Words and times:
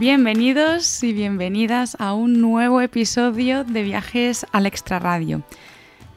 Bienvenidos 0.00 1.04
y 1.04 1.12
bienvenidas 1.12 1.94
a 2.00 2.14
un 2.14 2.40
nuevo 2.40 2.80
episodio 2.80 3.64
de 3.64 3.82
Viajes 3.82 4.46
al 4.50 4.64
Extraradio. 4.64 5.42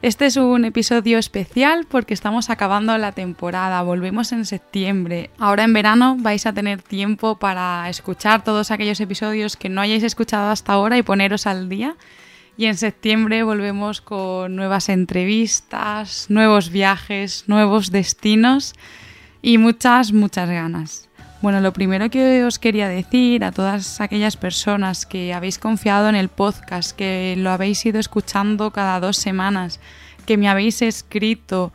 Este 0.00 0.24
es 0.24 0.38
un 0.38 0.64
episodio 0.64 1.18
especial 1.18 1.84
porque 1.86 2.14
estamos 2.14 2.48
acabando 2.48 2.96
la 2.96 3.12
temporada, 3.12 3.82
volvemos 3.82 4.32
en 4.32 4.46
septiembre. 4.46 5.28
Ahora 5.36 5.64
en 5.64 5.74
verano 5.74 6.16
vais 6.18 6.46
a 6.46 6.54
tener 6.54 6.80
tiempo 6.80 7.38
para 7.38 7.86
escuchar 7.90 8.42
todos 8.42 8.70
aquellos 8.70 9.00
episodios 9.00 9.58
que 9.58 9.68
no 9.68 9.82
hayáis 9.82 10.02
escuchado 10.02 10.48
hasta 10.48 10.72
ahora 10.72 10.96
y 10.96 11.02
poneros 11.02 11.46
al 11.46 11.68
día. 11.68 11.94
Y 12.56 12.64
en 12.64 12.78
septiembre 12.78 13.42
volvemos 13.42 14.00
con 14.00 14.56
nuevas 14.56 14.88
entrevistas, 14.88 16.24
nuevos 16.30 16.70
viajes, 16.70 17.44
nuevos 17.48 17.90
destinos 17.90 18.72
y 19.42 19.58
muchas, 19.58 20.14
muchas 20.14 20.48
ganas. 20.48 21.10
Bueno, 21.44 21.60
lo 21.60 21.74
primero 21.74 22.08
que 22.08 22.42
os 22.42 22.58
quería 22.58 22.88
decir 22.88 23.44
a 23.44 23.52
todas 23.52 24.00
aquellas 24.00 24.38
personas 24.38 25.04
que 25.04 25.34
habéis 25.34 25.58
confiado 25.58 26.08
en 26.08 26.14
el 26.14 26.30
podcast, 26.30 26.96
que 26.96 27.34
lo 27.36 27.50
habéis 27.50 27.84
ido 27.84 28.00
escuchando 28.00 28.70
cada 28.70 28.98
dos 28.98 29.18
semanas, 29.18 29.78
que 30.24 30.38
me 30.38 30.48
habéis 30.48 30.80
escrito 30.80 31.70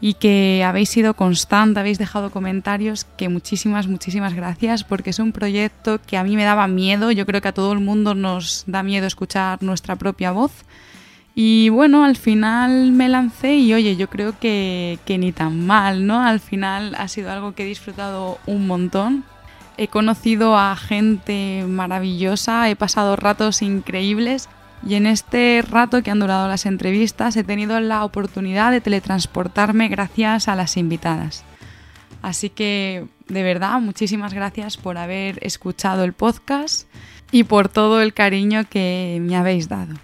y 0.00 0.14
que 0.14 0.62
habéis 0.64 0.88
sido 0.88 1.14
constante, 1.14 1.80
habéis 1.80 1.98
dejado 1.98 2.30
comentarios, 2.30 3.06
que 3.16 3.28
muchísimas, 3.28 3.88
muchísimas 3.88 4.34
gracias, 4.34 4.84
porque 4.84 5.10
es 5.10 5.18
un 5.18 5.32
proyecto 5.32 6.00
que 6.06 6.16
a 6.16 6.22
mí 6.22 6.36
me 6.36 6.44
daba 6.44 6.68
miedo, 6.68 7.10
yo 7.10 7.26
creo 7.26 7.40
que 7.40 7.48
a 7.48 7.54
todo 7.54 7.72
el 7.72 7.80
mundo 7.80 8.14
nos 8.14 8.62
da 8.68 8.84
miedo 8.84 9.08
escuchar 9.08 9.60
nuestra 9.64 9.96
propia 9.96 10.30
voz 10.30 10.52
y 11.38 11.68
bueno, 11.68 12.02
al 12.02 12.16
final 12.16 12.92
me 12.92 13.10
lancé 13.10 13.56
y 13.56 13.74
oye, 13.74 13.96
yo 13.96 14.08
creo 14.08 14.38
que, 14.40 14.98
ni 15.06 15.32
tan 15.32 15.66
mal, 15.66 16.06
¿no? 16.06 16.24
Al 16.24 16.40
final 16.40 16.94
ha 16.94 17.08
sido 17.08 17.30
algo 17.30 17.54
que 17.54 17.64
he 17.64 17.66
disfrutado 17.66 18.38
un 18.46 18.66
montón. 18.66 19.22
He 19.76 19.88
conocido 19.88 20.56
a 20.56 20.74
gente 20.76 21.66
maravillosa, 21.68 22.70
he 22.70 22.74
pasado 22.74 23.16
ratos 23.16 23.60
increíbles 23.60 24.48
y 24.82 24.94
en 24.94 25.04
este 25.04 25.62
rato 25.68 26.02
que 26.02 26.10
han 26.10 26.20
durado 26.20 26.48
las 26.48 26.64
entrevistas 26.64 27.36
he 27.36 27.44
tenido 27.44 27.78
la 27.80 28.02
oportunidad 28.02 28.70
de 28.70 28.80
teletransportarme 28.80 29.88
gracias 29.88 30.48
a 30.48 30.56
las 30.56 30.78
invitadas. 30.78 31.44
Así 32.22 32.48
que 32.48 33.08
de 33.28 33.42
verdad, 33.42 33.78
muchísimas 33.82 34.32
gracias 34.32 34.78
por 34.78 34.96
haber 34.96 35.38
escuchado 35.44 36.02
el 36.04 36.14
podcast 36.14 36.88
y 37.30 37.44
por 37.44 37.68
todo 37.68 38.00
el 38.00 38.14
cariño 38.14 38.64
que 38.70 39.18
me 39.20 39.36
habéis 39.36 39.68
dado. 39.68 39.96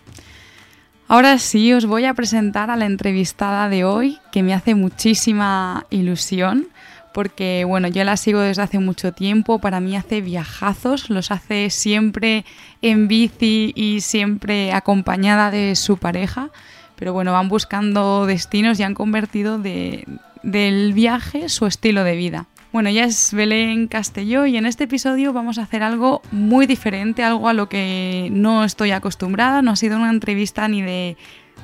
Ahora 1.13 1.37
sí, 1.37 1.75
os 1.75 1.85
voy 1.85 2.07
a 2.07 2.15
presentar 2.15 2.71
a 2.71 2.77
la 2.77 2.87
entrevistada 2.87 3.69
de 3.69 3.85
hoy, 3.85 4.19
que 4.33 4.43
me 4.43 4.55
hace 4.55 4.75
muchísima 4.75 5.85
ilusión, 5.91 6.69
porque 7.13 7.65
bueno, 7.67 7.89
yo 7.89 8.03
la 8.03 8.17
sigo 8.17 8.41
desde 8.41 8.63
hace 8.63 8.79
mucho 8.79 9.13
tiempo, 9.13 9.59
para 9.59 9.79
mí 9.81 9.95
hace 9.95 10.23
viajazos, 10.23 11.11
los 11.11 11.31
hace 11.31 11.69
siempre 11.69 12.47
en 12.81 13.09
bici 13.09 13.75
y 13.77 14.01
siempre 14.01 14.73
acompañada 14.73 15.51
de 15.51 15.77
su 15.77 15.99
pareja, 15.99 16.49
pero 16.97 17.13
bueno, 17.13 17.35
van 17.35 17.51
buscando 17.51 18.25
destinos 18.25 18.81
y 18.81 18.83
han 18.83 18.95
convertido 18.95 19.59
del 19.59 20.93
viaje 20.95 21.51
su 21.51 21.67
estilo 21.67 22.05
de 22.05 22.17
vida. 22.17 22.47
Bueno, 22.73 22.89
ya 22.89 23.05
es 23.05 23.35
Belén 23.35 23.87
Castelló 23.87 24.47
y 24.47 24.57
en 24.57 24.65
este 24.65 24.85
episodio 24.85 25.35
vamos 25.35 25.59
a 25.59 25.65
hacer 25.65 25.83
algo 25.83 26.23
muy 26.33 26.67
diferente, 26.67 27.23
algo 27.23 27.51
a 27.51 27.53
lo 27.53 27.69
que 27.69 28.31
no 28.33 28.65
estoy 28.65 28.93
acostumbrada. 28.93 29.61
No 29.61 29.73
ha 29.73 29.77
sido 29.77 29.99
una 29.99 30.09
entrevista 30.09 30.67
ni 30.69 30.81
de 30.81 31.19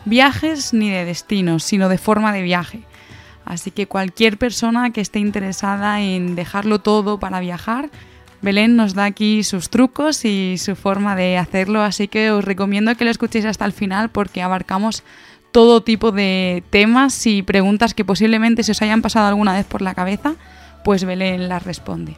viajes 0.04 0.74
ni 0.74 0.90
de 0.90 1.06
destinos, 1.06 1.64
sino 1.64 1.88
de 1.88 1.96
forma 1.96 2.30
de 2.34 2.42
viaje. 2.42 2.82
Así 3.46 3.70
que 3.70 3.86
cualquier 3.86 4.36
persona 4.36 4.90
que 4.90 5.00
esté 5.00 5.18
interesada 5.18 6.02
en 6.02 6.36
dejarlo 6.36 6.78
todo 6.80 7.18
para 7.18 7.40
viajar, 7.40 7.88
Belén 8.42 8.76
nos 8.76 8.92
da 8.92 9.06
aquí 9.06 9.44
sus 9.44 9.70
trucos 9.70 10.26
y 10.26 10.58
su 10.58 10.76
forma 10.76 11.16
de 11.16 11.38
hacerlo, 11.38 11.80
así 11.80 12.08
que 12.08 12.30
os 12.30 12.44
recomiendo 12.44 12.94
que 12.96 13.06
lo 13.06 13.10
escuchéis 13.10 13.46
hasta 13.46 13.64
el 13.64 13.72
final 13.72 14.10
porque 14.10 14.42
abarcamos 14.42 15.02
todo 15.52 15.82
tipo 15.82 16.12
de 16.12 16.62
temas 16.68 17.26
y 17.26 17.40
preguntas 17.40 17.94
que 17.94 18.04
posiblemente 18.04 18.62
se 18.62 18.72
os 18.72 18.82
hayan 18.82 19.00
pasado 19.00 19.26
alguna 19.26 19.54
vez 19.54 19.64
por 19.64 19.80
la 19.80 19.94
cabeza 19.94 20.34
pues 20.88 21.04
Belén 21.04 21.50
la 21.50 21.58
responde. 21.58 22.16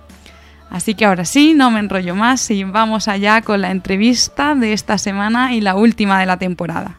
Así 0.70 0.94
que 0.94 1.04
ahora 1.04 1.24
sí, 1.24 1.54
no 1.54 1.72
me 1.72 1.80
enrollo 1.80 2.14
más 2.14 2.48
y 2.52 2.62
vamos 2.62 3.08
allá 3.08 3.42
con 3.42 3.62
la 3.62 3.72
entrevista 3.72 4.54
de 4.54 4.72
esta 4.72 4.96
semana 4.96 5.52
y 5.54 5.60
la 5.60 5.74
última 5.74 6.20
de 6.20 6.26
la 6.26 6.36
temporada. 6.36 6.96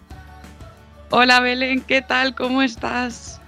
Hola 1.12 1.40
Belén, 1.40 1.80
¿qué 1.80 2.02
tal? 2.02 2.36
¿Cómo 2.36 2.62
estás? 2.62 3.40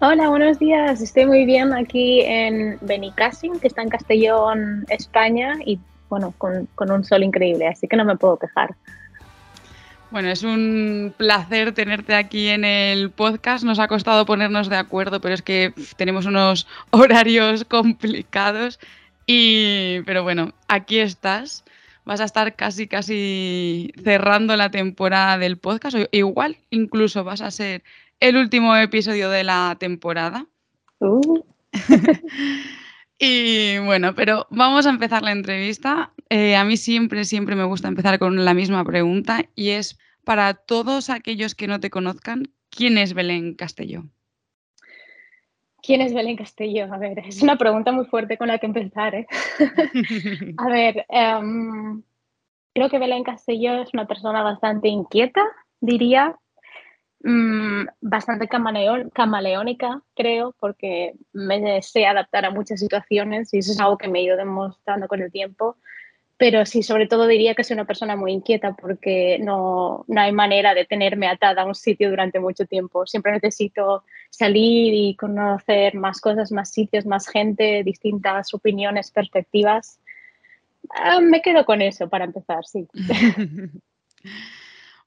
Hola, 0.00 0.28
buenos 0.28 0.58
días. 0.58 1.00
Estoy 1.00 1.24
muy 1.24 1.46
bien 1.46 1.72
aquí 1.72 2.20
en 2.20 2.76
Benicassim, 2.82 3.58
que 3.58 3.68
está 3.68 3.80
en 3.80 3.88
Castellón, 3.88 4.84
España, 4.90 5.54
y 5.64 5.80
bueno, 6.10 6.34
con, 6.36 6.68
con 6.74 6.90
un 6.90 7.02
sol 7.02 7.22
increíble, 7.22 7.66
así 7.66 7.88
que 7.88 7.96
no 7.96 8.04
me 8.04 8.18
puedo 8.18 8.36
quejar. 8.36 8.74
Bueno, 10.10 10.30
es 10.30 10.42
un 10.42 11.12
placer 11.18 11.72
tenerte 11.72 12.14
aquí 12.14 12.48
en 12.48 12.64
el 12.64 13.10
podcast. 13.10 13.62
Nos 13.62 13.78
ha 13.78 13.88
costado 13.88 14.24
ponernos 14.24 14.70
de 14.70 14.76
acuerdo, 14.76 15.20
pero 15.20 15.34
es 15.34 15.42
que 15.42 15.74
tenemos 15.96 16.24
unos 16.24 16.66
horarios 16.90 17.64
complicados. 17.64 18.80
Y, 19.26 20.00
pero 20.06 20.22
bueno, 20.22 20.54
aquí 20.66 20.98
estás. 20.98 21.64
Vas 22.06 22.22
a 22.22 22.24
estar 22.24 22.56
casi, 22.56 22.88
casi 22.88 23.92
cerrando 24.02 24.56
la 24.56 24.70
temporada 24.70 25.36
del 25.36 25.58
podcast. 25.58 25.96
O 25.96 26.08
igual, 26.10 26.56
incluso 26.70 27.22
vas 27.22 27.42
a 27.42 27.50
ser 27.50 27.82
el 28.18 28.36
último 28.36 28.74
episodio 28.76 29.28
de 29.28 29.44
la 29.44 29.76
temporada. 29.78 30.46
Uh. 31.00 31.42
y 33.18 33.76
bueno, 33.80 34.14
pero 34.14 34.46
vamos 34.48 34.86
a 34.86 34.90
empezar 34.90 35.22
la 35.22 35.32
entrevista. 35.32 36.12
Eh, 36.30 36.56
a 36.56 36.64
mí 36.64 36.76
siempre, 36.76 37.24
siempre 37.24 37.56
me 37.56 37.64
gusta 37.64 37.88
empezar 37.88 38.18
con 38.18 38.44
la 38.44 38.54
misma 38.54 38.84
pregunta 38.84 39.44
y 39.54 39.70
es 39.70 39.98
para 40.24 40.52
todos 40.52 41.08
aquellos 41.08 41.54
que 41.54 41.66
no 41.66 41.80
te 41.80 41.88
conozcan, 41.88 42.48
¿quién 42.70 42.98
es 42.98 43.14
Belén 43.14 43.54
Castelló? 43.54 44.04
¿Quién 45.82 46.02
es 46.02 46.12
Belén 46.12 46.36
Castelló? 46.36 46.92
A 46.92 46.98
ver, 46.98 47.20
es 47.20 47.40
una 47.40 47.56
pregunta 47.56 47.92
muy 47.92 48.04
fuerte 48.04 48.36
con 48.36 48.48
la 48.48 48.58
que 48.58 48.66
empezar. 48.66 49.14
¿eh? 49.14 49.26
a 50.58 50.68
ver, 50.68 51.06
em, 51.08 52.02
creo 52.74 52.90
que 52.90 52.98
Belén 52.98 53.24
Castelló 53.24 53.80
es 53.82 53.94
una 53.94 54.06
persona 54.06 54.42
bastante 54.42 54.88
inquieta, 54.88 55.42
diría, 55.80 56.36
mm, 57.24 57.86
bastante 58.02 58.48
camaleónica, 58.48 60.02
creo, 60.14 60.54
porque 60.60 61.14
me 61.32 61.80
sé 61.80 62.04
adaptar 62.04 62.44
a 62.44 62.50
muchas 62.50 62.80
situaciones 62.80 63.54
y 63.54 63.58
eso 63.58 63.72
es 63.72 63.80
algo 63.80 63.96
que 63.96 64.08
me 64.08 64.18
he 64.18 64.24
ido 64.24 64.36
demostrando 64.36 65.08
con 65.08 65.22
el 65.22 65.32
tiempo 65.32 65.78
pero 66.38 66.64
sí, 66.64 66.84
sobre 66.84 67.08
todo 67.08 67.26
diría 67.26 67.56
que 67.56 67.64
soy 67.64 67.74
una 67.74 67.84
persona 67.84 68.14
muy 68.14 68.32
inquieta 68.32 68.72
porque 68.74 69.38
no, 69.40 70.04
no, 70.06 70.20
hay 70.20 70.30
manera 70.30 70.72
de 70.72 70.84
tenerme 70.84 71.26
atada 71.26 71.62
a 71.62 71.66
un 71.66 71.74
sitio 71.74 72.10
durante 72.10 72.38
mucho 72.38 72.64
tiempo. 72.64 73.06
Siempre 73.06 73.32
necesito 73.32 74.04
salir 74.30 74.94
y 74.94 75.16
conocer 75.16 75.96
más 75.96 76.20
cosas, 76.20 76.52
más 76.52 76.70
sitios, 76.70 77.06
más 77.06 77.26
gente, 77.26 77.82
distintas 77.82 78.54
opiniones, 78.54 79.10
perspectivas. 79.10 79.98
Ah, 80.90 81.18
me 81.20 81.42
quedo 81.42 81.64
con 81.64 81.82
eso 81.82 82.08
para 82.08 82.26
empezar, 82.26 82.64
sí. 82.64 82.86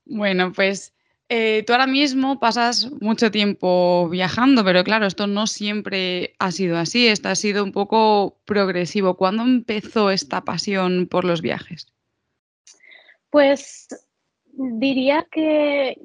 bueno, 0.06 0.51
pues 0.51 0.94
eh, 1.33 1.63
tú 1.66 1.72
ahora 1.72 1.88
mismo 1.88 2.42
pasas 2.42 2.92
mucho 3.00 3.31
tiempo 3.31 4.10
viajando, 4.10 4.66
pero 4.66 4.83
claro, 4.83 5.06
esto 5.06 5.28
no 5.28 5.48
siempre 5.48 6.33
ha 6.39 6.51
sido 6.51 6.78
así, 6.78 7.07
esto 7.07 7.30
ha 7.30 7.36
sido 7.36 7.63
un 7.63 7.72
poco 7.72 8.36
progresivo. 8.44 9.16
¿Cuándo 9.16 9.44
empezó 9.44 10.12
esta 10.12 10.42
pasión 10.42 11.07
por 11.10 11.24
los 11.24 11.42
viajes? 11.42 11.88
Pues 13.30 13.88
diría 14.51 15.25
que 15.31 15.98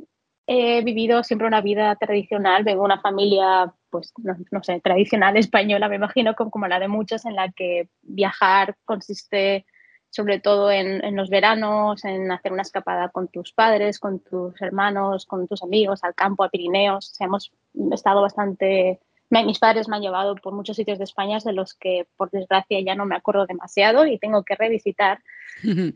he 0.47 0.83
vivido 0.83 1.25
siempre 1.25 1.49
una 1.49 1.61
vida 1.61 1.97
tradicional, 1.97 2.63
vengo 2.63 2.83
de 2.83 2.85
una 2.85 3.01
familia, 3.01 3.75
pues 3.91 4.13
no, 4.53 4.63
sé, 4.63 4.81
tradicional 4.81 5.37
española, 5.37 5.89
me 5.89 5.97
imagino 5.97 6.37
como 6.37 6.69
la 6.69 6.79
de 6.79 6.87
muchos, 6.87 7.25
en 7.25 7.35
la 7.35 7.51
que 7.51 7.89
viajar 8.03 8.77
consiste 8.85 9.67
sobre 10.17 10.41
todo 10.41 10.71
en, 10.71 11.15
los 11.15 11.29
veranos, 11.29 12.03
en 12.07 12.33
hacer 12.33 12.51
una 12.53 12.63
escapada 12.63 13.11
con 13.11 13.29
tus 13.29 13.53
padres, 13.53 13.99
con 13.99 14.21
tus 14.21 14.61
hermanos, 14.63 15.27
con 15.27 15.47
tus 15.47 15.63
amigos, 15.63 16.03
al 16.03 16.15
campo, 16.15 16.43
a 16.43 16.49
Pirineos. 16.49 17.15
hemos 17.21 17.53
estado 17.93 18.23
bastante 18.23 18.99
mis 19.29 19.59
padres 19.59 19.89
me 19.89 19.97
han 19.97 20.03
llevado 20.03 20.37
por 20.37 20.55
muchos 20.55 20.77
sitios 20.77 20.99
de 20.99 21.05
España 21.05 21.39
de 21.45 21.53
los 21.53 21.75
que 21.75 22.07
por 22.17 22.31
desgracia 22.31 22.81
ya 22.81 22.95
no 22.95 23.07
me 23.07 23.17
acuerdo 23.17 23.45
demasiado 23.45 24.07
y 24.07 24.19
tengo 24.19 24.45
que 24.45 24.55
revisitar. 24.55 25.21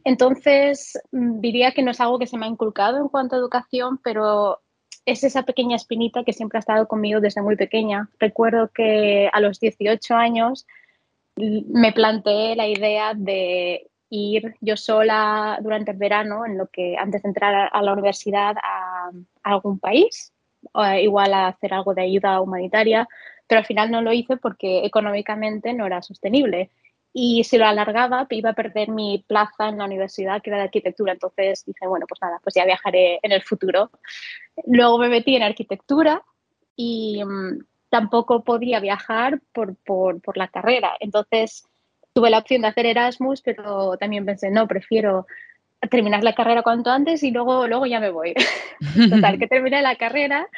Entonces, 0.05 0.99
mm, 1.13 1.41
diría 1.41 1.73
que 1.73 1.83
no 1.83 1.93
es 1.93 2.01
algo 2.01 2.19
que 2.19 2.27
se 2.27 2.37
me 2.37 2.47
ha 2.47 2.49
inculcado 2.49 2.99
en 2.99 3.09
cuanto 3.09 3.37
a 3.37 3.39
educación, 3.39 3.99
pero 4.03 4.61
es 5.07 5.25
esa 5.25 5.45
pequeña 5.45 5.77
espinita 5.77 6.25
que 6.25 6.33
siempre 6.33 6.59
ha 6.59 6.61
estado 6.61 6.89
conmigo 6.89 7.21
desde 7.21 7.41
muy 7.41 7.57
pequeña. 7.57 8.11
Recuerdo 8.19 8.71
que 8.75 9.31
a 9.33 9.41
los 9.41 9.61
18 9.61 10.15
años 10.15 10.67
me 11.37 11.93
planteé 11.93 12.57
la 12.57 12.69
idea 12.69 13.15
de 13.15 13.90
ir 14.11 14.57
yo 14.61 14.77
sola 14.77 15.59
durante 15.63 15.93
el 15.93 15.97
verano, 15.97 16.45
en 16.45 16.59
lo 16.59 16.67
que 16.67 16.97
antes 16.99 17.23
de 17.23 17.29
entrar 17.29 17.71
a 17.73 17.83
la 17.83 17.93
universidad 17.93 18.57
a, 18.63 19.11
algún 19.43 19.79
país, 19.79 20.33
o 20.73 20.85
igual 20.85 21.33
a 21.33 21.49
hacer 21.49 21.73
algo 21.73 21.95
de 21.95 22.03
ayuda 22.03 22.41
humanitaria, 22.41 23.09
pero 23.47 23.61
al 23.61 23.67
final 23.67 23.91
no 23.91 24.03
lo 24.03 24.13
hice 24.13 24.37
porque 24.37 24.85
económicamente 24.85 25.73
no 25.73 25.87
era 25.87 26.03
sostenible. 26.03 26.71
Y 27.13 27.43
si 27.45 27.59
lo 27.59 27.67
alargaba, 27.67 28.27
iba 28.31 28.51
a 28.51 28.55
perder 28.55 28.89
mi 28.89 29.25
plaza 29.27 29.69
en 29.69 29.79
la 29.79 29.85
universidad, 29.87 30.43
que 30.43 30.51
era 30.51 30.59
de 30.59 30.65
arquitectura. 30.65 31.13
Entonces 31.13 31.65
dije, 31.65 31.89
bueno, 31.89 32.07
pues 32.09 32.21
nada, 32.23 32.39
pues 32.43 32.55
ya 32.55 32.65
viajaré 32.65 33.19
en 33.23 33.33
el 33.33 33.43
futuro. 33.43 33.91
Luego 34.67 34.99
me 34.99 35.09
metí 35.09 35.35
en 35.35 35.43
arquitectura 35.43 36.23
y 36.77 37.25
mm, 37.25 37.65
tampoco 37.89 38.45
podía 38.45 38.79
viajar 38.79 39.41
por, 39.53 39.75
por, 39.77 40.21
por 40.21 40.37
la 40.37 40.49
carrera. 40.49 40.97
Entonces 41.01 41.70
tuve 42.13 42.31
la 42.31 42.39
opción 42.39 42.63
de 42.63 42.69
hacer 42.69 42.87
Erasmus, 42.87 43.43
pero 43.43 43.97
también 43.97 44.27
pensé, 44.27 44.51
no, 44.51 44.67
prefiero 44.67 45.27
terminar 45.89 46.23
la 46.23 46.35
carrera 46.35 46.63
cuanto 46.63 46.91
antes 46.91 47.23
y 47.23 47.31
luego, 47.31 47.67
luego 47.67 47.87
ya 47.87 48.01
me 48.01 48.11
voy. 48.11 48.35
Total, 49.11 49.39
que 49.39 49.47
terminé 49.47 49.81
la 49.83 49.97
carrera 49.97 50.49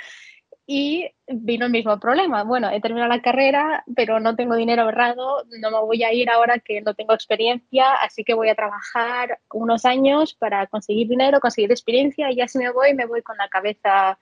y 0.66 1.10
vino 1.26 1.66
el 1.66 1.72
mismo 1.72 1.98
problema. 1.98 2.44
Bueno, 2.44 2.70
he 2.70 2.80
terminado 2.80 3.08
la 3.08 3.22
carrera, 3.22 3.84
pero 3.94 4.20
no 4.20 4.36
tengo 4.36 4.56
dinero 4.56 4.82
ahorrado, 4.82 5.44
no 5.60 5.70
me 5.70 5.80
voy 5.80 6.02
a 6.04 6.12
ir 6.12 6.30
ahora 6.30 6.58
que 6.58 6.80
no 6.80 6.94
tengo 6.94 7.14
experiencia, 7.14 7.94
así 7.94 8.24
que 8.24 8.34
voy 8.34 8.48
a 8.48 8.54
trabajar 8.54 9.38
unos 9.52 9.84
años 9.84 10.34
para 10.34 10.66
conseguir 10.66 11.08
dinero, 11.08 11.40
conseguir 11.40 11.70
experiencia 11.70 12.30
y 12.30 12.36
ya 12.36 12.48
si 12.48 12.58
me 12.58 12.70
voy, 12.70 12.94
me 12.94 13.06
voy 13.06 13.22
con 13.22 13.36
la 13.36 13.48
cabeza 13.48 14.18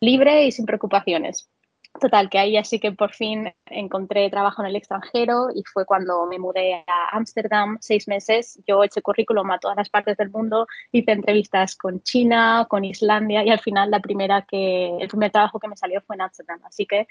libre 0.00 0.46
y 0.46 0.52
sin 0.52 0.66
preocupaciones. 0.66 1.48
Total, 2.00 2.28
que 2.28 2.38
ahí 2.38 2.56
así 2.56 2.80
que 2.80 2.90
por 2.90 3.12
fin 3.12 3.54
encontré 3.66 4.28
trabajo 4.28 4.60
en 4.62 4.68
el 4.68 4.76
extranjero 4.76 5.48
y 5.54 5.62
fue 5.62 5.86
cuando 5.86 6.26
me 6.26 6.40
mudé 6.40 6.84
a 6.86 7.16
Ámsterdam 7.16 7.78
seis 7.80 8.08
meses. 8.08 8.60
Yo 8.66 8.82
eché 8.82 9.00
currículum 9.00 9.48
a 9.52 9.58
todas 9.58 9.76
las 9.76 9.88
partes 9.90 10.16
del 10.16 10.30
mundo, 10.30 10.66
hice 10.90 11.12
entrevistas 11.12 11.76
con 11.76 12.02
China, 12.02 12.66
con 12.68 12.84
Islandia 12.84 13.44
y 13.44 13.50
al 13.50 13.60
final 13.60 13.92
la 13.92 14.00
primera 14.00 14.42
que, 14.42 14.96
el 14.98 15.08
primer 15.08 15.30
trabajo 15.30 15.60
que 15.60 15.68
me 15.68 15.76
salió 15.76 16.00
fue 16.02 16.16
en 16.16 16.22
Ámsterdam. 16.22 16.60
Así 16.64 16.84
que 16.84 17.06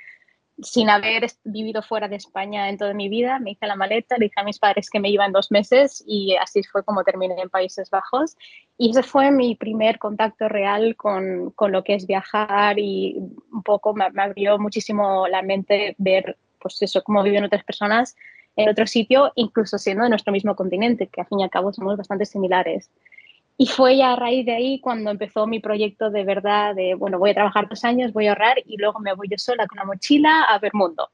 sin 0.61 0.89
haber 0.89 1.27
vivido 1.43 1.81
fuera 1.81 2.07
de 2.07 2.15
España 2.15 2.69
en 2.69 2.77
toda 2.77 2.93
mi 2.93 3.09
vida, 3.09 3.39
me 3.39 3.51
hice 3.51 3.65
la 3.65 3.75
maleta, 3.75 4.17
le 4.17 4.25
dije 4.25 4.39
a 4.39 4.43
mis 4.43 4.59
padres 4.59 4.89
que 4.89 4.99
me 4.99 5.09
iba 5.09 5.25
en 5.25 5.31
dos 5.31 5.51
meses 5.51 6.03
y 6.05 6.35
así 6.35 6.63
fue 6.63 6.83
como 6.83 7.03
terminé 7.03 7.35
en 7.41 7.49
Países 7.49 7.89
Bajos. 7.89 8.37
Y 8.77 8.91
ese 8.91 9.03
fue 9.03 9.31
mi 9.31 9.55
primer 9.55 9.97
contacto 9.97 10.47
real 10.49 10.95
con, 10.95 11.51
con 11.51 11.71
lo 11.71 11.83
que 11.83 11.95
es 11.95 12.05
viajar 12.05 12.77
y 12.77 13.17
un 13.51 13.63
poco 13.63 13.93
me, 13.93 14.09
me, 14.11 14.21
abrió 14.21 14.59
muchísimo 14.59 15.27
la 15.27 15.41
mente 15.41 15.95
ver 15.97 16.37
pues 16.59 16.81
eso, 16.81 17.03
cómo 17.03 17.23
viven 17.23 17.43
otras 17.43 17.63
personas 17.63 18.15
en 18.55 18.69
otro 18.69 18.85
sitio, 18.85 19.31
incluso 19.35 19.77
siendo 19.77 20.03
de 20.03 20.09
nuestro 20.09 20.31
mismo 20.31 20.55
continente, 20.55 21.07
que 21.07 21.21
al 21.21 21.27
fin 21.27 21.39
y 21.39 21.43
al 21.43 21.49
cabo 21.49 21.73
somos 21.73 21.97
bastante 21.97 22.25
similares. 22.25 22.89
Y 23.63 23.67
fue 23.67 23.95
ya 23.95 24.11
a 24.11 24.15
raíz 24.17 24.45
de 24.45 24.51
ahí 24.51 24.81
cuando 24.81 25.09
empezó 25.09 25.47
mi 25.47 25.61
proyecto 25.61 26.09
de 26.09 26.25
verdad 26.25 26.75
de, 26.75 26.95
bueno, 26.95 27.17
voy 27.17 27.29
a 27.29 27.33
trabajar 27.33 27.69
dos 27.69 27.85
años, 27.85 28.11
voy 28.11 28.27
a 28.27 28.31
ahorrar 28.31 28.57
y 28.65 28.75
luego 28.75 28.99
me 28.99 29.13
voy 29.13 29.29
yo 29.29 29.37
sola 29.37 29.65
con 29.67 29.77
la 29.77 29.85
mochila 29.85 30.43
a 30.43 30.59
ver 30.59 30.73
mundo. 30.73 31.07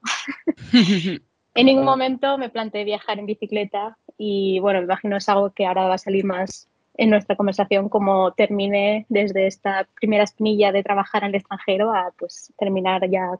en 1.54 1.66
ningún 1.66 1.84
momento 1.84 2.38
me 2.38 2.48
planteé 2.48 2.82
viajar 2.82 3.20
en 3.20 3.26
bicicleta 3.26 3.96
y 4.18 4.58
bueno, 4.58 4.80
me 4.80 4.86
imagino 4.86 5.16
es 5.16 5.28
algo 5.28 5.50
que 5.50 5.64
ahora 5.64 5.86
va 5.86 5.94
a 5.94 5.98
salir 5.98 6.24
más 6.24 6.68
en 6.94 7.10
nuestra 7.10 7.36
conversación 7.36 7.88
como 7.88 8.32
terminé 8.32 9.06
desde 9.08 9.46
esta 9.46 9.86
primera 9.94 10.24
espinilla 10.24 10.72
de 10.72 10.82
trabajar 10.82 11.22
en 11.22 11.28
el 11.28 11.36
extranjero 11.36 11.92
a 11.92 12.12
pues 12.18 12.52
terminar 12.58 13.08
ya 13.08 13.30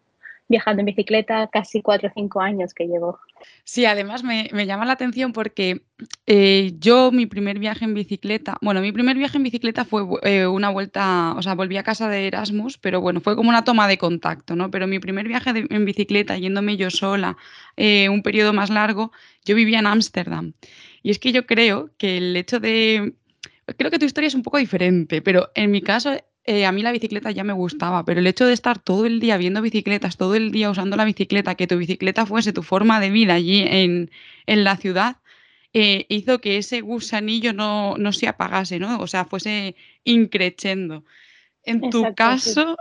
viajando 0.51 0.81
en 0.81 0.87
bicicleta 0.87 1.49
casi 1.51 1.81
cuatro 1.81 2.09
o 2.09 2.13
cinco 2.13 2.41
años 2.41 2.75
que 2.75 2.87
llevo. 2.87 3.21
Sí, 3.65 3.87
además 3.87 4.25
me, 4.25 4.49
llama 4.67 4.85
la 4.85 4.93
atención 4.93 5.33
porque 5.33 5.83
eh, 6.27 6.73
yo 6.79 7.13
mi 7.13 7.27
primer 7.27 7.59
viaje 7.61 7.85
en 7.85 7.95
bicicleta, 7.95 8.59
bueno, 8.61 8.81
mi 8.81 8.91
primer 8.91 9.17
viaje 9.17 9.39
en 9.39 9.45
bicicleta 9.45 9.85
fue 9.85 10.03
eh, 10.23 10.47
una 10.47 10.69
vuelta, 10.69 11.35
o 11.37 11.43
sea, 11.43 11.55
volví 11.55 11.77
a 11.77 11.85
casa 11.85 12.09
de 12.09 12.27
Erasmus, 12.27 12.79
pero 12.79 13.01
bueno, 13.01 13.21
fue 13.21 13.37
como 13.37 13.49
una 13.49 13.63
toma 13.63 13.87
de 13.87 13.97
contacto, 13.97 14.57
¿no? 14.57 14.71
Pero 14.71 14.89
mi 14.89 14.99
primer 14.99 15.29
viaje 15.29 15.51
en 15.55 15.85
bicicleta, 15.85 16.37
yéndome 16.37 16.77
yo 16.77 16.91
sola, 16.91 17.37
eh, 17.77 18.09
un 18.09 18.23
periodo 18.23 18.53
más 18.53 18.71
largo, 18.71 19.13
yo 19.45 19.55
vivía 19.55 19.79
en 19.79 19.87
Ámsterdam. 19.87 20.53
Y 21.03 21.13
es 21.13 21.21
que 21.21 21.33
yo 21.33 21.47
creo 21.47 21.91
que 21.97 22.19
el 22.19 22.37
hecho 22.37 22.59
de... 22.61 23.15
Creo 23.79 23.91
que 23.93 24.01
tu 24.01 24.05
historia 24.05 24.27
es 24.27 24.35
un 24.35 24.43
poco 24.43 24.59
diferente, 24.59 25.23
pero 25.23 25.53
en 25.55 25.71
mi 25.71 25.81
caso 25.81 26.13
eh, 26.45 26.65
a 26.65 26.73
mí 26.73 26.83
la 26.83 26.93
bicicleta 26.93 27.31
ya 27.31 27.45
me 27.45 27.53
gustaba, 27.53 28.05
pero 28.05 28.21
el 28.21 28.27
hecho 28.27 28.47
de 28.47 28.55
estar 28.55 28.79
todo 28.79 29.05
el 29.07 29.21
día 29.21 29.37
viendo 29.37 29.61
bicicletas, 29.61 30.17
todo 30.17 30.35
el 30.35 30.51
día 30.51 30.71
usando 30.71 30.97
la 30.97 31.05
bicicleta, 31.05 31.55
que 31.55 31.67
tu 31.67 31.77
bicicleta 31.77 32.27
fuese 32.27 32.53
tu 32.53 32.63
forma 32.63 32.99
de 32.99 33.11
vida 33.11 33.35
allí 33.35 33.63
en, 33.67 34.11
la 34.47 34.77
ciudad, 34.77 35.19
eh, 35.73 36.07
hizo 36.09 36.41
que 36.41 36.57
ese 36.57 36.81
gusanillo 36.81 37.53
no, 37.53 38.13
se 38.13 38.27
apagase, 38.27 38.79
¿no? 38.79 38.99
O 39.01 39.07
sea, 39.07 39.27
fuese 39.27 39.77
increchendo. 40.05 41.05
En 41.63 41.91
tu 41.91 42.15
caso, 42.15 42.77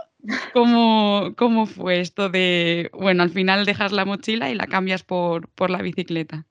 ¿cómo, 0.54 1.34
¿cómo, 1.36 1.66
fue 1.66 2.00
esto 2.00 2.30
de, 2.30 2.90
bueno, 2.94 3.22
al 3.22 3.30
final 3.30 3.66
dejas 3.66 3.92
la 3.92 4.06
mochila 4.06 4.50
y 4.50 4.54
la 4.54 4.66
cambias 4.66 5.02
por, 5.02 5.48
por 5.48 5.70
la 5.70 5.82
bicicleta? 5.82 6.46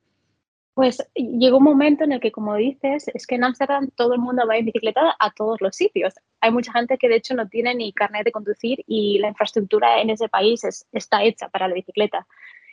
Pues 0.80 1.06
llegó 1.14 1.58
un 1.58 1.66
momento 1.66 2.06
en 2.06 2.14
el 2.14 2.22
que, 2.22 2.32
como 2.32 2.56
dices, 2.56 3.12
es 3.14 3.28
que 3.28 3.36
en 3.36 3.44
Ámsterdam 3.44 3.90
todo 3.98 4.14
el 4.14 4.22
mundo 4.22 4.48
va 4.48 4.56
en 4.56 4.64
bicicleta 4.64 5.14
a 5.20 5.30
todos 5.32 5.60
los 5.60 5.76
sitios. 5.76 6.14
Hay 6.40 6.54
mucha 6.54 6.72
gente 6.72 6.98
que 6.98 7.10
de 7.10 7.18
hecho 7.18 7.36
no 7.36 7.50
tiene 7.50 7.76
ni 7.76 7.92
carnet 7.92 8.24
de 8.24 8.32
conducir 8.32 8.86
y 8.88 9.20
la 9.20 9.28
infraestructura 9.28 10.00
en 10.00 10.10
ese 10.10 10.30
país 10.30 10.62
está 10.94 11.22
hecha 11.22 11.50
para 11.50 11.68
la 11.68 11.74
bicicleta. 11.74 12.26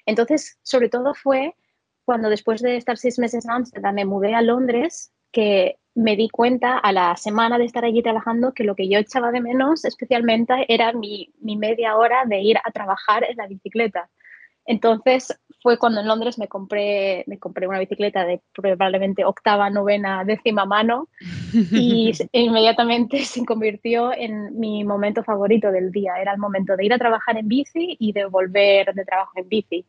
Entonces, 0.04 0.56
sobre 0.62 0.88
todo 0.88 1.14
fue 1.14 1.56
cuando 2.04 2.30
después 2.30 2.62
de 2.62 2.76
estar 2.76 2.96
seis 2.96 3.18
meses 3.18 3.44
en 3.44 3.50
Ámsterdam 3.50 3.96
me 3.96 4.04
mudé 4.04 4.36
a 4.36 4.40
Londres 4.40 5.12
que 5.32 5.80
me 5.96 6.14
di 6.14 6.28
cuenta 6.28 6.78
a 6.78 6.92
la 6.92 7.16
semana 7.16 7.58
de 7.58 7.64
estar 7.64 7.84
allí 7.84 8.04
trabajando 8.04 8.54
que 8.54 8.62
lo 8.62 8.76
que 8.76 8.88
yo 8.88 9.00
echaba 9.00 9.32
de 9.32 9.40
menos 9.40 9.84
especialmente 9.84 10.72
era 10.72 10.92
mi 10.92 11.32
media 11.40 11.96
hora 11.96 12.24
de 12.24 12.38
ir 12.38 12.56
a 12.62 12.70
trabajar 12.70 13.24
en 13.24 13.36
la 13.36 13.48
bicicleta. 13.48 14.08
Entonces 14.64 15.36
fue 15.62 15.78
cuando 15.78 16.00
en 16.00 16.06
Londres 16.06 16.38
me 16.38 16.48
compré, 16.48 17.24
me 17.26 17.38
compré 17.38 17.66
una 17.66 17.78
bicicleta 17.78 18.24
de 18.24 18.40
probablemente 18.54 19.24
octava, 19.24 19.70
novena, 19.70 20.24
décima 20.24 20.64
mano 20.64 21.08
y 21.52 22.12
inmediatamente 22.32 23.24
se 23.24 23.44
convirtió 23.44 24.12
en 24.12 24.58
mi 24.58 24.84
momento 24.84 25.24
favorito 25.24 25.72
del 25.72 25.90
día. 25.90 26.14
Era 26.20 26.32
el 26.32 26.38
momento 26.38 26.76
de 26.76 26.84
ir 26.84 26.92
a 26.92 26.98
trabajar 26.98 27.36
en 27.36 27.48
bici 27.48 27.96
y 27.98 28.12
de 28.12 28.26
volver 28.26 28.92
de 28.94 29.04
trabajo 29.04 29.32
en 29.36 29.48
bici. 29.48 29.84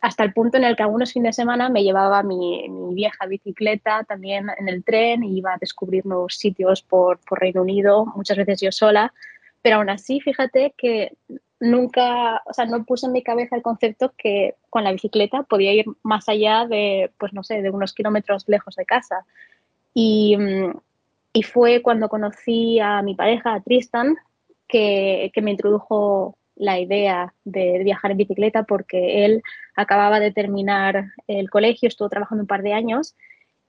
Hasta 0.00 0.22
el 0.22 0.32
punto 0.32 0.58
en 0.58 0.64
el 0.64 0.76
que 0.76 0.84
algunos 0.84 1.12
fines 1.12 1.34
de 1.36 1.42
semana 1.42 1.68
me 1.68 1.82
llevaba 1.82 2.22
mi, 2.22 2.68
mi 2.68 2.94
vieja 2.94 3.26
bicicleta 3.26 4.04
también 4.04 4.46
en 4.56 4.68
el 4.68 4.84
tren 4.84 5.24
y 5.24 5.38
iba 5.38 5.54
a 5.54 5.58
descubrir 5.58 6.06
nuevos 6.06 6.36
sitios 6.36 6.82
por, 6.82 7.18
por 7.26 7.40
Reino 7.40 7.62
Unido, 7.62 8.06
muchas 8.14 8.36
veces 8.36 8.60
yo 8.60 8.70
sola. 8.70 9.12
Pero 9.62 9.76
aún 9.76 9.90
así, 9.90 10.20
fíjate 10.20 10.74
que 10.76 11.16
nunca, 11.60 12.42
o 12.46 12.52
sea, 12.52 12.66
no 12.66 12.84
puse 12.84 13.06
en 13.06 13.12
mi 13.12 13.22
cabeza 13.22 13.56
el 13.56 13.62
concepto 13.62 14.12
que 14.16 14.54
con 14.70 14.84
la 14.84 14.92
bicicleta 14.92 15.42
podía 15.42 15.72
ir 15.72 15.86
más 16.02 16.28
allá 16.28 16.66
de, 16.66 17.10
pues 17.18 17.32
no 17.32 17.42
sé, 17.42 17.62
de 17.62 17.70
unos 17.70 17.92
kilómetros 17.94 18.44
lejos 18.48 18.76
de 18.76 18.84
casa. 18.84 19.24
Y, 19.94 20.36
mm, 20.36 20.78
y 21.32 21.42
fue 21.42 21.82
cuando 21.82 22.08
conocí 22.08 22.80
a 22.80 23.02
mi 23.02 23.14
pareja, 23.14 23.54
a 23.54 23.60
Tristan, 23.60 24.16
que, 24.66 25.30
que 25.32 25.42
me 25.42 25.50
introdujo 25.52 26.36
la 26.56 26.78
idea 26.80 27.32
de 27.44 27.82
viajar 27.84 28.10
en 28.10 28.16
bicicleta 28.16 28.64
porque 28.64 29.24
él 29.24 29.42
acababa 29.76 30.20
de 30.20 30.32
terminar 30.32 31.12
el 31.28 31.50
colegio, 31.50 31.88
estuvo 31.88 32.08
trabajando 32.08 32.42
un 32.42 32.48
par 32.48 32.62
de 32.62 32.72
años 32.72 33.14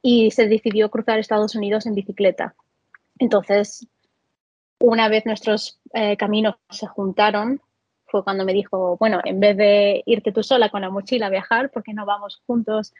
y 0.02 0.32
se 0.32 0.48
decidió 0.48 0.90
cruzar 0.90 1.20
Estados 1.20 1.56
Unidos 1.56 1.86
en 1.86 1.94
bicicleta. 1.94 2.56
Entonces, 3.20 3.88
una 4.80 5.10
vez 5.10 5.26
nuestros 5.26 5.80
eh, 5.94 6.18
caminos 6.18 6.56
se 6.70 6.88
juntaron, 6.88 7.62
fue 8.10 8.24
cuando 8.24 8.46
me 8.46 8.54
dijo, 8.54 8.98
bueno, 8.98 9.20
en 9.24 9.40
vez 9.40 9.58
de 9.58 10.04
irte 10.06 10.32
tú 10.32 10.44
sola 10.44 10.70
con 10.70 10.82
la 10.82 10.90
mochila 10.90 11.28
a 11.28 11.30
viajar, 11.30 11.70
¿por 11.72 11.84
qué 11.84 11.94
no 11.94 12.06
vamos 12.06 12.42
juntos 12.46 12.94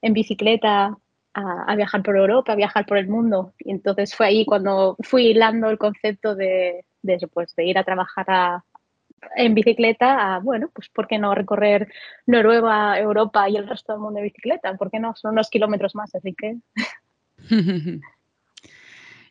en 0.00 0.12
bicicleta 0.12 0.96
a, 1.34 1.76
viajar 1.76 2.02
por 2.02 2.16
Europa, 2.16 2.52
a 2.52 2.56
viajar 2.56 2.86
por 2.86 2.98
el 2.98 3.08
mundo? 3.08 3.54
Y 3.58 3.70
entonces 3.70 4.14
fue 4.14 4.26
ahí 4.26 4.44
cuando 4.44 4.96
fui 5.00 5.28
hilando 5.28 5.70
el 5.70 5.78
concepto 5.78 6.34
de, 6.34 6.84
pues, 7.32 7.54
de 7.54 7.64
ir 7.64 7.78
a 7.78 7.84
trabajar 7.84 8.62
en 9.36 9.54
bicicleta 9.54 10.34
a, 10.34 10.38
bueno, 10.40 10.70
pues 10.72 10.88
¿por 10.88 11.06
qué 11.06 11.18
no 11.18 11.34
recorrer 11.34 11.92
Noruega, 12.26 12.98
Europa 12.98 13.48
y 13.48 13.56
el 13.56 13.68
resto 13.68 13.92
del 13.92 14.02
mundo 14.02 14.18
en 14.18 14.24
bicicleta? 14.24 14.74
¿Por 14.76 14.90
qué 14.90 14.98
no? 14.98 15.14
Son 15.16 15.32
unos 15.32 15.50
kilómetros 15.50 15.94
más, 15.94 16.14
así 16.14 16.34
que... 16.34 16.56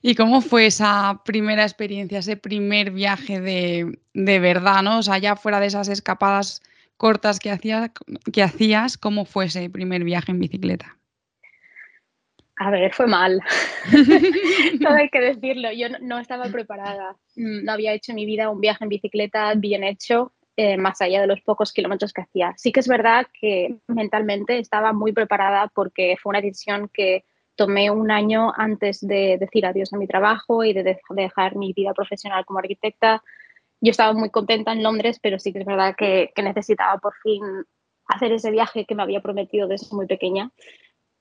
¿Y 0.02 0.16
cómo 0.16 0.42
fue 0.42 0.66
esa 0.66 1.22
primera 1.24 1.64
experiencia, 1.64 2.20
ese 2.20 2.36
primer 2.36 2.92
viaje 2.92 3.40
de, 3.40 4.40
verdad, 4.40 4.82
¿no? 4.82 5.00
O 5.00 5.04
sea, 5.04 5.20
ya 5.20 5.36
fuera 5.36 5.60
de 5.60 5.68
esas 5.68 5.90
escapadas 5.90 6.62
cortas 6.98 7.40
que 7.40 7.52
hacías, 7.52 7.92
que 8.34 8.44
hacías, 8.44 8.98
¿cómo 8.98 9.26
fue 9.26 9.46
ese 9.46 9.70
primer 9.70 10.04
viaje 10.04 10.32
en 10.32 10.40
bicicleta? 10.40 10.98
A 12.58 12.70
ver, 12.70 12.94
fue 12.94 13.08
mal. 13.08 13.42
Todo 14.82 14.94
hay 14.94 15.10
que 15.10 15.20
decirlo. 15.20 15.72
Yo 15.72 15.88
no, 16.02 16.20
estaba 16.20 16.46
preparada. 16.46 17.16
Mm, 17.36 17.64
no 17.64 17.72
había 17.72 17.94
hecho 17.94 18.12
en 18.12 18.18
mi 18.18 18.26
vida 18.26 18.50
un 18.50 18.62
viaje 18.62 18.84
en 18.84 18.90
bicicleta 18.90 19.54
bien 19.56 19.84
hecho, 19.84 20.34
eh, 20.58 20.78
más 20.78 21.02
allá 21.02 21.22
de 21.22 21.28
los 21.28 21.42
pocos 21.42 21.74
kilómetros 21.74 22.14
que 22.14 22.22
hacía. 22.22 22.54
Sí 22.58 22.72
que 22.72 22.82
es 22.82 22.88
verdad 22.88 23.28
que 23.40 23.78
mentalmente 23.88 24.60
estaba 24.60 24.94
muy 24.94 25.12
preparada 25.12 25.72
porque 25.74 26.18
fue 26.22 26.32
una 26.32 26.42
decisión 26.42 26.90
que 26.94 27.24
tomé 27.56 27.92
un 27.92 28.12
año 28.12 28.52
antes 28.56 29.02
de 29.02 29.38
decir 29.40 29.66
adiós 29.66 29.94
a 29.94 29.98
mi 29.98 30.08
trabajo 30.08 30.64
y 30.64 30.74
de 30.74 30.98
dejar 31.10 31.56
mi 31.56 31.74
vida 31.74 31.94
profesional 31.94 32.46
como 32.46 32.60
arquitecta. 32.60 33.24
Yo 33.82 33.92
estaba 33.92 34.14
muy 34.14 34.30
contenta 34.30 34.72
en 34.72 34.84
Londres, 34.84 35.20
pero 35.22 35.40
sí 35.40 35.52
que 35.54 35.60
es 35.60 35.66
verdad 35.66 35.96
que, 35.98 36.32
necesitaba 36.42 36.98
por 37.00 37.14
fin 37.24 37.42
hacer 38.08 38.32
ese 38.32 38.52
viaje 38.52 38.86
que 38.86 38.96
me 38.96 39.04
había 39.04 39.22
prometido 39.22 39.68
desde 39.68 39.96
muy 39.96 40.08
pequeña 40.08 40.52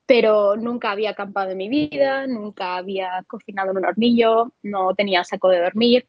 pero 0.06 0.56
nunca 0.56 0.90
había 0.90 1.10
acampado 1.10 1.52
en 1.52 1.58
mi 1.58 1.68
vida, 1.68 2.26
nunca 2.26 2.76
había 2.76 3.24
cocinado 3.28 3.70
en 3.70 3.76
un 3.76 3.84
hornillo, 3.84 4.52
no 4.60 4.92
tenía 4.96 5.22
saco 5.22 5.48
de 5.48 5.60
dormir 5.60 6.04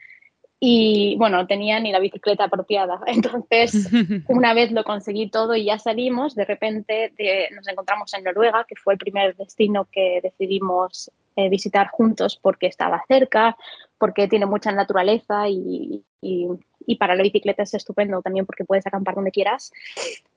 y 0.64 1.16
bueno, 1.18 1.38
no 1.38 1.48
tenía 1.48 1.80
ni 1.80 1.92
la 1.92 2.00
bicicleta 2.00 2.44
apropiada. 2.44 3.02
Entonces, 3.08 3.90
una 4.28 4.54
vez 4.54 4.72
lo 4.72 4.84
conseguí 4.84 5.28
todo 5.28 5.56
y 5.56 5.66
ya 5.66 5.80
salimos, 5.80 6.36
de 6.36 6.46
repente 6.46 7.12
nos 7.56 7.68
encontramos 7.68 8.14
en 8.14 8.24
Noruega, 8.24 8.64
que 8.66 8.76
fue 8.76 8.94
el 8.94 9.00
primer 9.00 9.36
destino 9.36 9.88
que 9.92 10.22
decidimos 10.22 11.12
eh, 11.36 11.50
visitar 11.50 11.90
juntos 11.90 12.40
porque 12.40 12.68
estaba 12.68 13.04
cerca, 13.08 13.58
porque 13.98 14.28
tiene 14.28 14.46
mucha 14.46 14.72
naturaleza 14.72 15.50
y, 15.50 16.04
y, 16.22 16.48
y 16.86 16.96
para 16.98 17.16
la 17.16 17.24
bicicleta 17.24 17.64
es 17.64 17.74
estupendo 17.74 18.22
también 18.22 18.46
porque 18.46 18.64
puedes 18.64 18.86
acampar 18.86 19.16
donde 19.16 19.32
quieras. 19.32 19.72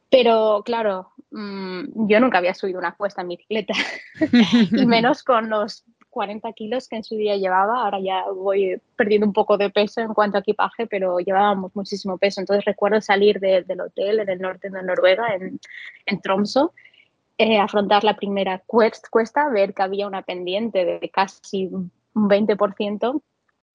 Pero 0.09 0.63
claro, 0.65 1.11
mm, 1.33 2.09
yo 2.09 2.21
nunca 2.21 2.39
había 2.39 2.55
subido 2.55 2.79
una 2.79 2.95
cuesta 2.95 3.21
en 3.21 3.29
bicicleta, 3.29 3.75
y 4.73 4.87
menos 4.87 5.23
con 5.23 5.51
los 5.51 5.85
40 6.15 6.53
kilos 6.53 6.89
que 6.89 6.97
en 6.97 7.05
su 7.05 7.17
día 7.17 7.37
llevaba. 7.37 7.83
Ahora 7.83 7.99
ya 8.01 8.25
voy 8.31 8.81
perdiendo 8.97 9.27
un 9.27 9.33
poco 9.33 9.59
de 9.59 9.69
peso 9.69 10.01
en 10.01 10.15
cuanto 10.15 10.39
a 10.39 10.41
equipaje, 10.41 10.87
pero 10.87 11.19
llevábamos 11.19 11.75
muchísimo 11.75 12.17
peso. 12.17 12.41
Entonces 12.41 12.65
recuerdo 12.65 13.01
salir 13.01 13.41
del 13.41 13.81
hotel 13.81 14.21
en 14.21 14.29
el 14.29 14.41
norte 14.41 14.71
de 14.71 14.83
Noruega, 14.83 15.35
en, 15.35 15.59
en 16.07 16.21
Tromso, 16.21 16.73
eh, 17.37 17.59
afrontar 17.59 18.05
la 18.05 18.15
primera 18.15 18.63
cuesta, 18.65 19.49
ver 19.49 19.75
que 19.75 19.83
había 19.83 20.07
una 20.07 20.23
pendiente 20.23 20.85
de 20.85 21.11
casi 21.11 21.67
un 21.67 21.91
20%, 22.15 23.21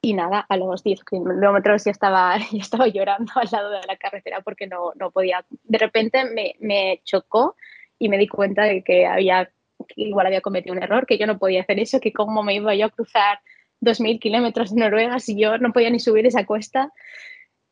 y 0.01 0.13
nada, 0.13 0.46
a 0.48 0.55
los 0.55 0.81
10 0.84 1.03
kilómetros 1.03 1.84
ya 1.84 1.91
estaba, 1.91 2.38
ya 2.51 2.62
estaba 2.62 2.88
llorando 2.88 3.34
al 3.36 3.50
lado 3.51 3.69
de 3.72 3.86
la 3.86 3.98
carretera 3.98 4.41
porque 4.41 4.67
no, 4.67 4.93
no 4.96 5.12
podía. 5.12 5.46
De 5.63 5.77
repente 5.77 6.24
me, 6.25 6.55
me, 6.60 7.01
chocó 7.03 7.55
y 7.98 8.08
me 8.08 8.17
di 8.17 8.27
cuenta 8.27 8.63
de 8.63 8.81
que 8.81 9.05
había 9.05 9.51
igual 9.96 10.27
había 10.27 10.41
cometido 10.41 10.75
un 10.75 10.84
error, 10.84 11.05
que 11.05 11.17
yo 11.17 11.27
no 11.27 11.38
podía 11.38 11.62
hacer 11.62 11.79
eso, 11.79 12.00
que 12.00 12.13
cómo 12.13 12.43
me 12.43 12.55
iba 12.55 12.75
yo 12.75 12.88
a 12.88 12.89
cruzar 12.89 13.39
2.000 13.81 14.19
kilómetros 14.19 14.74
de 14.74 14.81
Noruega 14.81 15.19
si 15.19 15.39
yo 15.39 15.58
no 15.58 15.72
podía 15.72 15.89
ni 15.89 16.00
subir 16.00 16.25
esa 16.25 16.46
cuesta. 16.46 16.91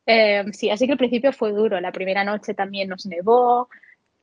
Eh, 0.05 0.45
sí, 0.53 0.69
así 0.69 0.85
que 0.85 0.93
al 0.93 0.97
principio 0.97 1.33
fue 1.33 1.51
duro. 1.51 1.79
La 1.81 1.91
primera 1.91 2.23
noche 2.23 2.53
también 2.53 2.89
nos 2.89 3.05
nevó, 3.05 3.69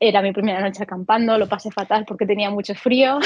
era 0.08 0.22
mi 0.22 0.32
primera 0.32 0.60
noche 0.60 0.82
acampando, 0.82 1.38
lo 1.38 1.48
pasé 1.48 1.70
fatal 1.70 2.04
porque 2.06 2.26
tenía 2.26 2.50
mucho 2.50 2.74
frío. 2.74 3.18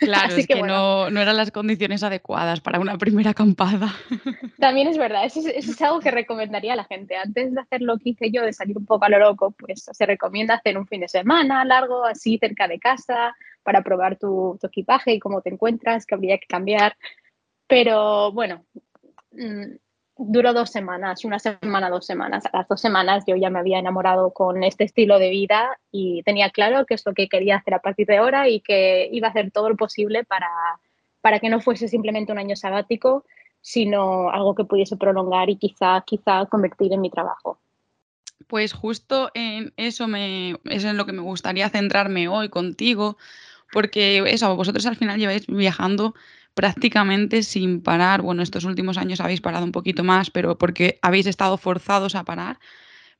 Claro, 0.00 0.34
es 0.36 0.46
que, 0.46 0.60
no, 0.60 1.10
no, 1.10 1.20
eran 1.20 1.36
las 1.36 1.50
condiciones 1.50 2.02
adecuadas 2.02 2.60
para 2.60 2.80
una 2.80 2.98
primera 2.98 3.30
acampada. 3.30 3.94
También 4.58 4.88
es 4.88 4.98
verdad, 4.98 5.24
eso 5.24 5.40
es, 5.46 5.80
algo 5.82 6.00
que 6.00 6.10
recomendaría 6.10 6.72
a 6.72 6.76
la 6.76 6.84
gente. 6.84 7.16
Antes 7.16 7.52
de 7.52 7.60
hacer 7.60 7.82
lo 7.82 7.98
que 7.98 8.10
hice 8.10 8.30
yo, 8.30 8.42
de 8.42 8.52
salir 8.52 8.76
un 8.76 8.86
poco 8.86 9.04
a 9.04 9.08
lo 9.08 9.18
loco, 9.18 9.52
pues 9.52 9.84
se 9.90 10.06
recomienda 10.06 10.54
hacer 10.54 10.78
un 10.78 10.86
fin 10.86 11.00
de 11.00 11.08
semana 11.08 11.64
largo, 11.64 12.04
así 12.04 12.38
cerca 12.38 12.68
de 12.68 12.78
casa, 12.78 13.34
para 13.62 13.82
probar 13.82 14.16
tu, 14.18 14.58
tu 14.60 14.66
equipaje 14.66 15.12
y 15.12 15.18
cómo 15.18 15.42
te 15.42 15.50
encuentras, 15.50 16.06
que 16.06 16.14
habría 16.14 16.38
que 16.38 16.46
cambiar. 16.46 16.96
Pero 17.66 18.32
bueno, 18.32 18.64
mm, 19.32 19.76
duró 20.16 20.52
dos 20.52 20.70
semanas, 20.70 21.24
una 21.24 21.38
semana, 21.38 21.90
dos 21.90 22.06
semanas. 22.06 22.44
A 22.46 22.58
las 22.58 22.68
dos 22.68 22.80
semanas 22.80 23.24
yo 23.26 23.36
ya 23.36 23.50
me 23.50 23.58
había 23.58 23.78
enamorado 23.78 24.32
con 24.32 24.62
este 24.62 24.84
estilo 24.84 25.18
de 25.18 25.30
vida 25.30 25.78
y 25.90 26.22
tenía 26.22 26.50
claro 26.50 26.86
que 26.86 26.94
es 26.94 27.02
lo 27.06 27.14
que 27.14 27.28
quería 27.28 27.56
hacer 27.56 27.74
a 27.74 27.80
partir 27.80 28.06
de 28.06 28.18
ahora 28.18 28.48
y 28.48 28.60
que 28.60 29.08
iba 29.12 29.28
a 29.28 29.30
hacer 29.30 29.50
todo 29.50 29.70
lo 29.70 29.76
posible 29.76 30.24
para, 30.24 30.50
para 31.20 31.40
que 31.40 31.48
no 31.48 31.60
fuese 31.60 31.88
simplemente 31.88 32.32
un 32.32 32.38
año 32.38 32.56
sabático, 32.56 33.24
sino 33.60 34.30
algo 34.30 34.54
que 34.54 34.64
pudiese 34.64 34.96
prolongar 34.96 35.48
y 35.48 35.56
quizá, 35.56 36.02
quizá 36.06 36.46
convertir 36.46 36.92
en 36.92 37.00
mi 37.00 37.10
trabajo. 37.10 37.58
Pues 38.48 38.72
justo 38.72 39.30
en 39.34 39.72
eso 39.76 40.08
me, 40.08 40.56
es 40.64 40.84
en 40.84 40.96
lo 40.96 41.06
que 41.06 41.12
me 41.12 41.22
gustaría 41.22 41.70
centrarme 41.70 42.28
hoy 42.28 42.48
contigo, 42.48 43.16
porque 43.72 44.18
eso, 44.26 44.54
vosotros 44.56 44.84
al 44.84 44.96
final 44.96 45.18
lleváis 45.18 45.46
viajando 45.46 46.14
prácticamente 46.54 47.42
sin 47.42 47.82
parar. 47.82 48.22
Bueno, 48.22 48.42
estos 48.42 48.64
últimos 48.64 48.98
años 48.98 49.20
habéis 49.20 49.40
parado 49.40 49.64
un 49.64 49.72
poquito 49.72 50.04
más, 50.04 50.30
pero 50.30 50.58
porque 50.58 50.98
habéis 51.02 51.26
estado 51.26 51.56
forzados 51.58 52.14
a 52.14 52.24
parar, 52.24 52.58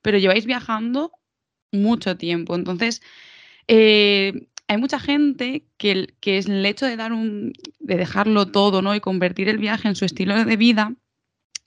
pero 0.01 0.17
lleváis 0.17 0.45
viajando 0.45 1.11
mucho 1.71 2.17
tiempo. 2.17 2.55
Entonces, 2.55 3.01
eh, 3.67 4.47
hay 4.67 4.77
mucha 4.77 4.99
gente 4.99 5.65
que, 5.77 6.13
que, 6.19 6.37
es 6.37 6.47
el 6.47 6.65
hecho 6.65 6.85
de 6.85 6.95
dar 6.95 7.13
un, 7.13 7.53
de 7.79 7.97
dejarlo 7.97 8.47
todo, 8.47 8.81
¿no? 8.81 8.95
Y 8.95 8.99
convertir 8.99 9.49
el 9.49 9.57
viaje 9.57 9.87
en 9.87 9.95
su 9.95 10.05
estilo 10.05 10.43
de 10.45 10.57
vida, 10.57 10.95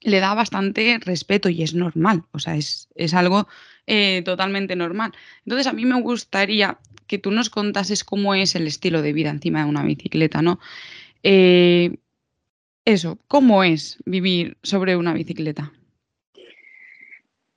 le 0.01 0.21
da 0.21 0.35
bastante 0.35 0.99
respeto 1.05 1.49
y 1.49 1.63
es 1.63 1.75
normal. 1.75 2.25
O 2.33 2.39
sea, 2.39 2.57
es, 2.57 2.89
algo 3.15 3.49
eh, 3.87 4.23
totalmente 4.25 4.77
normal. 4.77 5.13
Entonces, 5.45 5.67
a 5.67 5.73
mí 5.73 5.85
me 5.85 6.01
gustaría 6.01 6.79
que 7.07 7.19
tú 7.19 7.31
nos 7.31 7.51
contases 7.51 8.05
cómo 8.05 8.35
es 8.35 8.55
el 8.55 8.67
estilo 8.67 9.03
de 9.03 9.13
vida 9.13 9.31
encima 9.31 9.65
de 9.65 9.71
una 9.71 9.85
bicicleta, 9.85 10.43
¿no? 10.43 10.59
Eh, 11.23 11.97
eso, 12.85 13.19
¿cómo 13.27 13.65
es 13.65 13.99
vivir 14.05 14.57
sobre 14.63 14.97
una 14.97 15.13
bicicleta? 15.13 15.73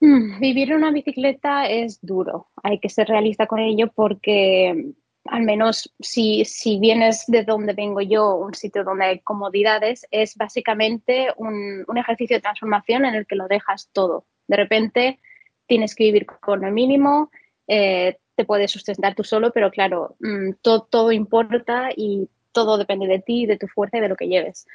Mm, 0.01 0.39
vivir 0.39 0.71
en 0.71 0.77
una 0.77 0.91
bicicleta 0.91 1.67
es 1.69 1.99
duro, 2.01 2.47
hay 2.63 2.79
que 2.79 2.89
ser 2.89 3.07
realista 3.07 3.47
con 3.47 3.59
ello 3.59 3.91
porque 3.93 4.93
al 5.25 5.43
menos 5.43 5.93
si, 5.99 6.45
si 6.45 6.79
vienes 6.79 7.25
de 7.27 7.43
donde 7.43 7.73
vengo 7.73 8.01
yo, 8.01 8.35
un 8.35 8.53
sitio 8.53 8.83
donde 8.83 9.05
hay 9.05 9.19
comodidades, 9.19 10.07
es 10.11 10.35
básicamente 10.35 11.27
un, 11.37 11.85
ejercicio 11.97 12.37
de 12.37 12.41
transformación 12.41 13.05
en 13.05 13.15
el 13.15 13.27
que 13.27 13.35
lo 13.35 13.47
dejas 13.47 13.89
todo. 13.91 14.25
De 14.47 14.57
repente 14.57 15.19
tienes 15.67 15.95
que 15.95 16.05
vivir 16.05 16.25
con 16.25 16.63
el 16.63 16.71
mínimo, 16.71 17.29
eh, 17.67 18.17
te 18.35 18.45
puedes 18.45 18.71
sustentar 18.71 19.15
tú 19.15 19.23
solo, 19.23 19.51
pero 19.51 19.69
claro, 19.69 20.15
mm, 20.19 20.53
todo, 20.61 20.87
todo 20.89 21.11
importa 21.11 21.89
y 21.95 22.29
todo 22.51 22.77
depende 22.77 23.07
de 23.07 23.19
ti, 23.19 23.45
de 23.45 23.57
tu 23.57 23.67
fuerza 23.67 23.97
y 23.97 24.01
de 24.01 24.09
lo 24.09 24.15
que 24.15 24.27
lleves. 24.27 24.67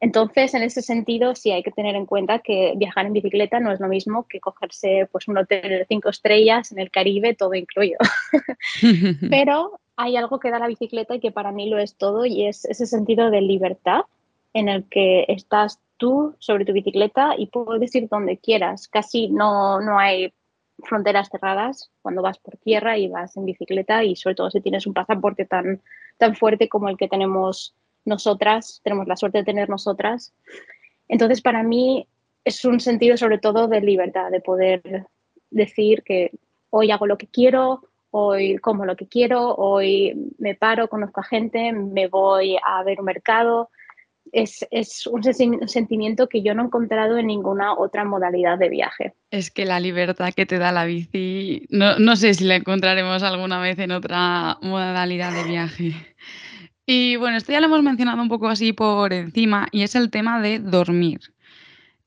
Entonces, 0.00 0.52
en 0.54 0.64
ese 0.64 0.82
sentido, 0.82 1.36
sí 1.36 1.52
hay 1.52 1.62
que 1.62 1.70
tener 1.70 1.94
en 1.94 2.06
cuenta 2.06 2.40
que 2.40 2.74
viajar 2.76 3.06
en 3.06 3.12
bicicleta 3.12 3.60
no 3.60 3.70
es 3.70 3.78
lo 3.78 3.86
mismo 3.86 4.26
que 4.28 4.40
cogerse 4.40 5.08
pues, 5.12 5.28
un 5.28 5.38
hotel 5.38 5.68
de 5.68 5.86
cinco 5.86 6.08
estrellas 6.08 6.72
en 6.72 6.80
el 6.80 6.90
Caribe, 6.90 7.36
todo 7.36 7.54
incluido. 7.54 7.98
Pero 9.30 9.78
hay 9.94 10.16
algo 10.16 10.40
que 10.40 10.50
da 10.50 10.58
la 10.58 10.66
bicicleta 10.66 11.14
y 11.14 11.20
que 11.20 11.30
para 11.30 11.52
mí 11.52 11.68
lo 11.68 11.78
es 11.78 11.94
todo 11.94 12.26
y 12.26 12.46
es 12.46 12.64
ese 12.64 12.86
sentido 12.86 13.30
de 13.30 13.42
libertad 13.42 14.00
en 14.54 14.68
el 14.68 14.88
que 14.88 15.24
estás 15.28 15.78
tú 15.98 16.34
sobre 16.40 16.64
tu 16.64 16.72
bicicleta 16.72 17.34
y 17.38 17.46
puedes 17.46 17.94
ir 17.94 18.08
donde 18.08 18.38
quieras. 18.38 18.88
Casi 18.88 19.28
no, 19.28 19.80
no 19.80 20.00
hay 20.00 20.32
fronteras 20.82 21.28
cerradas 21.30 21.92
cuando 22.02 22.22
vas 22.22 22.38
por 22.38 22.56
tierra 22.56 22.98
y 22.98 23.06
vas 23.06 23.36
en 23.36 23.44
bicicleta 23.44 24.02
y 24.02 24.16
sobre 24.16 24.34
todo 24.34 24.50
si 24.50 24.60
tienes 24.60 24.84
un 24.86 24.94
pasaporte 24.94 25.44
tan, 25.44 25.80
tan 26.22 26.36
fuerte 26.36 26.68
como 26.68 26.88
el 26.88 26.96
que 26.96 27.08
tenemos 27.08 27.74
nosotras, 28.04 28.80
tenemos 28.84 29.08
la 29.08 29.16
suerte 29.16 29.38
de 29.38 29.44
tener 29.44 29.68
nosotras. 29.68 30.32
Entonces 31.08 31.42
para 31.42 31.64
mí 31.64 32.06
es 32.44 32.64
un 32.64 32.78
sentido 32.78 33.16
sobre 33.16 33.38
todo 33.38 33.66
de 33.66 33.80
libertad, 33.80 34.30
de 34.30 34.40
poder 34.40 35.08
decir 35.50 36.04
que 36.04 36.30
hoy 36.70 36.92
hago 36.92 37.08
lo 37.08 37.18
que 37.18 37.26
quiero, 37.26 37.88
hoy 38.12 38.58
como 38.58 38.84
lo 38.84 38.94
que 38.94 39.08
quiero, 39.08 39.56
hoy 39.56 40.32
me 40.38 40.54
paro, 40.54 40.86
conozco 40.86 41.22
a 41.22 41.24
gente, 41.24 41.72
me 41.72 42.06
voy 42.06 42.56
a 42.64 42.84
ver 42.84 43.00
un 43.00 43.06
mercado, 43.06 43.70
es, 44.32 45.06
un 45.06 45.22
sentimiento 45.68 46.28
que 46.28 46.42
yo 46.42 46.54
no 46.54 46.62
he 46.62 46.66
encontrado 46.66 47.18
en 47.18 47.26
ninguna 47.26 47.74
otra 47.74 48.04
modalidad 48.04 48.58
de 48.58 48.70
viaje. 48.70 49.14
Es 49.30 49.50
que 49.50 49.66
la 49.66 49.78
libertad 49.78 50.32
que 50.34 50.46
te 50.46 50.58
da 50.58 50.72
la 50.72 50.86
bici, 50.86 51.66
no, 51.70 52.16
sé 52.16 52.34
si 52.34 52.44
la 52.44 52.56
encontraremos 52.56 53.22
alguna 53.22 53.60
vez 53.60 53.78
en 53.78 53.92
otra 53.92 54.58
modalidad 54.62 55.32
de 55.32 55.48
viaje. 55.48 55.94
Y 56.86 57.16
bueno, 57.16 57.36
esto 57.36 57.52
ya 57.52 57.60
lo 57.60 57.66
hemos 57.66 57.82
mencionado 57.82 58.20
un 58.20 58.28
poco 58.28 58.48
así 58.48 58.72
por 58.72 59.12
encima, 59.12 59.68
y 59.70 59.82
es 59.82 59.94
el 59.94 60.10
tema 60.10 60.40
de 60.40 60.58
dormir. 60.58 61.20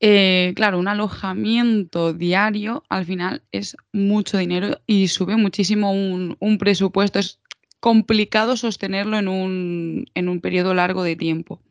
Eh, 0.00 0.52
claro, 0.54 0.78
un 0.78 0.88
alojamiento 0.88 2.12
diario 2.12 2.84
al 2.90 3.06
final 3.06 3.42
es 3.52 3.76
mucho 3.92 4.36
dinero 4.36 4.78
y 4.86 5.08
sube 5.08 5.36
muchísimo 5.36 5.92
un, 5.92 6.36
un 6.38 6.58
presupuesto. 6.58 7.18
Es 7.18 7.40
complicado 7.80 8.56
sostenerlo 8.56 9.16
en 9.18 9.28
un, 9.28 10.06
en 10.14 10.28
un 10.28 10.40
periodo 10.40 10.74
largo 10.74 11.02
de 11.02 11.16
tiempo. 11.16 11.62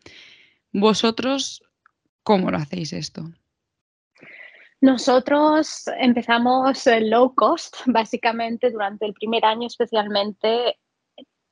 ¿Vosotros 0.77 1.63
cómo 2.23 2.51
lo 2.51 2.57
hacéis 2.57 2.91
esto? 2.91 3.23
Nosotros 4.81 5.85
empezamos 5.97 6.85
low 6.99 7.33
cost, 7.33 7.77
básicamente 7.85 8.71
durante 8.71 9.05
el 9.05 9.13
primer 9.13 9.45
año 9.45 9.67
especialmente 9.67 10.77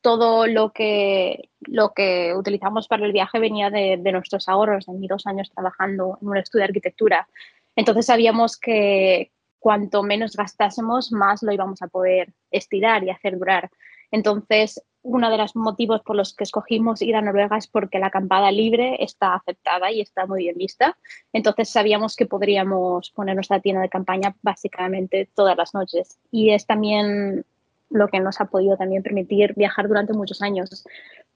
todo 0.02 0.46
lo 0.46 0.74
que, 0.74 1.50
lo 1.62 1.94
que 1.94 2.34
utilizamos 2.36 2.90
para 2.90 3.06
el 3.06 3.14
viaje 3.14 3.40
venía 3.40 3.70
de, 3.70 3.98
nuestros 4.12 4.50
ahorros, 4.50 4.88
de 4.88 4.94
mis 4.94 5.08
dos 5.08 5.26
años 5.26 5.50
trabajando 5.52 6.18
en 6.22 6.28
un 6.28 6.38
estudio 6.38 6.64
de 6.64 6.72
arquitectura. 6.72 7.30
Entonces 7.78 8.08
sabíamos 8.08 8.58
que 8.58 9.32
cuanto 9.58 10.04
menos 10.04 10.36
gastásemos, 10.36 11.14
más 11.14 11.42
lo 11.44 11.54
íbamos 11.54 11.82
a 11.82 11.88
poder 11.88 12.34
estirar 12.52 13.06
y 13.06 13.10
hacer 13.10 13.40
durar. 13.40 13.72
Entonces, 14.12 14.84
uno 15.04 15.30
de 15.30 15.38
los 15.38 15.56
motivos 15.56 16.02
por 16.02 16.16
los 16.16 16.34
que 16.34 16.46
escogimos 16.46 17.02
ir 17.02 17.16
a 17.16 17.22
Noruega 17.22 17.58
es 17.58 17.68
porque 17.68 18.00
la 18.00 18.08
acampada 18.08 18.52
libre 18.52 19.04
está 19.04 19.36
aceptada 19.36 19.92
y 19.92 20.00
está 20.00 20.26
muy 20.26 20.44
bien 20.44 20.58
vista. 20.58 20.98
Entonces 21.34 21.70
sabíamos 21.70 22.16
que 22.16 22.26
podríamos 22.26 23.12
poner 23.12 23.36
nuestra 23.36 23.60
tienda 23.60 23.82
de 23.82 23.90
campaña 23.90 24.36
básicamente 24.42 25.30
todas 25.36 25.58
las 25.58 25.74
noches. 25.74 26.18
Y 26.32 26.52
es 26.52 26.66
también 26.66 27.46
lo 27.90 28.08
que 28.08 28.22
nos 28.22 28.40
ha 28.40 28.46
podido 28.46 28.78
también 28.78 29.04
permitir 29.04 29.54
viajar 29.56 29.90
durante 29.90 30.14
muchos 30.14 30.42
años. 30.42 30.86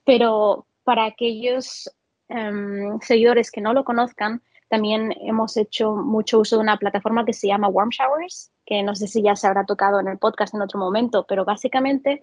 Pero 0.05 0.65
para 0.85 1.05
aquellos 1.05 1.91
em, 2.29 2.99
seguidores 3.01 3.51
que 3.51 3.61
no 3.61 3.73
lo 3.73 3.83
conozcan, 3.83 4.41
también 4.69 5.13
hemos 5.21 5.57
hecho 5.57 5.95
mucho 5.95 6.39
uso 6.39 6.55
de 6.55 6.61
una 6.61 6.77
plataforma 6.77 7.25
que 7.25 7.33
se 7.33 7.47
llama 7.47 7.67
Warm 7.67 7.89
Showers, 7.89 8.51
que 8.65 8.83
no 8.83 8.95
sé 8.95 9.07
si 9.07 9.21
ya 9.21 9.35
se 9.35 9.47
habrá 9.47 9.65
tocado 9.65 9.99
en 9.99 10.07
el 10.07 10.17
podcast 10.17 10.53
en 10.53 10.61
otro 10.61 10.79
momento, 10.79 11.25
pero 11.27 11.45
básicamente 11.45 12.21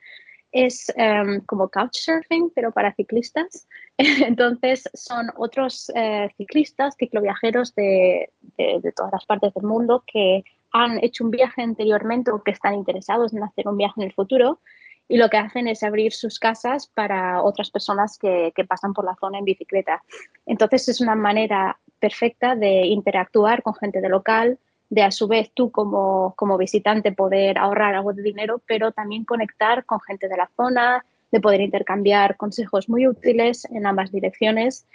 es 0.54 0.90
em, 0.96 1.40
como 1.42 1.68
couchsurfing, 1.68 2.50
pero 2.54 2.70
para 2.73 2.94
ciclistas. 2.94 3.66
Entonces, 3.99 4.88
son 4.94 5.26
otros 5.37 5.90
eh, 5.94 6.30
ciclistas, 6.37 6.94
cicloviajeros 6.96 7.75
de, 7.75 8.30
de, 8.56 8.92
todas 8.96 9.12
las 9.12 9.26
partes 9.26 9.52
del 9.52 9.64
mundo 9.64 10.04
que 10.06 10.44
han 10.73 11.02
hecho 11.04 11.25
un 11.25 11.30
viaje 11.30 11.62
anteriormente 11.62 12.30
o 12.30 12.42
que 12.42 12.52
están 12.52 12.75
interesados 12.75 13.34
en 13.34 13.42
hacer 13.42 13.68
un 13.68 13.76
viaje 13.76 13.94
en 13.96 14.04
el 14.04 14.12
futuro 14.14 14.61
y 15.08 15.18
lo 15.18 15.28
que 15.28 15.37
hacen 15.37 15.68
es 15.68 15.82
abrir 15.82 16.12
sus 16.12 16.38
casas 16.38 16.87
para 16.87 17.42
otras 17.42 17.70
personas 17.70 18.18
que, 18.18 18.52
pasan 18.68 18.94
por 18.94 19.04
la 19.04 19.16
zona 19.20 19.38
en 19.38 19.44
bicicleta. 19.44 20.02
Entonces 20.46 20.88
es 20.88 21.00
una 21.00 21.14
manera 21.14 21.78
perfecta 21.99 22.56
de 22.56 22.87
interactuar 22.87 23.62
con 23.62 23.75
gente 23.75 24.00
de 24.00 24.08
local, 24.08 24.58
de 24.94 25.02
a 25.02 25.10
su 25.10 25.26
vez 25.26 25.50
tú 25.52 25.72
como, 25.72 26.34
como 26.36 26.56
visitante 26.56 27.10
poder 27.10 27.58
ahorrar 27.58 27.96
algo 27.96 28.12
de 28.12 28.22
dinero, 28.22 28.62
pero 28.64 28.92
también 28.92 29.24
conectar 29.24 29.84
con 29.84 30.00
gente 30.00 30.28
de 30.28 30.36
la 30.36 30.48
zona, 30.56 31.04
de 31.32 31.40
poder 31.40 31.60
intercambiar 31.60 32.36
consejos 32.36 32.88
muy 32.88 33.08
útiles 33.08 33.64
en 33.72 33.86
ambas 33.86 34.12
direcciones. 34.12 34.86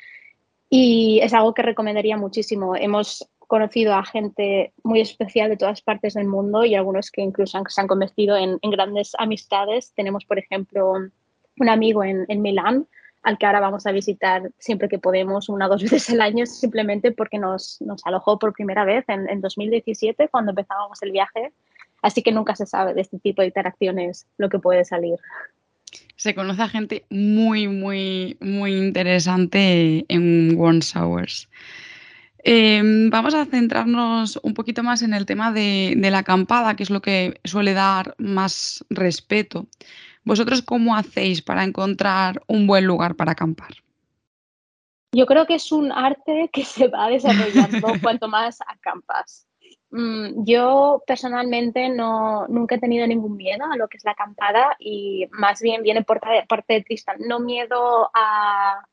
Y 0.69 1.19
es 1.21 1.33
algo 1.33 1.53
que 1.53 1.63
recomendaría 1.63 2.15
muchísimo. 2.15 2.77
Hemos 2.77 3.29
conocido 3.39 3.93
a 3.93 4.05
gente 4.05 4.71
muy 4.83 5.01
especial 5.01 5.49
de 5.49 5.57
todas 5.57 5.81
partes 5.81 6.13
del 6.13 6.27
mundo 6.27 6.63
y 6.63 6.75
algunos 6.75 7.11
que 7.11 7.21
incluso 7.21 7.61
se 7.67 7.81
han 7.81 7.87
convertido 7.87 8.37
en, 8.37 8.57
grandes 8.61 9.11
amistades. 9.17 9.91
Tenemos, 9.95 10.23
por 10.23 10.39
ejemplo, 10.39 10.93
un 11.59 11.69
amigo 11.69 12.05
en, 12.05 12.23
en, 12.29 12.41
Milán 12.41 12.87
al 13.23 13.37
que 13.37 13.45
ahora 13.45 13.59
vamos 13.59 13.85
a 13.85 13.91
visitar 13.91 14.49
siempre 14.57 14.89
que 14.89 14.99
podemos, 14.99 15.49
una 15.49 15.67
o 15.67 15.69
dos 15.69 15.83
veces 15.89 16.09
al 16.09 16.21
año, 16.21 16.45
simplemente 16.45 17.11
porque 17.11 17.37
nos, 17.37 17.81
nos 17.81 18.05
alojó 18.05 18.39
por 18.39 18.53
primera 18.53 18.85
vez 18.85 19.05
en, 19.07 19.29
en 19.29 19.41
2017 19.41 20.29
cuando 20.29 20.51
empezábamos 20.51 21.01
el 21.01 21.11
viaje. 21.11 21.51
Así 22.01 22.23
que 22.23 22.31
nunca 22.31 22.55
se 22.55 22.65
sabe 22.65 22.93
de 22.93 23.01
este 23.01 23.19
tipo 23.19 23.41
de 23.41 23.47
interacciones 23.47 24.25
lo 24.37 24.49
que 24.49 24.59
puede 24.59 24.85
salir 24.85 25.19
se 26.19 26.35
conoce 26.35 26.61
a 26.61 26.67
gente 26.67 27.05
muy, 27.09 27.69
muy, 27.69 28.35
muy 28.41 28.75
interesante 28.75 30.05
en 30.09 30.59
One 30.59 30.81
Hours. 30.93 31.47
Em, 32.43 33.09
vamos 33.09 33.33
a 33.33 33.45
centrarnos 33.45 34.37
un 34.43 34.53
poquito 34.53 34.83
más 34.83 35.01
en 35.01 35.13
el 35.13 35.25
tema 35.25 35.53
de, 35.53 35.95
la 35.97 36.19
acampada, 36.19 36.75
que 36.75 36.83
es 36.83 36.89
lo 36.89 37.01
que 37.01 37.39
suele 37.45 37.73
dar 37.73 38.15
más 38.17 38.83
respeto. 38.89 39.67
¿Vosotros 40.29 40.61
cómo 40.61 40.95
hacéis 40.95 41.41
para 41.41 41.63
encontrar 41.63 42.43
un 42.45 42.67
buen 42.67 42.85
lugar 42.85 43.15
para 43.15 43.31
acampar? 43.31 43.71
Yo 45.11 45.25
creo 45.25 45.47
que 45.47 45.55
es 45.55 45.71
un 45.71 45.91
arte 45.91 46.51
que 46.53 46.63
se 46.65 46.87
va 46.87 47.09
desarrollando 47.09 47.93
cuanto 48.03 48.27
más 48.27 48.59
acampas. 48.61 49.47
Mm, 49.89 50.45
yo 50.45 51.01
personalmente 51.07 51.89
no, 51.89 52.47
nunca 52.47 52.75
he 52.75 52.79
tenido 52.79 53.07
ningún 53.07 53.37
miedo 53.37 53.65
a 53.65 53.75
lo 53.75 53.87
que 53.87 53.97
es 53.97 54.05
la 54.05 54.11
acampada 54.11 54.75
y 54.77 55.25
más 55.31 55.61
bien 55.63 55.81
viene 55.81 56.03
por 56.03 56.19
parte 56.19 56.73
de 56.73 56.83
Tristan. 56.83 57.17
No 57.27 57.39
miedo 57.39 58.11
a, 58.13 58.85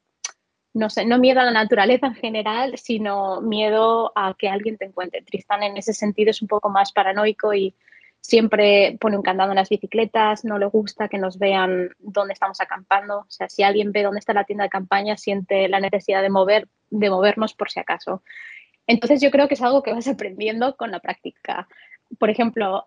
no 0.72 0.88
sé, 0.88 1.04
no 1.04 1.18
miedo 1.18 1.40
a 1.40 1.44
la 1.44 1.50
naturaleza 1.50 2.06
en 2.06 2.14
general, 2.14 2.78
sino 2.78 3.42
miedo 3.42 4.10
a 4.16 4.32
que 4.38 4.48
alguien 4.48 4.78
te 4.78 4.86
encuentre. 4.86 5.20
Tristan 5.20 5.64
en 5.64 5.76
ese 5.76 5.92
sentido 5.92 6.30
es 6.30 6.40
un 6.40 6.48
poco 6.48 6.70
más 6.70 6.92
paranoico 6.92 7.52
y 7.52 7.74
siempre 8.26 8.96
pone 9.00 9.16
un 9.16 9.22
candado 9.22 9.52
en 9.52 9.56
las 9.56 9.68
bicicletas, 9.68 10.44
no 10.44 10.58
le 10.58 10.66
gusta 10.66 11.08
que 11.08 11.16
nos 11.18 11.38
vean 11.38 11.90
dónde 11.98 12.32
estamos 12.32 12.60
acampando. 12.60 13.20
O 13.20 13.30
sea, 13.30 13.48
si 13.48 13.62
alguien 13.62 13.92
ve 13.92 14.02
dónde 14.02 14.18
está 14.18 14.32
la 14.32 14.44
tienda 14.44 14.64
de 14.64 14.70
campaña, 14.70 15.16
siente 15.16 15.68
la 15.68 15.78
necesidad 15.78 16.22
de, 16.22 16.30
mover, 16.30 16.68
de 16.90 17.08
movernos 17.08 17.54
por 17.54 17.70
si 17.70 17.78
acaso. 17.78 18.22
Entonces 18.88 19.20
yo 19.20 19.30
creo 19.30 19.46
que 19.46 19.54
es 19.54 19.62
algo 19.62 19.82
que 19.82 19.92
vas 19.92 20.08
aprendiendo 20.08 20.76
con 20.76 20.90
la 20.90 20.98
práctica 20.98 21.68
por 22.18 22.30
ejemplo, 22.30 22.86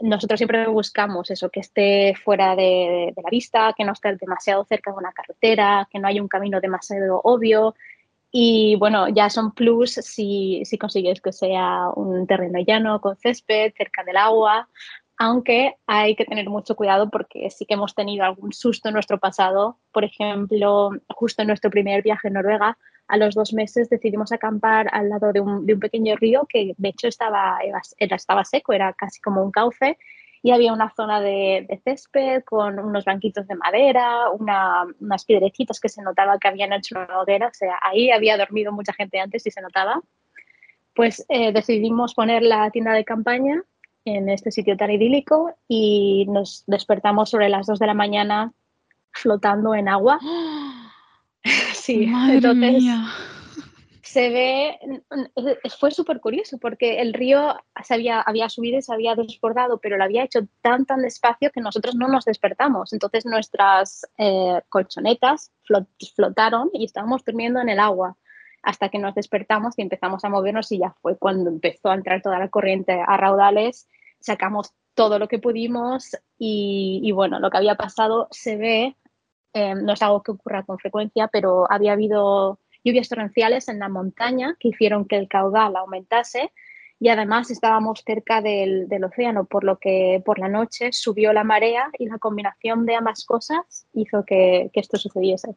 nosotros 0.00 0.38
siempre 0.38 0.66
buscamos 0.68 1.30
eso, 1.30 1.50
que 1.50 1.60
esté 1.60 2.14
fuera 2.14 2.54
de, 2.54 3.12
la 3.16 3.30
vista, 3.30 3.74
que 3.76 3.84
no 3.84 3.92
esté 3.92 4.14
demasiado 4.16 4.64
cerca 4.64 4.90
de 4.90 4.98
una 4.98 5.12
carretera, 5.12 5.88
que 5.90 5.98
no 5.98 6.06
haya 6.06 6.22
un 6.22 6.28
camino 6.28 6.60
demasiado 6.60 7.20
obvio. 7.24 7.74
Y 8.32 8.76
bueno, 8.76 9.08
ya 9.08 9.28
son 9.28 9.52
plus 9.52 9.92
si, 9.92 10.62
si 10.64 10.78
consigues 10.78 11.20
que 11.20 11.32
sea 11.32 11.88
un 11.94 12.26
terreno 12.26 12.60
llano, 12.64 13.00
con 13.00 13.16
césped, 13.16 13.72
cerca 13.76 14.04
del 14.04 14.16
agua, 14.16 14.68
aunque 15.18 15.76
hay 15.86 16.16
que 16.16 16.24
tener 16.24 16.48
mucho 16.48 16.74
cuidado 16.74 17.10
porque 17.10 17.50
sí 17.50 17.66
que 17.66 17.74
hemos 17.74 17.94
tenido 17.94 18.24
algún 18.24 18.52
susto 18.52 18.88
en 18.88 18.94
nuestro 18.94 19.18
pasado. 19.18 19.78
Por 19.92 20.04
ejemplo, 20.04 20.92
justo 21.08 21.42
en 21.42 21.48
nuestro 21.48 21.70
primer 21.70 22.02
viaje 22.02 22.28
en 22.28 22.34
Noruega, 22.34 22.78
a 23.06 23.16
los 23.18 23.34
dos 23.34 23.52
meses 23.52 23.90
decidimos 23.90 24.32
acampar 24.32 24.88
al 24.92 25.10
lado 25.10 25.32
de 25.32 25.40
un, 25.40 25.66
pequeño 25.66 26.16
río 26.16 26.46
que 26.48 26.74
de 26.78 26.88
hecho 26.88 27.08
estaba, 27.08 27.58
era, 27.62 27.82
estaba 27.98 28.44
seco, 28.46 28.72
era 28.72 28.94
casi 28.94 29.20
como 29.20 29.42
un 29.42 29.50
cauce 29.50 29.98
y 30.42 30.52
había 30.52 30.72
una 30.72 30.90
zona 30.94 31.20
de, 31.20 31.80
césped 31.84 32.42
con 32.44 32.78
unos 32.78 33.04
banquitos 33.04 33.46
de 33.46 33.56
madera, 33.56 34.30
unas 34.30 35.24
piedrecitas 35.24 35.80
que 35.80 35.88
se 35.88 36.02
notaba 36.02 36.38
que 36.38 36.48
habían 36.48 36.72
hecho 36.72 36.96
una 36.98 37.20
hoguera, 37.20 37.48
o 37.48 37.54
sea, 37.54 37.78
ahí 37.82 38.10
había 38.10 38.38
dormido 38.38 38.72
mucha 38.72 38.92
gente 38.92 39.20
antes 39.20 39.46
y 39.46 39.50
se 39.50 39.60
notaba. 39.60 40.00
Pues 40.94 41.24
eh, 41.28 41.52
decidimos 41.52 42.14
poner 42.14 42.42
la 42.42 42.70
tienda 42.70 42.92
de 42.92 43.04
campaña 43.04 43.62
en 44.04 44.28
este 44.28 44.50
sitio 44.50 44.76
tan 44.76 44.90
idílico 44.90 45.54
y 45.68 46.26
nos 46.28 46.64
despertamos 46.66 47.30
sobre 47.30 47.48
las 47.48 47.66
2 47.66 47.78
de 47.78 47.86
la 47.86 47.94
mañana 47.94 48.52
flotando 49.12 49.74
en 49.74 49.88
agua. 49.88 50.18
Sí, 51.72 52.12
entonces 52.28 52.84
se 54.10 54.28
ve, 54.28 55.02
fue 55.78 55.92
súper 55.92 56.20
curioso 56.20 56.58
porque 56.58 57.00
el 57.00 57.14
río 57.14 57.54
se 57.84 57.94
había, 57.94 58.20
había 58.20 58.48
subido 58.48 58.78
y 58.78 58.82
se 58.82 58.92
había 58.92 59.14
desbordado, 59.14 59.78
pero 59.78 59.96
lo 59.96 60.02
había 60.02 60.24
hecho 60.24 60.40
tan, 60.62 60.84
tan 60.84 61.02
despacio 61.02 61.52
que 61.52 61.60
nosotros 61.60 61.94
no 61.94 62.08
nos 62.08 62.24
despertamos. 62.24 62.92
Entonces 62.92 63.24
nuestras 63.24 64.04
eh, 64.18 64.62
colchonetas 64.68 65.52
flotaron 66.16 66.70
y 66.72 66.86
estábamos 66.86 67.24
durmiendo 67.24 67.60
en 67.60 67.68
el 67.68 67.78
agua 67.78 68.16
hasta 68.64 68.88
que 68.88 68.98
nos 68.98 69.14
despertamos 69.14 69.78
y 69.78 69.82
empezamos 69.82 70.24
a 70.24 70.28
movernos 70.28 70.72
y 70.72 70.78
ya 70.78 70.92
fue 71.00 71.16
cuando 71.16 71.48
empezó 71.48 71.90
a 71.90 71.94
entrar 71.94 72.20
toda 72.20 72.40
la 72.40 72.48
corriente 72.48 73.00
a 73.06 73.16
raudales, 73.16 73.88
sacamos 74.18 74.72
todo 74.94 75.20
lo 75.20 75.28
que 75.28 75.38
pudimos 75.38 76.16
y, 76.36 77.00
y 77.04 77.12
bueno, 77.12 77.38
lo 77.38 77.48
que 77.48 77.58
había 77.58 77.76
pasado 77.76 78.26
se 78.32 78.56
ve 78.56 78.96
eh, 79.52 79.74
no 79.76 79.92
es 79.92 80.02
algo 80.02 80.22
que 80.22 80.32
ocurra 80.32 80.64
con 80.64 80.78
frecuencia, 80.78 81.28
pero 81.28 81.70
había 81.70 81.92
habido 81.92 82.58
lluvias 82.84 83.08
torrenciales 83.08 83.68
en 83.68 83.78
la 83.78 83.88
montaña 83.88 84.56
que 84.58 84.68
hicieron 84.68 85.04
que 85.04 85.16
el 85.16 85.28
caudal 85.28 85.76
aumentase 85.76 86.52
y 86.98 87.08
además 87.08 87.50
estábamos 87.50 88.02
cerca 88.04 88.42
del, 88.42 88.88
océano, 89.02 89.44
por 89.44 89.64
lo 89.64 89.78
que 89.78 90.22
por 90.24 90.38
la 90.38 90.48
noche 90.48 90.92
subió 90.92 91.32
la 91.32 91.44
marea 91.44 91.90
y 91.98 92.06
la 92.06 92.18
combinación 92.18 92.84
de 92.84 92.96
ambas 92.96 93.24
cosas 93.24 93.86
hizo 93.94 94.24
que, 94.24 94.70
esto 94.74 94.98
sucediese. 94.98 95.56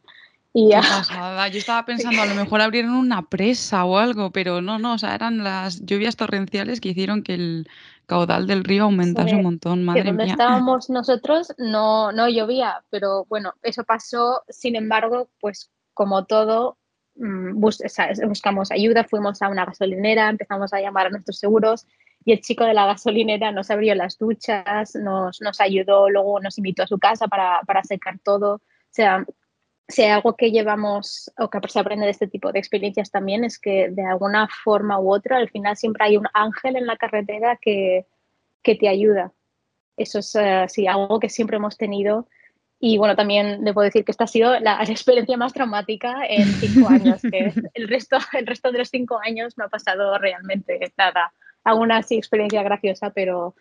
Y 0.54 0.70
Qué 0.70 0.76
pasada. 0.76 1.48
Yo 1.48 1.58
estaba 1.58 1.84
pensando, 1.84 2.22
a 2.22 2.26
lo 2.26 2.34
mejor 2.36 2.60
abrieron 2.60 2.92
una 2.92 3.22
presa 3.28 3.84
o 3.84 3.98
algo, 3.98 4.30
pero 4.30 4.62
no, 4.62 4.78
no, 4.78 4.94
o 4.94 4.98
sea, 4.98 5.14
eran 5.14 5.44
las 5.44 5.84
lluvias 5.84 6.16
torrenciales 6.16 6.80
que 6.80 6.90
hicieron 6.90 7.22
que 7.22 7.34
el, 7.34 7.68
caudal 8.06 8.46
del 8.46 8.64
río 8.64 8.84
aumentase 8.84 9.36
un 9.36 9.42
montón, 9.42 9.84
madre 9.84 10.04
donde 10.04 10.26
estábamos 10.26 10.90
nosotros 10.90 11.52
no, 11.58 12.12
no 12.12 12.28
llovía, 12.28 12.84
pero 12.90 13.24
bueno, 13.28 13.54
eso 13.62 13.84
pasó, 13.84 14.42
sin 14.48 14.76
embargo, 14.76 15.28
pues 15.40 15.70
como 15.94 16.24
todo, 16.24 16.76
mm, 17.16 17.60
buscamos 17.60 18.70
ayuda, 18.70 19.04
fuimos 19.04 19.42
a 19.42 19.48
una 19.48 19.64
gasolinera, 19.64 20.28
empezamos 20.28 20.72
a 20.72 20.80
llamar 20.80 21.06
a 21.06 21.10
nuestros 21.10 21.38
seguros 21.38 21.86
y 22.24 22.32
el 22.32 22.40
chico 22.40 22.64
de 22.64 22.74
la 22.74 22.86
gasolinera 22.86 23.52
nos 23.52 23.70
abrió 23.70 23.94
las 23.94 24.18
duchas, 24.18 24.94
nos, 24.94 25.40
nos 25.40 25.60
ayudó, 25.60 26.08
luego 26.08 26.40
nos 26.40 26.56
invitó 26.58 26.84
a 26.84 26.86
su 26.86 26.98
casa 26.98 27.28
para, 27.28 27.60
para 27.66 27.84
secar 27.84 28.18
todo. 28.20 28.54
O 28.54 28.60
sea, 28.90 29.24
si 29.88 30.02
algo 30.04 30.34
que 30.34 30.50
llevamos 30.50 31.30
o 31.38 31.50
que 31.50 31.60
se 31.68 31.78
aprende 31.78 32.06
de 32.06 32.12
este 32.12 32.26
tipo 32.26 32.50
de 32.52 32.58
experiencias 32.58 33.10
también 33.10 33.44
es 33.44 33.58
que 33.58 33.90
de 33.90 34.06
alguna 34.06 34.48
forma 34.48 34.98
u 34.98 35.12
otra 35.12 35.36
al 35.36 35.50
final 35.50 35.76
siempre 35.76 36.06
hay 36.06 36.16
un 36.16 36.26
ángel 36.32 36.76
en 36.76 36.86
la 36.86 36.96
carretera 36.96 37.58
que, 37.60 38.06
que 38.62 38.74
te 38.74 38.88
ayuda. 38.88 39.32
Eso 39.96 40.18
es 40.20 40.34
uh, 40.34 40.66
sí, 40.68 40.86
algo 40.86 41.20
que 41.20 41.28
siempre 41.28 41.58
hemos 41.58 41.76
tenido. 41.76 42.28
Y 42.86 42.98
bueno, 42.98 43.16
también 43.16 43.64
debo 43.64 43.80
decir 43.80 44.04
que 44.04 44.10
esta 44.10 44.24
ha 44.24 44.26
sido 44.26 44.60
la, 44.60 44.82
experiencia 44.82 45.38
más 45.38 45.54
traumática 45.54 46.26
en 46.28 46.46
cinco 46.46 46.86
años, 46.90 47.22
que 47.22 47.50
el 47.72 47.88
resto, 47.88 48.18
el 48.34 48.46
resto 48.46 48.70
de 48.70 48.76
los 48.76 48.90
cinco 48.90 49.18
años 49.24 49.56
no 49.56 49.64
ha 49.64 49.68
pasado 49.70 50.18
realmente 50.18 50.92
nada. 50.98 51.32
Alguna 51.64 52.02
sí 52.02 52.16
experiencia 52.16 52.62
graciosa, 52.62 53.08
pero 53.08 53.54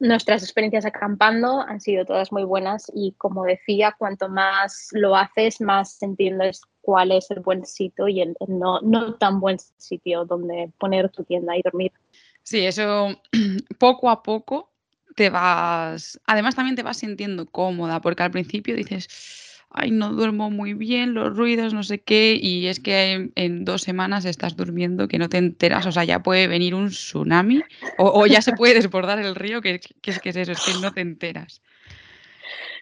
nuestras 0.00 0.42
experiencias 0.42 0.84
acampando 0.84 1.62
han 1.62 1.80
sido 1.80 2.04
todas 2.04 2.30
muy 2.30 2.44
buenas 2.44 2.92
y 2.94 3.12
como 3.12 3.44
decía, 3.44 3.94
cuanto 3.96 4.28
más 4.28 4.88
lo 4.92 5.16
haces, 5.16 5.62
más 5.62 6.02
entiendes 6.02 6.60
cuál 6.82 7.12
es 7.12 7.30
el 7.30 7.40
buen 7.40 7.64
sitio 7.64 8.06
y 8.06 8.20
el, 8.20 8.36
no, 8.48 8.82
no, 8.82 9.14
tan 9.14 9.40
buen 9.40 9.58
sitio 9.78 10.26
donde 10.26 10.70
poner 10.76 11.08
tu 11.08 11.24
tienda 11.24 11.56
y 11.56 11.62
dormir. 11.62 11.92
Sí, 12.42 12.66
eso 12.66 13.08
poco 13.78 14.10
a 14.10 14.22
poco 14.22 14.71
te 15.14 15.30
vas, 15.30 16.20
además 16.26 16.54
también 16.54 16.76
te 16.76 16.82
vas 16.82 16.98
sintiendo 16.98 17.46
cómoda, 17.46 18.00
porque 18.00 18.22
al 18.22 18.30
principio 18.30 18.76
dices, 18.76 19.08
ay, 19.70 19.90
no 19.90 20.12
duermo 20.12 20.50
muy 20.50 20.74
bien, 20.74 21.14
los 21.14 21.36
ruidos, 21.36 21.74
no 21.74 21.82
sé 21.82 22.00
qué, 22.00 22.38
y 22.40 22.66
es 22.66 22.80
que 22.80 23.30
en, 23.34 23.64
dos 23.64 23.82
semanas 23.82 24.24
estás 24.24 24.56
durmiendo 24.56 25.08
que 25.08 25.18
no 25.18 25.28
te 25.28 25.38
enteras, 25.38 25.86
o 25.86 25.92
sea, 25.92 26.04
ya 26.04 26.22
puede 26.22 26.46
venir 26.46 26.74
un 26.74 26.88
tsunami 26.88 27.62
o, 27.98 28.26
ya 28.26 28.42
se 28.42 28.52
puede 28.56 28.74
desbordar 28.74 29.18
el 29.18 29.34
río, 29.34 29.60
que, 29.60 29.80
es 30.02 30.20
que 30.20 30.30
es 30.30 30.36
eso, 30.36 30.52
es 30.52 30.60
que 30.60 30.74
no 30.80 30.92
te 30.92 31.00
enteras. 31.00 31.62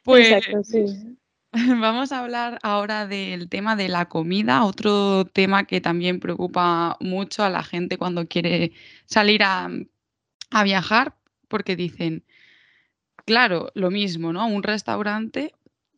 Pues 0.03 0.31
Exacto, 0.31 0.65
sí. 0.65 1.17
vamos 1.81 2.13
a 2.13 2.21
hablar 2.21 2.59
ahora 2.63 3.07
del 3.07 3.49
tema 3.49 3.77
de 3.77 3.89
la 3.89 4.07
comida, 4.07 4.65
otro 4.65 5.25
tema 5.27 5.65
que 5.65 5.81
también 5.81 6.21
preocupa 6.21 6.97
mucho 7.01 7.43
a 7.43 7.51
la 7.51 7.63
gente 7.63 7.99
cuando 7.99 8.27
quiere 8.27 8.73
salir 9.07 9.43
a, 9.43 9.69
a 10.51 10.65
viajar, 10.65 11.15
porque 11.51 11.77
dicen, 11.77 12.25
claro, 13.27 13.71
lo 13.75 13.91
mismo, 13.91 14.33
¿no? 14.33 14.47
Un 14.47 14.63
restaurante 14.63 15.53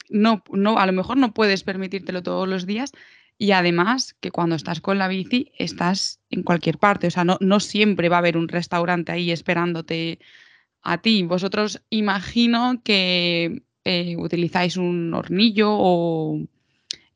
no, 0.08 0.42
no, 0.50 0.78
a 0.78 0.86
lo 0.86 0.92
mejor 0.92 1.16
no 1.16 1.32
puedes 1.32 1.62
permitírtelo 1.62 2.22
todos 2.22 2.48
los 2.48 2.66
días 2.66 2.92
y 3.38 3.52
además 3.52 4.14
que 4.20 4.30
cuando 4.30 4.56
estás 4.56 4.80
con 4.80 4.98
la 4.98 5.08
bici 5.08 5.52
estás 5.58 6.20
en 6.30 6.42
cualquier 6.42 6.78
parte, 6.78 7.06
o 7.06 7.10
sea, 7.10 7.24
no, 7.24 7.38
no 7.40 7.60
siempre 7.60 8.08
va 8.08 8.16
a 8.16 8.18
haber 8.18 8.36
un 8.36 8.48
restaurante 8.48 9.12
ahí 9.12 9.30
esperándote 9.30 10.18
a 10.82 10.98
ti. 10.98 11.22
Vosotros 11.22 11.82
imagino 11.90 12.82
que 12.84 13.62
eh, 13.84 14.16
utilizáis 14.16 14.76
un 14.76 15.12
hornillo 15.14 15.70
o, 15.70 16.40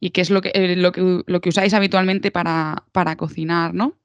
y 0.00 0.10
qué 0.10 0.20
es 0.20 0.30
lo 0.30 0.40
que, 0.40 0.50
eh, 0.54 0.76
lo, 0.76 0.92
que, 0.92 1.22
lo 1.26 1.40
que 1.40 1.48
usáis 1.48 1.74
habitualmente 1.74 2.30
para, 2.30 2.84
para 2.92 3.16
cocinar, 3.16 3.74
¿no? 3.74 3.96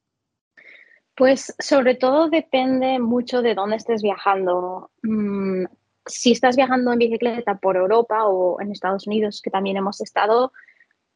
Pues 1.16 1.54
sobre 1.60 1.96
todo 1.96 2.30
depende 2.30 3.00
mucho 3.00 3.42
de 3.42 3.56
dónde 3.56 3.76
estés 3.76 4.02
viajando. 4.02 4.90
Mm, 5.04 5.66
si 6.06 6.32
estás 6.32 6.56
viajando 6.56 6.92
en 6.94 7.00
bicicleta 7.00 7.56
por 7.56 7.76
Europa 7.78 8.26
o 8.26 8.60
en 8.62 8.72
Estados 8.72 9.08
Unidos, 9.08 9.42
que 9.42 9.52
también 9.52 9.78
hemos 9.78 10.02
estado, 10.02 10.52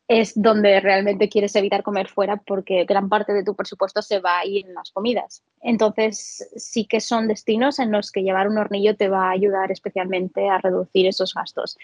es 0.07 0.33
donde 0.35 0.79
realmente 0.81 1.29
quieres 1.29 1.55
evitar 1.55 1.81
comer 1.81 2.07
fuera 2.07 2.37
porque 2.37 2.85
gran 2.85 3.09
parte 3.09 3.33
de 3.33 3.43
tu 3.43 3.55
presupuesto 3.55 4.01
se 4.01 4.19
va 4.19 4.39
ahí 4.39 4.59
en 4.59 4.73
las 4.73 4.91
comidas. 4.91 5.43
Entonces, 5.61 6.47
sí 6.55 6.85
que 6.85 6.99
son 6.99 7.27
destinos 7.27 7.79
en 7.79 7.91
los 7.91 8.11
que 8.11 8.21
llevar 8.21 8.47
un 8.47 8.57
hornillo 8.57 8.95
te 8.95 9.09
va 9.09 9.29
a 9.29 9.31
ayudar 9.31 9.71
especialmente 9.71 10.47
a 10.47 10.59
reducir 10.59 11.07
esos 11.07 11.33
gastos. 11.33 11.77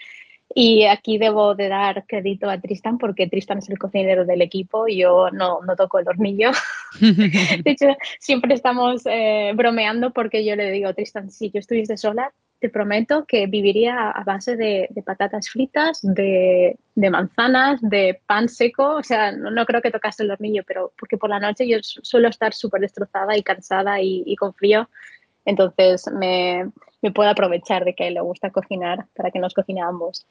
Y 0.54 0.84
aquí 0.84 1.18
debo 1.18 1.54
de 1.54 1.68
dar 1.68 2.04
crédito 2.06 2.50
a 2.50 2.60
Tristan 2.60 2.98
porque 2.98 3.28
Tristan 3.28 3.58
es 3.58 3.68
el 3.70 3.78
cocinero 3.78 4.24
del 4.24 4.42
equipo 4.42 4.86
y 4.88 4.98
yo 4.98 5.30
no, 5.30 5.60
no 5.62 5.76
toco 5.76 5.98
el 5.98 6.08
hornillo. 6.08 6.50
de 7.00 7.62
hecho, 7.64 7.86
siempre 8.18 8.54
estamos 8.54 9.02
eh, 9.06 9.52
bromeando 9.54 10.12
porque 10.12 10.44
yo 10.44 10.56
le 10.56 10.70
digo, 10.70 10.92
Tristan, 10.94 11.30
si 11.30 11.50
yo 11.50 11.60
estuviese 11.60 11.96
sola, 11.96 12.32
te 12.62 12.70
prometo 12.70 13.24
que 13.26 13.48
viviría 13.48 14.10
a 14.10 14.22
base 14.22 14.56
de, 14.56 14.88
patatas 15.04 15.50
fritas, 15.50 15.98
de, 16.00 16.78
manzanas, 16.94 17.80
de 17.82 18.20
pan 18.24 18.48
seco. 18.48 18.94
O 18.94 19.02
sea, 19.02 19.32
no, 19.32 19.66
creo 19.66 19.82
que 19.82 19.90
tocase 19.90 20.22
el 20.22 20.30
hornillo, 20.30 20.62
pero 20.64 20.92
porque 20.96 21.18
por 21.18 21.28
la 21.28 21.40
noche 21.40 21.66
yo 21.66 21.78
suelo 21.82 22.28
estar 22.28 22.54
súper 22.54 22.82
destrozada 22.82 23.36
y 23.36 23.42
cansada 23.42 24.00
y, 24.00 24.36
con 24.36 24.54
frío. 24.54 24.88
Entonces 25.44 26.10
me, 26.12 26.70
puedo 27.14 27.30
aprovechar 27.30 27.84
de 27.84 27.94
que 27.94 28.10
le 28.10 28.20
gusta 28.20 28.50
cocinar 28.50 29.06
para 29.14 29.30
que 29.30 29.38
nos 29.38 29.54
cocinamos. 29.54 30.26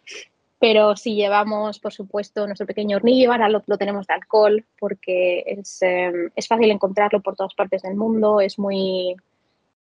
Pero 0.59 0.95
si 0.95 1.15
llevamos, 1.15 1.79
por 1.79 1.91
supuesto, 1.91 2.45
nuestro 2.45 2.67
pequeño 2.67 2.97
hornillo, 2.97 3.31
ahora 3.31 3.49
lo, 3.49 3.61
tenemos 3.77 4.05
de 4.05 4.13
alcohol 4.13 4.63
porque 4.79 5.43
es, 5.47 5.81
eh, 5.81 6.11
es 6.35 6.47
fácil 6.47 6.69
encontrarlo 6.69 7.21
por 7.21 7.35
todas 7.35 7.55
partes 7.55 7.81
del 7.81 7.95
mundo, 7.95 8.39
es 8.39 8.59
muy, 8.59 9.15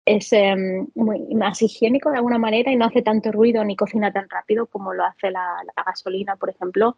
es 0.05 0.33
em, 0.33 0.87
muy 0.95 1.19
más 1.35 1.61
higiénico 1.61 2.09
de 2.09 2.17
alguna 2.17 2.39
manera 2.39 2.71
y 2.71 2.75
no 2.75 2.85
hace 2.85 3.01
tanto 3.01 3.31
ruido 3.31 3.63
ni 3.63 3.75
cocina 3.75 4.11
tan 4.11 4.27
rápido 4.29 4.65
como 4.65 4.93
lo 4.93 5.05
hace 5.05 5.29
la, 5.29 5.63
gasolina, 5.85 6.35
por 6.35 6.49
ejemplo. 6.49 6.97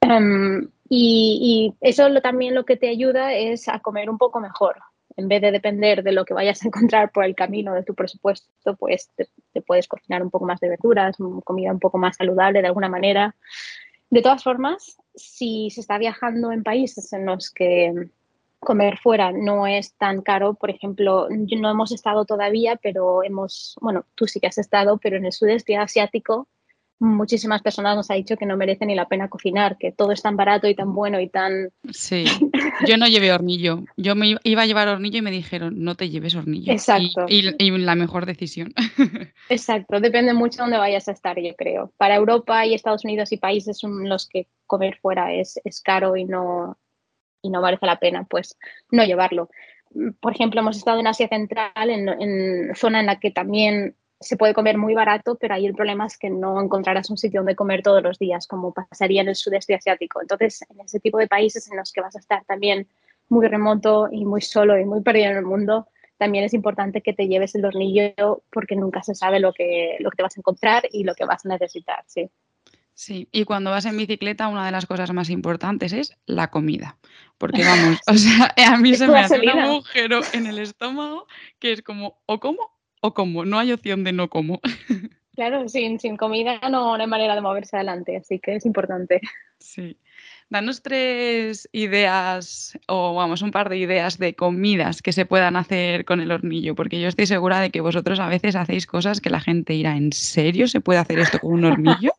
Em, 0.00 0.68
y, 0.88 1.74
eso 1.80 2.08
también 2.20 2.54
lo 2.54 2.64
que 2.64 2.76
te 2.76 2.88
ayuda 2.88 3.34
es 3.34 3.68
a 3.68 3.80
comer 3.80 4.08
un 4.08 4.18
poco 4.18 4.40
mejor. 4.40 4.76
En 5.16 5.28
vez 5.28 5.40
de 5.42 5.52
depender 5.52 6.02
de 6.02 6.12
lo 6.12 6.24
que 6.24 6.34
vayas 6.34 6.62
a 6.64 6.68
encontrar 6.68 7.12
por 7.12 7.24
el 7.24 7.34
camino 7.34 7.74
de 7.74 7.82
tu 7.82 7.94
presupuesto, 7.94 8.76
pues 8.76 9.10
te, 9.16 9.28
te 9.52 9.60
puedes 9.60 9.88
cocinar 9.88 10.22
un 10.22 10.30
poco 10.30 10.44
más 10.44 10.60
de 10.60 10.68
verduras, 10.68 11.16
comida 11.44 11.72
un 11.72 11.80
poco 11.80 11.98
más 11.98 12.16
saludable 12.16 12.60
de 12.60 12.68
alguna 12.68 12.88
manera. 12.88 13.34
De 14.10 14.22
todas 14.22 14.42
formas, 14.42 14.98
si 15.14 15.70
se 15.70 15.80
está 15.80 15.98
viajando 15.98 16.52
en 16.52 16.62
países 16.62 17.12
en 17.12 17.26
los 17.26 17.50
que 17.50 18.10
comer 18.64 18.98
fuera 18.98 19.30
no 19.30 19.68
es 19.68 19.94
tan 19.94 20.22
caro. 20.22 20.54
Por 20.54 20.70
ejemplo, 20.70 21.28
no 21.30 21.70
hemos 21.70 21.92
estado 21.92 22.24
todavía, 22.24 22.76
pero 22.76 23.22
hemos, 23.22 23.76
bueno, 23.80 24.04
tú 24.16 24.26
sí 24.26 24.40
que 24.40 24.48
has 24.48 24.58
estado, 24.58 24.98
pero 24.98 25.16
en 25.16 25.26
el 25.26 25.32
sudeste 25.32 25.76
asiático 25.76 26.48
muchísimas 26.98 27.62
personas 27.62 27.96
nos 27.96 28.10
ha 28.10 28.14
dicho 28.14 28.36
que 28.36 28.46
no 28.46 28.56
merece 28.56 28.86
ni 28.86 28.94
la 28.94 29.08
pena 29.08 29.28
cocinar, 29.28 29.76
que 29.78 29.92
todo 29.92 30.12
es 30.12 30.22
tan 30.22 30.36
barato 30.36 30.68
y 30.68 30.74
tan 30.74 30.94
bueno 30.94 31.20
y 31.20 31.28
tan... 31.28 31.70
Sí, 31.92 32.24
yo 32.86 32.96
no 32.96 33.06
llevé 33.06 33.32
hornillo. 33.32 33.84
Yo 33.96 34.14
me 34.14 34.36
iba 34.42 34.62
a 34.62 34.66
llevar 34.66 34.88
hornillo 34.88 35.18
y 35.18 35.22
me 35.22 35.30
dijeron, 35.30 35.82
no 35.82 35.96
te 35.96 36.08
lleves 36.08 36.34
hornillo. 36.34 36.72
Exacto. 36.72 37.26
Y, 37.28 37.42
la 37.74 37.94
mejor 37.94 38.26
decisión. 38.26 38.72
Exacto, 39.48 40.00
depende 40.00 40.32
mucho 40.32 40.58
de 40.58 40.62
dónde 40.62 40.78
vayas 40.78 41.08
a 41.08 41.12
estar, 41.12 41.38
yo 41.40 41.54
creo. 41.56 41.92
Para 41.96 42.14
Europa 42.14 42.64
y 42.64 42.74
Estados 42.74 43.04
Unidos 43.04 43.32
y 43.32 43.36
países 43.36 43.82
en 43.84 44.08
los 44.08 44.28
que 44.28 44.46
comer 44.66 44.98
fuera 45.00 45.32
es, 45.34 45.60
es 45.64 45.80
caro 45.80 46.16
y 46.16 46.24
no, 46.24 46.78
y 47.42 47.50
no 47.50 47.60
merece 47.60 47.86
la 47.86 47.98
pena 47.98 48.24
pues 48.24 48.56
no 48.90 49.04
llevarlo. 49.04 49.50
Por 50.20 50.32
ejemplo, 50.32 50.60
hemos 50.60 50.76
estado 50.76 50.98
en 51.00 51.06
Asia 51.06 51.28
Central, 51.28 51.90
en, 51.90 52.08
en 52.08 52.74
zona 52.74 53.00
en 53.00 53.06
la 53.06 53.20
que 53.20 53.30
también 53.30 53.96
se 54.20 54.36
puede 54.36 54.54
comer 54.54 54.78
muy 54.78 54.94
barato, 54.94 55.36
pero 55.36 55.54
ahí 55.54 55.66
el 55.66 55.74
problema 55.74 56.06
es 56.06 56.16
que 56.16 56.30
no 56.30 56.60
encontrarás 56.60 57.10
un 57.10 57.18
sitio 57.18 57.40
donde 57.40 57.56
comer 57.56 57.82
todos 57.82 58.02
los 58.02 58.18
días, 58.18 58.46
como 58.46 58.72
pasaría 58.72 59.22
en 59.22 59.28
el 59.28 59.36
sudeste 59.36 59.74
asiático. 59.74 60.20
Entonces, 60.20 60.64
en 60.70 60.80
ese 60.80 61.00
tipo 61.00 61.18
de 61.18 61.28
países 61.28 61.70
en 61.70 61.76
los 61.76 61.92
que 61.92 62.00
vas 62.00 62.16
a 62.16 62.20
estar 62.20 62.44
también 62.44 62.86
muy 63.28 63.46
remoto 63.48 64.08
y 64.10 64.24
muy 64.24 64.40
solo 64.40 64.78
y 64.78 64.84
muy 64.84 65.02
perdido 65.02 65.30
en 65.30 65.36
el 65.38 65.44
mundo, 65.44 65.88
también 66.16 66.44
es 66.44 66.54
importante 66.54 67.00
que 67.02 67.12
te 67.12 67.26
lleves 67.26 67.54
el 67.54 67.64
hornillo 67.64 68.42
porque 68.50 68.76
nunca 68.76 69.02
se 69.02 69.14
sabe 69.14 69.40
lo 69.40 69.52
que, 69.52 69.96
lo 70.00 70.10
que 70.10 70.16
te 70.16 70.22
vas 70.22 70.36
a 70.36 70.40
encontrar 70.40 70.84
y 70.90 71.04
lo 71.04 71.14
que 71.14 71.24
vas 71.24 71.44
a 71.44 71.48
necesitar, 71.48 72.04
sí. 72.06 72.30
Sí, 72.96 73.28
y 73.32 73.44
cuando 73.44 73.70
vas 73.70 73.86
en 73.86 73.96
bicicleta, 73.96 74.46
una 74.46 74.64
de 74.64 74.70
las 74.70 74.86
cosas 74.86 75.12
más 75.12 75.28
importantes 75.28 75.92
es 75.92 76.16
la 76.26 76.50
comida. 76.50 76.96
Porque 77.38 77.64
vamos, 77.64 77.98
o 78.06 78.14
sea, 78.14 78.54
a 78.56 78.76
mí 78.78 78.94
se 78.94 79.08
me 79.08 79.18
hace 79.18 79.40
un 79.40 79.48
agujero 79.48 80.20
en 80.32 80.46
el 80.46 80.60
estómago 80.60 81.26
que 81.58 81.72
es 81.72 81.82
como, 81.82 82.22
o 82.26 82.38
como 82.38 82.73
o 83.04 83.12
como, 83.12 83.44
no 83.44 83.58
hay 83.58 83.70
opción 83.70 84.02
de 84.02 84.12
no 84.12 84.28
como. 84.28 84.60
Claro, 85.34 85.68
sin, 85.68 85.98
sin 85.98 86.16
comida 86.16 86.60
no, 86.70 86.94
hay 86.94 87.08
manera 87.08 87.34
de 87.34 87.40
moverse 87.40 87.74
adelante, 87.74 88.16
así 88.16 88.38
que 88.38 88.54
es 88.54 88.64
importante. 88.66 89.20
Sí. 89.58 89.98
Danos 90.48 90.80
tres 90.80 91.68
ideas, 91.72 92.78
o 92.86 93.16
vamos, 93.16 93.42
un 93.42 93.50
par 93.50 93.68
de 93.68 93.78
ideas 93.78 94.18
de 94.18 94.36
comidas 94.36 95.02
que 95.02 95.10
se 95.10 95.26
puedan 95.26 95.56
hacer 95.56 96.04
con 96.04 96.20
el 96.20 96.30
hornillo, 96.30 96.76
porque 96.76 97.00
yo 97.00 97.08
estoy 97.08 97.26
segura 97.26 97.60
de 97.60 97.70
que 97.70 97.80
vosotros 97.80 98.20
a 98.20 98.28
veces 98.28 98.54
hacéis 98.54 98.86
cosas 98.86 99.20
que 99.20 99.28
la 99.28 99.40
gente 99.40 99.74
irá, 99.74 99.96
¿en 99.96 100.12
serio 100.12 100.68
se 100.68 100.80
puede 100.80 101.00
hacer 101.00 101.18
esto 101.18 101.40
con 101.40 101.54
un 101.54 101.64
hornillo? 101.64 102.12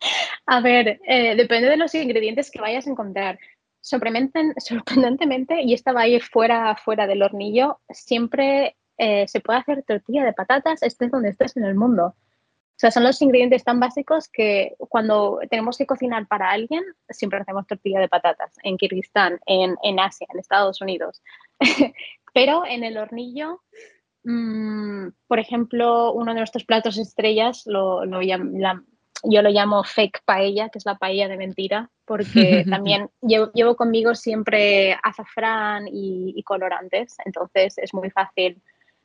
A 0.46 0.62
ver, 0.62 0.98
eh, 1.06 1.36
depende 1.36 1.68
de 1.68 1.76
los 1.76 1.94
ingredientes 1.94 2.50
que 2.50 2.60
vayas 2.60 2.86
a 2.86 2.90
encontrar. 2.90 3.38
Sorprendentemente, 3.82 5.60
y 5.62 5.74
esta 5.74 5.92
va 5.92 6.02
a 6.02 6.08
ir 6.08 6.22
fuera, 6.22 6.74
fuera 6.76 7.06
del 7.06 7.22
hornillo, 7.22 7.80
siempre 7.90 8.76
eh, 9.02 9.26
se 9.28 9.40
puede 9.40 9.60
hacer 9.60 9.82
tortilla 9.82 10.24
de 10.24 10.34
patatas, 10.34 10.82
estés 10.82 11.10
donde 11.10 11.30
estés 11.30 11.56
en 11.56 11.64
el 11.64 11.74
mundo. 11.74 12.08
O 12.08 12.78
sea, 12.80 12.90
son 12.90 13.02
los 13.02 13.22
ingredientes 13.22 13.64
tan 13.64 13.80
básicos 13.80 14.28
que 14.28 14.74
cuando 14.78 15.40
tenemos 15.48 15.78
que 15.78 15.86
cocinar 15.86 16.26
para 16.28 16.50
alguien, 16.50 16.84
siempre 17.08 17.38
hacemos 17.38 17.66
tortilla 17.66 17.98
de 17.98 18.08
patatas 18.08 18.56
en 18.62 18.76
Kirguistán, 18.76 19.40
en, 19.46 19.76
en 19.82 20.00
Asia, 20.00 20.26
en 20.30 20.38
Estados 20.38 20.82
Unidos. 20.82 21.22
Pero 22.34 22.66
en 22.66 22.84
el 22.84 22.98
hornillo, 22.98 23.62
mm, 24.24 25.08
por 25.26 25.38
ejemplo, 25.38 26.12
uno 26.12 26.34
de 26.34 26.40
nuestros 26.40 26.66
platos 26.66 26.98
estrellas 26.98 27.62
lo, 27.64 28.04
lo, 28.04 28.20
yo 28.22 29.42
lo 29.42 29.48
llamo 29.48 29.82
fake 29.82 30.22
paella, 30.26 30.68
que 30.68 30.78
es 30.78 30.84
la 30.84 30.98
paella 30.98 31.26
de 31.26 31.38
mentira, 31.38 31.90
porque 32.04 32.64
también 32.68 33.08
llevo, 33.22 33.76
conmigo 33.76 34.14
siempre 34.14 34.94
azafrán 35.02 35.88
y, 35.90 36.42
colorantes, 36.42 37.16
entonces 37.24 37.78
es 37.78 37.94
muy 37.94 38.10
fácil 38.10 38.60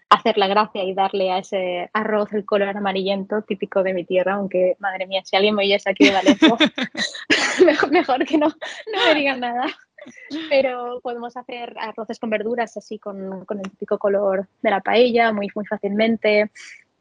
hacer 0.10 0.38
la 0.38 0.48
gracia 0.48 0.84
y 0.84 0.94
darle 0.94 1.32
a 1.32 1.40
ese 1.40 1.90
arroz 1.94 2.32
el 2.34 2.46
color 2.46 2.76
amarillento 2.76 3.42
típico 3.42 3.84
de 3.84 3.94
mi 3.94 4.06
tierra, 4.06 4.36
aunque 4.36 4.76
madre 4.80 5.08
mía, 5.08 5.22
si 5.26 5.36
alguien 5.36 5.56
me 5.56 5.64
oyese 5.64 5.90
aquí 5.90 6.06
de 6.06 6.14
Valencia, 6.14 6.56
mejor, 7.66 7.92
mejor, 7.92 8.26
que 8.26 8.38
no, 8.38 8.48
no 8.48 9.06
me 9.08 9.16
digan 9.16 9.40
nada. 9.40 9.66
Pero 10.50 11.00
podemos 11.02 11.36
hacer 11.36 11.76
arroces 11.80 12.20
con 12.20 12.30
verduras 12.30 12.78
así 12.78 13.00
con, 13.00 13.44
con 13.46 13.58
el 13.58 13.70
típico 13.72 13.98
color 13.98 14.48
de 14.62 14.70
la 14.70 14.82
paella 14.82 15.34
muy, 15.34 15.50
muy 15.56 15.66
fácilmente. 15.66 16.52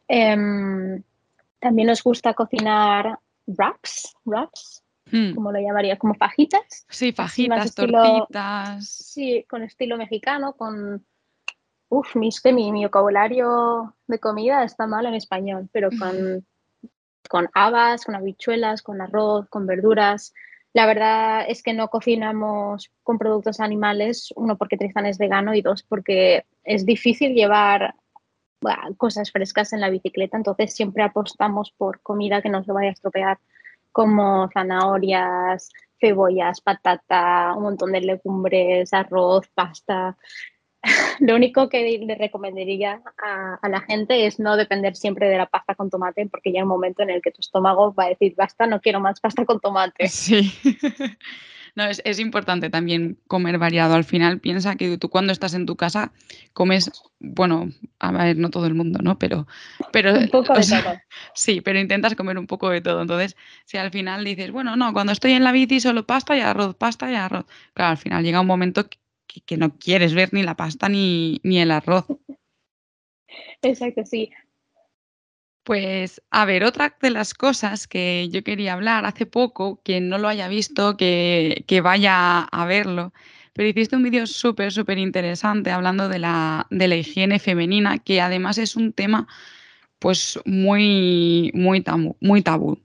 Em, 0.08 1.02
también 1.58 1.88
nos 1.88 2.02
gusta 2.02 2.34
cocinar 2.34 3.18
wraps, 3.46 4.16
wraps, 4.24 4.82
hmm. 5.10 5.34
como 5.34 5.52
lo 5.52 5.60
llamaría, 5.60 5.98
como 5.98 6.14
fajitas. 6.14 6.86
Sí, 6.88 7.12
fajitas, 7.12 7.74
tortitas. 7.74 8.88
Sí, 8.88 9.44
con 9.48 9.62
estilo 9.62 9.96
mexicano, 9.96 10.54
con... 10.54 11.04
Uf, 11.88 12.16
mi, 12.16 12.30
mi, 12.52 12.72
mi 12.72 12.84
vocabulario 12.84 13.94
de 14.06 14.18
comida 14.18 14.64
está 14.64 14.86
mal 14.86 15.06
en 15.06 15.14
español, 15.14 15.68
pero 15.72 15.90
con, 15.98 16.44
con 17.28 17.48
habas, 17.54 18.04
con 18.04 18.14
habichuelas, 18.14 18.82
con 18.82 19.00
arroz, 19.00 19.48
con 19.48 19.66
verduras. 19.66 20.34
La 20.72 20.86
verdad 20.86 21.44
es 21.48 21.62
que 21.62 21.72
no 21.72 21.88
cocinamos 21.88 22.90
con 23.02 23.18
productos 23.18 23.60
animales, 23.60 24.32
uno 24.34 24.56
porque 24.58 24.76
Tristan 24.76 25.06
es 25.06 25.18
vegano 25.18 25.54
y 25.54 25.62
dos 25.62 25.84
porque 25.84 26.46
es 26.64 26.84
difícil 26.84 27.34
llevar 27.34 27.94
cosas 28.96 29.30
frescas 29.30 29.72
en 29.72 29.80
la 29.80 29.90
bicicleta, 29.90 30.36
entonces 30.36 30.74
siempre 30.74 31.02
apostamos 31.02 31.70
por 31.72 32.00
comida 32.00 32.42
que 32.42 32.48
no 32.48 32.64
se 32.64 32.72
vaya 32.72 32.88
a 32.88 32.92
estropear, 32.92 33.38
como 33.92 34.48
zanahorias, 34.52 35.70
cebollas, 36.00 36.60
patata, 36.60 37.54
un 37.56 37.62
montón 37.62 37.92
de 37.92 38.00
legumbres, 38.00 38.92
arroz, 38.92 39.48
pasta. 39.54 40.16
Lo 41.20 41.34
único 41.34 41.68
que 41.68 41.98
le 41.98 42.14
recomendaría 42.14 43.02
a, 43.22 43.58
a, 43.60 43.68
la 43.68 43.80
gente 43.80 44.26
es 44.26 44.38
no 44.38 44.56
depender 44.56 44.96
siempre 44.96 45.28
de 45.28 45.38
la 45.38 45.46
pasta 45.46 45.74
con 45.74 45.90
tomate, 45.90 46.26
porque 46.26 46.52
ya 46.52 46.60
hay 46.60 46.62
un 46.62 46.68
momento 46.68 47.02
en 47.02 47.10
el 47.10 47.22
que 47.22 47.30
tu 47.30 47.40
estómago 47.40 47.94
va 47.94 48.04
a 48.04 48.08
decir, 48.08 48.34
basta, 48.36 48.66
no 48.66 48.80
quiero 48.80 49.00
más 49.00 49.20
pasta 49.20 49.44
con 49.44 49.60
tomate. 49.60 50.08
Sí. 50.14 50.52
No, 51.76 51.86
es, 51.86 52.20
importante 52.20 52.70
también 52.70 53.18
comer 53.26 53.58
variado. 53.58 53.94
Al 53.94 54.04
final 54.04 54.38
piensa 54.38 54.76
que 54.76 54.96
tú 54.96 55.10
cuando 55.10 55.32
estás 55.32 55.54
en 55.54 55.66
tu 55.66 55.74
casa 55.74 56.12
comes, 56.52 56.92
bueno, 57.18 57.68
a 57.98 58.12
ver, 58.12 58.36
no 58.36 58.50
todo 58.50 58.66
el 58.66 58.74
mundo, 58.74 59.00
¿no? 59.02 59.18
Pero, 59.18 59.48
pero 59.92 60.14
un 60.14 60.28
poco 60.28 60.54
de 60.54 60.62
todo. 60.62 60.94
Sí, 61.34 61.60
pero 61.62 61.80
intentas 61.80 62.14
comer 62.14 62.38
un 62.38 62.46
poco 62.46 62.70
de 62.70 62.80
todo. 62.80 63.02
Entonces, 63.02 63.36
si 63.64 63.76
al 63.76 63.90
final 63.90 64.24
dices, 64.24 64.52
bueno, 64.52 64.76
no, 64.76 64.92
cuando 64.92 65.12
estoy 65.12 65.32
en 65.32 65.42
la 65.42 65.50
bici 65.50 65.80
solo 65.80 66.06
pasta 66.06 66.36
y 66.36 66.40
arroz, 66.42 66.76
pasta 66.76 67.10
y 67.10 67.16
arroz. 67.16 67.44
Claro, 67.72 67.90
al 67.90 67.98
final 67.98 68.22
llega 68.22 68.40
un 68.40 68.46
momento 68.46 68.88
que, 68.88 68.98
que 69.40 69.56
no 69.56 69.76
quieres 69.78 70.14
ver 70.14 70.32
ni 70.32 70.42
la 70.42 70.56
pasta 70.56 70.88
ni, 70.88 71.40
ni 71.42 71.60
el 71.60 71.70
arroz. 71.70 72.06
Exacto, 73.62 74.04
sí. 74.04 74.30
Pues, 75.64 76.20
a 76.30 76.44
ver, 76.44 76.62
otra 76.62 76.94
de 77.00 77.10
las 77.10 77.32
cosas 77.32 77.86
que 77.88 78.28
yo 78.30 78.44
quería 78.44 78.74
hablar 78.74 79.06
hace 79.06 79.24
poco, 79.24 79.80
quien 79.82 80.10
no 80.10 80.18
lo 80.18 80.28
haya 80.28 80.46
visto, 80.46 80.98
que, 80.98 81.64
vaya 81.82 82.42
a 82.42 82.66
verlo, 82.66 83.14
pero 83.54 83.68
hiciste 83.68 83.96
un 83.96 84.02
vídeo 84.02 84.26
súper, 84.26 84.72
súper 84.72 84.98
interesante 84.98 85.70
hablando 85.70 86.10
de 86.10 86.18
la, 86.18 86.66
de 86.70 86.86
la 86.86 86.96
higiene 86.96 87.38
femenina, 87.38 87.98
que 87.98 88.20
además 88.20 88.58
es 88.58 88.76
un 88.76 88.92
tema 88.92 89.26
pues 89.98 90.38
muy, 90.44 91.50
muy 91.54 91.82
muy 92.20 92.42
tabú. 92.42 92.78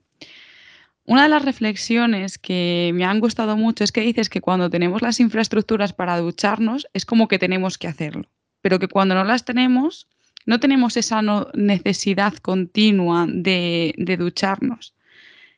Una 1.10 1.24
de 1.24 1.28
las 1.28 1.44
reflexiones 1.44 2.38
que 2.38 2.92
me 2.94 3.04
han 3.04 3.18
gustado 3.18 3.56
mucho 3.56 3.82
es 3.82 3.90
que 3.90 4.00
dices 4.00 4.28
que 4.28 4.40
cuando 4.40 4.70
tenemos 4.70 5.02
las 5.02 5.18
infraestructuras 5.18 5.92
para 5.92 6.16
ducharnos 6.20 6.86
es 6.92 7.04
como 7.04 7.26
que 7.26 7.40
tenemos 7.40 7.78
que 7.78 7.88
hacerlo, 7.88 8.28
pero 8.60 8.78
que 8.78 8.86
cuando 8.86 9.16
no 9.16 9.24
las 9.24 9.44
tenemos 9.44 10.06
no 10.46 10.60
tenemos 10.60 10.96
esa 10.96 11.20
necesidad 11.52 12.34
continua 12.34 13.26
de, 13.28 13.92
ducharnos. 14.20 14.94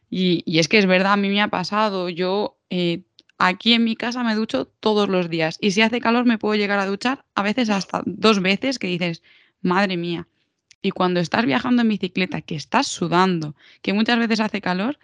Y, 0.08 0.42
es 0.58 0.68
que 0.68 0.78
es 0.78 0.86
verdad, 0.86 1.12
a 1.12 1.16
mí 1.18 1.28
me 1.28 1.42
ha 1.42 1.48
pasado, 1.48 2.08
yo 2.08 2.56
eh, 2.70 3.02
aquí 3.36 3.74
en 3.74 3.84
mi 3.84 3.94
casa 3.94 4.24
me 4.24 4.34
ducho 4.34 4.68
todos 4.80 5.10
los 5.10 5.28
días 5.28 5.58
y 5.60 5.72
si 5.72 5.82
hace 5.82 6.00
calor 6.00 6.24
me 6.24 6.38
puedo 6.38 6.54
llegar 6.54 6.78
a 6.78 6.86
duchar 6.86 7.26
a 7.34 7.42
veces 7.42 7.68
hasta 7.68 8.00
dos 8.06 8.40
veces 8.40 8.78
que 8.78 8.86
dices, 8.86 9.22
madre 9.60 9.98
mía. 9.98 10.26
Y 10.80 10.92
cuando 10.92 11.20
estás 11.20 11.44
viajando 11.44 11.82
en 11.82 11.90
bicicleta, 11.90 12.40
que 12.40 12.54
estás 12.54 12.86
sudando, 12.86 13.54
que 13.82 13.92
muchas 13.92 14.18
veces 14.18 14.40
hace 14.40 14.62
calor, 14.62 14.98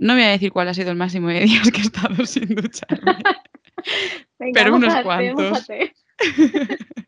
no 0.00 0.14
voy 0.14 0.22
a 0.22 0.30
decir 0.30 0.50
cuál 0.50 0.68
ha 0.68 0.74
sido 0.74 0.90
el 0.90 0.96
máximo 0.96 1.28
de 1.28 1.40
días 1.40 1.70
que 1.70 1.78
he 1.78 1.82
estado 1.82 2.24
sin 2.24 2.54
ducharme, 2.54 3.18
pero 4.54 4.74
unos 4.74 4.94
cuantos. 5.02 5.68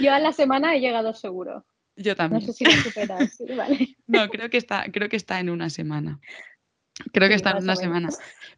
Yo 0.00 0.14
a 0.14 0.18
la 0.18 0.32
semana 0.32 0.74
he 0.74 0.80
llegado 0.80 1.12
seguro. 1.12 1.66
Yo 1.94 2.16
también. 2.16 2.46
No 2.46 2.52
sé 2.52 2.54
si 2.54 2.64
lo 2.64 2.70
superas. 2.70 3.38
No, 4.06 4.28
creo 4.28 4.48
que 4.48 4.56
está, 4.56 4.86
creo 4.90 5.10
que 5.10 5.16
está 5.16 5.40
en 5.40 5.50
una 5.50 5.68
semana. 5.68 6.20
Creo 7.12 7.28
que 7.28 7.34
está 7.34 7.50
en 7.50 7.64
una 7.64 7.76
semana. 7.76 8.08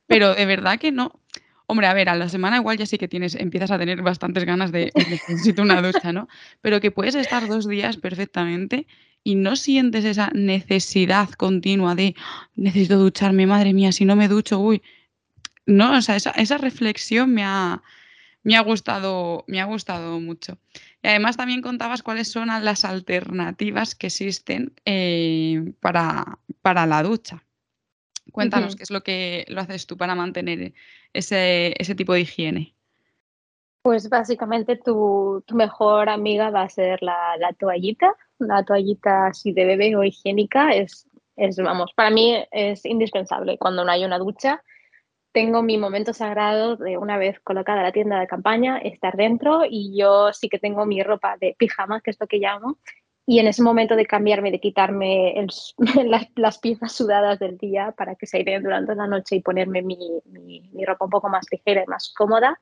Pero 0.07 0.35
de 0.35 0.46
verdad 0.46 0.79
que 0.79 0.92
no. 0.92 1.20
Hombre, 1.66 1.88
a 1.88 1.94
ver, 1.94 2.09
a 2.09 2.14
la 2.14 2.29
semana 2.29 2.59
igual 2.59 2.79
ya 2.79 2.87
sí 2.87 2.96
que 2.96 3.09
tienes, 3.09 3.35
empiezas 3.35 3.73
a 3.73 3.79
tener 3.79 4.03
bastantes 4.03 4.44
ganas 4.44 4.70
de 4.70 4.92
necesito 4.94 5.62
una 5.62 5.83
ducha, 5.83 6.12
¿no? 6.12 6.29
Pero 6.61 6.81
que 6.81 6.92
puedes 6.92 7.16
estar 7.16 7.49
dos 7.49 7.66
días 7.66 7.96
perfectamente 7.96 8.87
y 9.23 9.35
no 9.35 9.57
sientes 9.57 10.05
esa 10.05 10.31
necesidad 10.35 11.29
continua 11.31 11.95
de 11.95 12.15
necesito 12.55 12.99
ducharme, 12.99 13.47
madre 13.47 13.75
mía, 13.75 13.93
si 13.93 14.05
no 14.05 14.17
me 14.17 14.29
ducho, 14.29 14.59
uy. 14.59 14.83
No, 15.67 15.97
o 15.97 16.03
sea, 16.03 16.17
esa, 16.17 16.31
esa 16.31 16.59
reflexión 16.59 17.33
me 17.33 17.45
ha, 17.45 17.83
me 18.43 18.57
ha 18.57 18.61
gustado, 18.63 19.45
me 19.47 19.61
ha 19.61 19.65
gustado 19.67 20.19
mucho. 20.21 20.59
Y 21.03 21.09
además 21.09 21.37
también 21.37 21.63
contabas 21.63 22.03
cuáles 22.03 22.31
son 22.31 22.49
las 22.49 22.85
alternativas 22.85 23.95
que 23.95 24.09
existen 24.09 24.73
eh, 24.85 25.73
para, 25.81 26.39
para, 26.63 26.87
la 26.87 27.03
ducha. 27.03 27.45
Cuéntanos 28.33 28.77
qué 28.77 28.83
es 28.83 28.91
lo 28.91 29.03
que 29.03 29.45
lo 29.49 29.61
haces 29.61 29.87
tú 29.87 29.97
para 29.97 30.15
mantener 30.15 30.73
ese, 31.13 31.75
ese 31.79 31.95
tipo 31.95 32.13
de 32.15 32.21
higiene. 32.21 32.75
Pues 33.83 34.09
básicamente 34.09 34.77
tu, 34.77 35.43
tu, 35.47 35.55
mejor 35.55 36.11
amiga 36.11 36.51
va 36.51 36.63
a 36.63 36.69
ser 36.69 37.03
la, 37.03 37.37
la, 37.39 37.53
toallita. 37.55 38.15
La 38.40 38.64
toallita 38.64 39.26
así 39.26 39.53
de 39.53 39.64
bebé 39.64 39.94
o 39.96 40.03
higiénica 40.03 40.70
es, 40.70 41.07
es, 41.37 41.57
vamos, 41.57 41.92
para 41.94 42.11
mí 42.11 42.37
es 42.50 42.85
indispensable. 42.85 43.59
Cuando 43.59 43.85
no 43.85 43.92
hay 43.92 44.05
una 44.05 44.18
ducha 44.18 44.62
tengo 45.33 45.62
mi 45.62 45.79
momento 45.79 46.12
sagrado 46.12 46.76
de 46.76 46.96
una 46.98 47.16
vez 47.16 47.38
colocada 47.40 47.83
la 47.83 47.92
tienda 47.92 48.18
de 48.18 48.26
campaña, 48.26 48.79
estar 48.79 49.16
dentro 49.16 49.62
y 49.68 49.96
yo 49.96 50.33
sí 50.33 50.48
que 50.48 50.59
tengo 50.59 50.87
mi 50.87 51.03
ropa 51.03 51.37
de 51.40 51.55
pijama, 51.59 52.00
que 52.00 52.11
es 52.11 52.16
lo 52.18 52.26
que 52.26 52.38
llamo, 52.38 52.79
y 53.26 53.38
en 53.38 53.46
ese 53.46 53.62
momento 53.62 53.94
de 53.94 54.07
cambiarme, 54.07 54.50
de 54.50 54.59
quitarme 54.59 55.35
las, 56.37 56.59
piezas 56.59 56.92
sudadas 56.92 57.38
del 57.38 57.59
día 57.59 57.94
para 57.96 58.16
que 58.16 58.26
se 58.26 58.38
airen 58.38 58.62
durante 58.62 58.94
la 58.94 59.07
noche 59.07 59.37
y 59.37 59.40
ponerme 59.40 59.83
mi, 59.83 59.98
mi 60.26 60.85
ropa 60.85 61.05
un 61.05 61.11
poco 61.12 61.29
más 61.29 61.46
ligera 61.50 61.85
y 61.85 61.87
más 61.87 62.12
cómoda, 62.16 62.59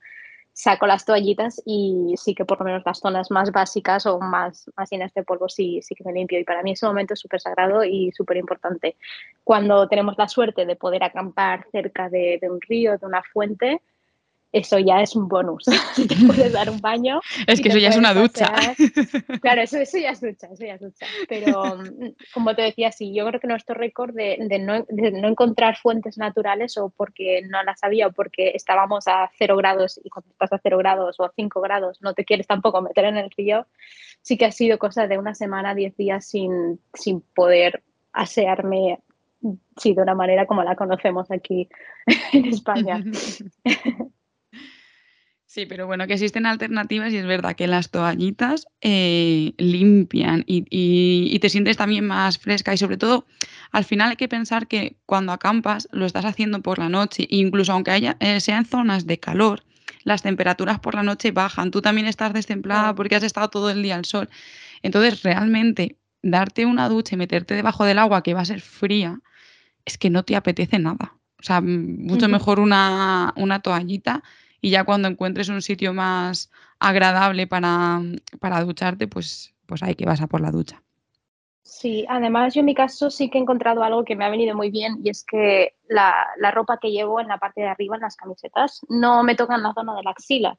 saco 0.59 0.89
las 0.89 1.05
toallitas 1.05 1.63
y 1.65 2.15
sí 2.17 2.35
que 2.35 2.45
por 2.45 2.59
lo 2.59 2.65
menos 2.65 2.83
las 2.85 2.99
zonas 2.99 3.31
más 3.31 3.53
básicas 3.53 4.07
o 4.07 4.19
más, 4.19 4.69
más 4.77 4.91
llenas 4.91 5.15
de 5.15 5.23
polvo 5.23 5.49
sí, 5.49 5.81
sí 5.83 5.95
que 5.95 6.03
me 6.03 6.13
limpio. 6.13 6.41
Y 6.41 6.43
para 6.43 6.65
mí 6.65 6.73
ese 6.73 6.85
momento 6.85 7.15
es 7.15 7.21
súper 7.21 7.41
sagrado 7.41 7.85
y 7.85 8.11
súper 8.11 8.39
importante. 8.39 8.97
Cuando 9.45 9.87
tenemos 9.87 10.19
la 10.19 10.27
suerte 10.27 10.67
de 10.67 10.75
poder 10.75 11.05
acampar 11.05 11.65
cerca 11.71 12.09
de, 12.09 12.39
de 12.41 12.51
un 12.51 12.61
río, 12.61 12.99
de 12.99 13.07
una 13.07 13.23
fuente, 13.23 13.81
eso 14.53 14.79
ya 14.79 15.03
es 15.03 15.15
un 15.15 15.29
bonus. 15.29 15.65
te 15.97 16.17
puedes 16.27 16.53
dar 16.53 16.71
un 16.71 16.81
baño. 16.81 17.21
Es 17.47 17.61
que 17.61 17.69
eso 17.69 17.79
ya 17.79 17.89
es 17.89 17.97
una 17.97 18.15
ducha. 18.15 18.53
Claro, 19.41 19.63
eso, 19.63 19.79
eso, 19.79 19.99
ya 19.99 20.11
es 20.11 20.21
ducha, 20.21 20.49
eso 20.53 20.65
ya 20.65 20.75
es 20.75 20.81
ducha. 20.81 21.07
Pero 21.29 21.77
mm, 21.77 22.15
como 22.33 22.55
te 22.55 22.63
decía, 22.63 22.91
sí, 22.93 23.15
yo 23.15 23.27
creo 23.27 23.41
que 23.41 23.47
nuestro 23.47 23.75
récord 23.75 24.15
de, 24.15 24.37
de, 24.41 24.59
no, 24.59 24.85
de, 24.89 25.13
no, 25.13 25.29
encontrar 25.29 25.77
fuentes 25.77 26.19
naturales 26.19 26.77
o 26.77 26.91
porque 26.91 27.43
no 27.49 27.63
las 27.63 27.83
había 27.85 28.09
o 28.09 28.13
porque 28.13 28.53
estábamos 28.55 29.07
a 29.07 29.31
cero 29.39 29.57
grados 29.57 30.01
y 30.03 30.09
cuando 30.09 30.31
estás 30.31 30.53
a 30.53 30.61
cero 30.63 30.79
grados 30.79 31.21
o 31.21 31.25
a 31.25 31.33
cinco 31.35 31.61
grados 31.61 31.99
no 32.03 32.15
te 32.15 32.25
quieres 32.25 32.47
tampoco 32.47 32.81
meter 32.83 33.05
en 33.05 33.17
el 33.17 33.31
río, 33.31 33.67
sí 34.23 34.37
que 34.37 34.47
ha 34.47 34.53
sido 34.53 34.79
cosa 34.79 35.07
de 35.07 35.19
una 35.19 35.35
semana, 35.35 35.75
diez 35.75 35.97
días 35.97 36.27
sin, 36.27 36.81
sin 36.95 37.21
poder 37.21 37.83
asearme 38.13 38.99
sí, 39.77 39.95
de 39.95 40.03
una 40.03 40.15
manera 40.15 40.47
como 40.47 40.63
la 40.63 40.77
conocemos 40.77 41.31
aquí 41.31 41.69
en 42.33 42.47
España. 42.47 43.03
Sí, 45.49 45.65
pero 45.65 45.87
bueno, 45.87 46.07
que 46.07 46.13
existen 46.13 46.45
alternativas 46.45 47.11
y 47.11 47.17
es 47.17 47.25
verdad 47.25 47.57
que 47.57 47.67
las 47.67 47.89
toallitas 47.89 48.69
eh, 48.83 49.55
limpian 49.57 50.45
y, 50.47 51.39
te 51.39 51.49
sientes 51.49 51.79
también 51.79 52.07
más 52.07 52.37
fresca 52.37 52.75
y 52.75 52.77
sobre 52.77 52.99
todo 52.99 53.25
al 53.73 53.87
final 53.87 54.11
hay 54.11 54.17
que 54.17 54.29
pensar 54.29 54.67
que 54.67 54.99
cuando 55.07 55.33
acampas 55.33 55.89
lo 55.91 56.05
estás 56.05 56.27
haciendo 56.27 56.61
por 56.61 56.79
la 56.79 56.91
noche 56.91 57.23
e 57.31 57.37
incluso 57.37 57.73
aunque 57.73 57.93
haya, 57.93 58.19
eh, 58.21 58.41
sean 58.41 58.67
zonas 58.67 59.07
de 59.07 59.19
calor, 59.19 59.65
las 60.05 60.21
temperaturas 60.21 60.81
por 60.81 60.95
la 60.95 61.03
noche 61.03 61.31
bajan, 61.31 61.71
tú 61.71 61.81
también 61.81 62.07
estás 62.07 62.35
destemplada 62.35 62.95
porque 62.95 63.17
has 63.17 63.23
estado 63.23 63.49
todo 63.49 63.71
el 63.71 63.83
día 63.83 63.97
al 63.97 64.05
sol. 64.05 64.29
Entonces 64.83 65.23
realmente 65.23 65.97
darte 66.23 66.67
una 66.67 66.91
ducha 66.91 67.15
y 67.15 67.19
meterte 67.19 67.55
debajo 67.55 67.87
del 67.87 67.99
agua 67.99 68.23
que 68.23 68.35
va 68.35 68.43
a 68.43 68.45
ser 68.45 68.61
fría, 68.61 69.19
es 69.87 69.97
que 69.97 70.11
no 70.11 70.25
te 70.25 70.37
apetece 70.37 70.79
nada. 70.79 71.15
O 71.41 71.43
sea, 71.43 71.63
mucho 71.63 72.29
mejor 72.29 72.61
una, 72.61 73.33
una 73.37 73.61
toallita 73.61 74.23
y 74.61 74.71
ya 74.71 74.85
cuando 74.85 75.09
encuentres 75.09 75.49
un 75.49 75.63
sitio 75.63 75.95
más 75.95 76.51
agradable 76.79 77.47
para, 77.47 78.01
para 78.41 78.63
ducharte, 78.63 79.09
pues, 79.09 79.55
pues 79.67 79.83
ahí 79.83 79.95
que 79.95 80.07
vas 80.07 80.21
a 80.21 80.27
por 80.27 80.41
la 80.41 80.51
ducha. 80.51 80.83
Sí, 81.63 82.07
además 82.09 82.55
yo 82.55 82.61
en 82.61 82.67
mi 82.67 82.75
caso 82.75 83.11
sí 83.11 83.29
que 83.29 83.37
he 83.37 83.41
encontrado 83.43 83.83
algo 83.83 84.05
que 84.05 84.17
me 84.17 84.25
ha 84.25 84.31
venido 84.31 84.57
muy 84.57 84.71
bien 84.71 85.01
y 85.05 85.11
es 85.11 85.23
que 85.25 85.75
la, 85.89 86.15
la 86.39 86.51
ropa 86.51 86.79
que 86.81 86.91
llevo 86.91 87.21
en 87.21 87.29
la 87.29 87.39
parte 87.39 87.61
de 87.61 87.69
arriba, 87.69 87.97
en 87.97 88.03
las 88.03 88.17
camisetas, 88.17 88.81
no 88.89 89.23
me 89.23 89.35
toca 89.35 89.55
en 89.55 89.63
la 89.63 89.75
zona 89.75 89.95
de 89.95 90.03
la 90.03 90.11
axila. 90.11 90.59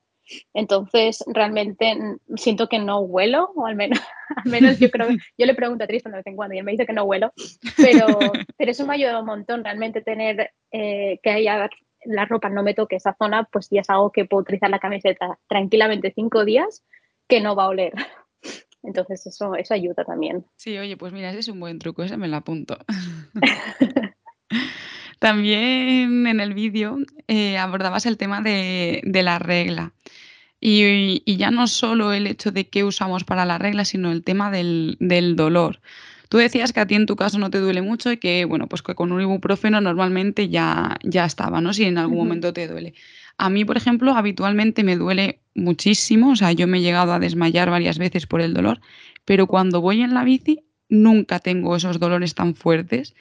Entonces, 0.54 1.24
realmente 1.28 1.98
siento 2.36 2.70
que 2.70 2.80
no 2.80 3.00
huelo, 3.00 3.52
o 3.56 3.66
al 3.66 3.76
menos, 3.76 4.00
al 4.36 4.52
menos 4.52 4.80
yo 4.80 4.90
creo, 4.92 5.10
yo 5.10 5.46
le 5.46 5.56
pregunto 5.56 5.84
a 5.84 5.88
Tristan 5.88 6.12
de 6.12 6.20
vez 6.20 6.28
en 6.28 6.36
cuando 6.36 6.56
y 6.56 6.60
él 6.60 6.64
me 6.64 6.72
dice 6.72 6.86
que 6.86 6.94
no 6.94 7.04
huelo, 7.04 7.34
pero, 7.78 8.06
pero 8.58 8.72
eso 8.72 8.86
me 8.86 8.96
ayuda 8.96 9.20
un 9.20 9.26
montón, 9.26 9.64
realmente 9.64 10.02
tener 10.02 10.52
eh, 10.72 11.20
que 11.24 11.32
haya 11.32 11.70
la 12.06 12.26
ropa 12.26 12.50
no 12.50 12.64
me 12.64 12.74
toque 12.74 12.96
esa 12.96 13.16
zona, 13.18 13.44
pues 13.52 13.70
ya 13.70 13.82
es 13.82 13.90
algo 13.90 14.12
que 14.12 14.26
puedo 14.26 14.42
utilizar 14.42 14.70
la 14.70 14.80
camiseta 14.80 15.38
tranquilamente 15.48 16.12
cinco 16.14 16.46
días 16.46 16.84
que 17.28 17.42
no 17.42 17.56
va 17.56 17.66
a 17.66 17.70
oler. 17.70 17.94
Entonces 18.84 19.26
eso, 19.28 19.56
eso 19.56 19.74
ayuda 19.74 20.06
también. 20.06 20.46
Sí, 20.56 20.78
oye, 20.78 20.96
pues 20.96 21.12
mira, 21.12 21.30
ese 21.30 21.40
es 21.40 21.48
un 21.50 21.60
buen 21.60 21.80
truco, 21.80 22.04
ese 22.04 22.18
me 22.18 22.28
lo 22.28 22.38
apunto. 22.38 22.78
También 25.20 26.28
en 26.28 26.40
el 26.40 26.54
vídeo 26.54 26.98
eh, 27.28 27.58
abordabas 27.58 28.06
el 28.06 28.18
tema 28.18 28.42
de, 28.42 29.02
la 29.04 29.38
regla. 29.38 29.94
Y, 30.62 31.38
ya 31.38 31.52
no 31.52 31.68
solo 31.68 32.14
el 32.14 32.26
hecho 32.26 32.52
de 32.52 32.70
qué 32.70 32.86
usamos 32.86 33.26
para 33.26 33.46
la 33.46 33.58
regla, 33.58 33.84
sino 33.84 34.12
el 34.12 34.24
tema 34.24 34.50
del, 34.50 34.96
del 35.00 35.36
dolor. 35.36 35.82
Tú 36.30 36.38
decías 36.38 36.74
que 36.74 36.80
a 36.80 36.86
ti 36.86 36.96
en 36.96 37.08
tu 37.08 37.16
caso 37.16 37.40
no 37.40 37.50
te 37.50 37.58
duele 37.60 37.82
mucho 37.82 38.12
y 38.12 38.18
que, 38.18 38.46
bueno, 38.46 38.68
pues 38.68 38.84
que 38.84 38.94
con 38.96 39.12
un 39.12 39.20
ibuprofeno 39.22 39.82
normalmente 39.82 40.48
ya, 40.50 40.96
ya 41.04 41.26
estaba, 41.26 41.60
¿no? 41.60 41.74
Si 41.74 41.84
en 41.86 41.98
algún 41.98 42.20
momento 42.20 42.54
te 42.54 42.68
duele. 42.68 42.94
A 43.38 43.50
mí, 43.50 43.66
por 43.66 43.78
ejemplo, 43.78 44.14
habitualmente 44.14 44.84
me 44.84 44.96
duele 44.96 45.42
muchísimo, 45.56 46.32
o 46.32 46.36
sea, 46.36 46.52
yo 46.52 46.68
me 46.68 46.78
he 46.78 46.82
llegado 46.82 47.14
a 47.14 47.20
desmayar 47.20 47.72
varias 47.72 47.98
veces 47.98 48.28
por 48.28 48.42
el 48.42 48.54
dolor, 48.54 48.80
pero 49.26 49.48
cuando 49.48 49.82
voy 49.82 50.02
en 50.02 50.14
la 50.14 50.24
bici 50.24 50.64
nunca 50.88 51.40
tengo 51.40 51.76
esos 51.76 52.00
dolores 52.00 52.36
tan 52.36 52.56
fuertes 52.56 53.16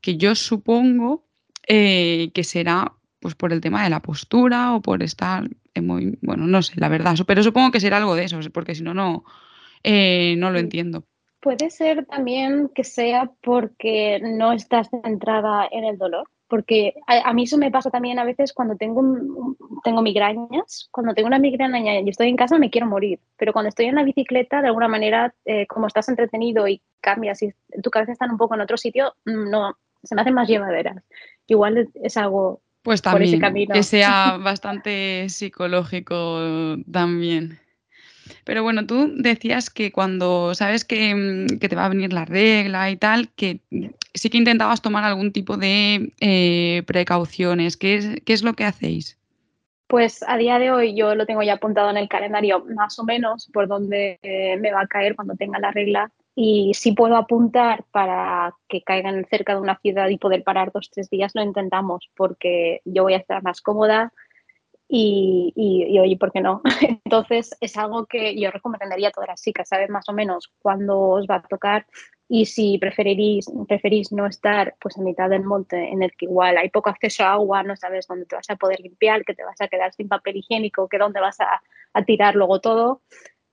que 0.00 0.16
yo 0.16 0.34
supongo 0.34 1.26
eh, 1.66 2.30
que 2.34 2.44
será 2.44 2.92
pues 3.20 3.34
por 3.34 3.52
el 3.52 3.60
tema 3.60 3.82
de 3.82 3.90
la 3.90 4.02
postura 4.02 4.74
o 4.74 4.82
por 4.82 5.02
estar 5.02 5.48
muy, 5.80 6.18
bueno, 6.22 6.46
no 6.46 6.62
sé, 6.62 6.74
la 6.76 6.88
verdad, 6.88 7.16
pero 7.26 7.42
supongo 7.42 7.70
que 7.70 7.80
será 7.80 7.96
algo 7.96 8.14
de 8.14 8.24
eso, 8.24 8.38
porque 8.52 8.74
si 8.74 8.82
no, 8.82 8.94
no, 8.94 9.24
eh, 9.82 10.36
no 10.38 10.50
lo 10.50 10.58
entiendo. 10.58 11.06
Puede 11.44 11.68
ser 11.68 12.06
también 12.06 12.70
que 12.74 12.84
sea 12.84 13.30
porque 13.42 14.18
no 14.22 14.52
estás 14.54 14.88
centrada 14.88 15.68
en 15.70 15.84
el 15.84 15.98
dolor, 15.98 16.26
porque 16.48 16.94
a, 17.06 17.34
mí 17.34 17.42
eso 17.42 17.58
me 17.58 17.70
pasa 17.70 17.90
también 17.90 18.18
a 18.18 18.24
veces 18.24 18.54
cuando 18.54 18.76
tengo, 18.76 19.02
tengo 19.84 20.00
migrañas, 20.00 20.88
cuando 20.90 21.12
tengo 21.12 21.26
una 21.26 21.38
migraña 21.38 22.00
y 22.00 22.08
estoy 22.08 22.30
en 22.30 22.36
casa 22.36 22.58
me 22.58 22.70
quiero 22.70 22.86
morir, 22.86 23.20
pero 23.36 23.52
cuando 23.52 23.68
estoy 23.68 23.84
en 23.84 23.96
la 23.96 24.04
bicicleta, 24.04 24.62
de 24.62 24.68
alguna 24.68 24.88
manera, 24.88 25.34
eh, 25.44 25.66
como 25.66 25.86
estás 25.86 26.08
entretenido 26.08 26.66
y 26.66 26.80
cambias 27.02 27.42
y 27.42 27.52
tu 27.82 27.90
cabeza 27.90 28.12
está 28.12 28.24
un 28.24 28.38
poco 28.38 28.54
en 28.54 28.62
otro 28.62 28.78
sitio, 28.78 29.12
mm, 29.26 29.50
no, 29.50 29.76
se 30.02 30.14
me 30.14 30.22
hacen 30.22 30.32
más 30.32 30.48
llevaderas. 30.48 31.04
Igual 31.46 31.90
es 31.92 32.16
algo 32.16 32.62
pues 32.82 33.02
también, 33.02 33.68
que 33.70 33.82
sea 33.82 34.38
bastante 34.42 35.28
psicológico 35.28 36.78
también. 36.90 37.58
Pero 38.44 38.62
bueno, 38.62 38.86
tú 38.86 39.12
decías 39.16 39.70
que 39.70 39.92
cuando 39.92 40.54
sabes 40.54 40.84
mm, 40.84 41.58
que, 41.58 41.68
te 41.68 41.76
va 41.76 41.86
a 41.86 41.88
venir 41.88 42.12
la 42.12 42.24
regla 42.24 42.90
y 42.90 42.96
tal, 42.96 43.28
que 43.30 43.60
sí 44.14 44.30
que 44.30 44.38
intentabas 44.38 44.82
tomar 44.82 45.04
algún 45.04 45.32
tipo 45.32 45.56
de 45.56 46.12
eh, 46.20 46.82
precauciones. 46.86 47.76
¿Qué 47.76 47.96
es, 47.96 48.20
¿Qué 48.24 48.32
es 48.32 48.42
lo 48.42 48.54
que 48.54 48.64
hacéis? 48.64 49.18
Pues 49.86 50.24
a 50.26 50.36
día 50.38 50.58
de 50.58 50.72
hoy 50.72 50.96
yo 50.96 51.14
lo 51.14 51.26
tengo 51.26 51.42
ya 51.42 51.54
apuntado 51.54 51.90
en 51.90 51.98
el 51.98 52.08
calendario 52.08 52.64
más 52.74 52.98
o 52.98 53.04
menos 53.04 53.50
por 53.52 53.68
donde 53.68 54.18
eh, 54.22 54.56
me 54.58 54.72
va 54.72 54.82
a 54.82 54.86
caer 54.86 55.14
cuando 55.14 55.34
tenga 55.34 55.58
la 55.58 55.70
regla 55.70 56.10
y 56.34 56.72
si 56.74 56.92
puedo 56.92 57.16
apuntar 57.16 57.84
para 57.92 58.54
que 58.68 58.82
caigan 58.82 59.24
cerca 59.26 59.54
de 59.54 59.60
una 59.60 59.78
ciudad 59.78 60.08
y 60.08 60.18
poder 60.18 60.42
parar 60.42 60.72
dos, 60.72 60.90
tres 60.90 61.08
días, 61.10 61.32
lo 61.34 61.42
intentamos 61.42 62.10
porque 62.16 62.80
yo 62.84 63.04
voy 63.04 63.14
a 63.14 63.18
estar 63.18 63.42
más 63.42 63.60
cómoda, 63.60 64.12
y, 64.96 65.98
oye, 65.98 66.16
¿por 66.16 66.30
qué 66.30 66.40
no? 66.40 66.62
Entonces 67.04 67.56
es 67.60 67.76
algo 67.76 68.06
que 68.06 68.38
yo 68.38 68.50
recomendaría 68.50 69.08
a 69.08 69.10
todas 69.10 69.28
las 69.28 69.42
chicas, 69.42 69.68
saber 69.68 69.90
más 69.90 70.08
o 70.08 70.12
menos 70.12 70.52
cuándo 70.60 71.00
os 71.00 71.26
va 71.26 71.36
a 71.36 71.42
tocar 71.42 71.86
y 72.28 72.46
si 72.46 72.78
preferirís, 72.78 73.46
preferís 73.68 74.12
no 74.12 74.26
estar 74.26 74.74
pues 74.80 74.96
en 74.96 75.04
mitad 75.04 75.28
del 75.28 75.44
monte 75.44 75.90
en 75.90 76.02
el 76.02 76.12
que 76.12 76.26
igual 76.26 76.56
hay 76.56 76.70
poco 76.70 76.90
acceso 76.90 77.24
a 77.24 77.32
agua, 77.32 77.62
no 77.62 77.76
sabes 77.76 78.06
dónde 78.06 78.26
te 78.26 78.36
vas 78.36 78.48
a 78.48 78.56
poder 78.56 78.80
limpiar, 78.80 79.24
que 79.24 79.34
te 79.34 79.44
vas 79.44 79.60
a 79.60 79.68
quedar 79.68 79.92
sin 79.92 80.08
papel 80.08 80.36
higiénico, 80.36 80.88
que 80.88 80.98
dónde 80.98 81.20
vas 81.20 81.40
a, 81.40 81.60
a 81.92 82.04
tirar 82.04 82.34
luego 82.34 82.60
todo, 82.60 83.02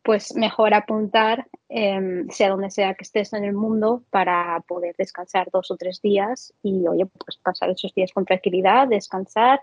pues 0.04 0.36
mejor 0.36 0.74
apuntar, 0.74 1.48
eh, 1.70 2.24
sea 2.30 2.50
donde 2.50 2.72
sea 2.72 2.94
que 2.94 3.04
estés 3.04 3.34
en 3.34 3.44
el 3.44 3.54
mundo, 3.54 4.04
para 4.10 4.60
poder 4.68 4.96
descansar 4.98 5.50
dos 5.52 5.70
o 5.70 5.78
tres 5.78 6.02
días 6.02 6.54
y, 6.64 6.88
oye, 6.88 7.06
pues 7.06 7.38
pasar 7.38 7.70
esos 7.70 7.94
días 7.94 8.12
con 8.14 8.26
tranquilidad, 8.26 8.88
descansar, 8.88 9.62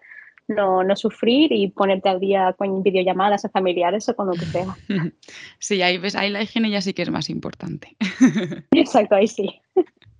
no, 0.48 0.82
no 0.82 0.96
sufrir 0.96 1.52
y 1.52 1.68
ponerte 1.68 2.08
al 2.08 2.20
día 2.20 2.54
con 2.54 2.82
videollamadas 2.82 3.44
a 3.44 3.50
familiares 3.50 4.08
o 4.08 4.16
con 4.16 4.26
lo 4.26 4.32
que 4.32 4.46
sea. 4.46 4.76
Sí, 5.58 5.82
ahí 5.82 5.98
ves, 5.98 6.14
ahí 6.14 6.30
la 6.30 6.42
higiene 6.42 6.70
ya 6.70 6.80
sí 6.80 6.94
que 6.94 7.02
es 7.02 7.10
más 7.10 7.30
importante. 7.30 7.96
Exacto, 8.72 9.14
ahí 9.14 9.28
sí. 9.28 9.60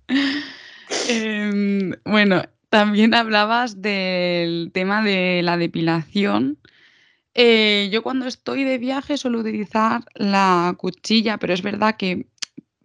Em, 1.07 1.93
bueno, 2.03 2.41
también 2.69 3.13
hablabas 3.13 3.79
del 3.79 4.71
tema 4.73 5.03
de 5.03 5.41
la 5.43 5.55
depilación. 5.55 6.57
Eh, 7.35 7.89
yo 7.91 8.01
cuando 8.01 8.25
estoy 8.25 8.63
de 8.63 8.79
viaje 8.79 9.17
suelo 9.17 9.39
utilizar 9.39 10.01
la 10.15 10.73
cuchilla, 10.77 11.37
pero 11.37 11.53
es 11.53 11.61
verdad 11.61 11.95
que 11.95 12.25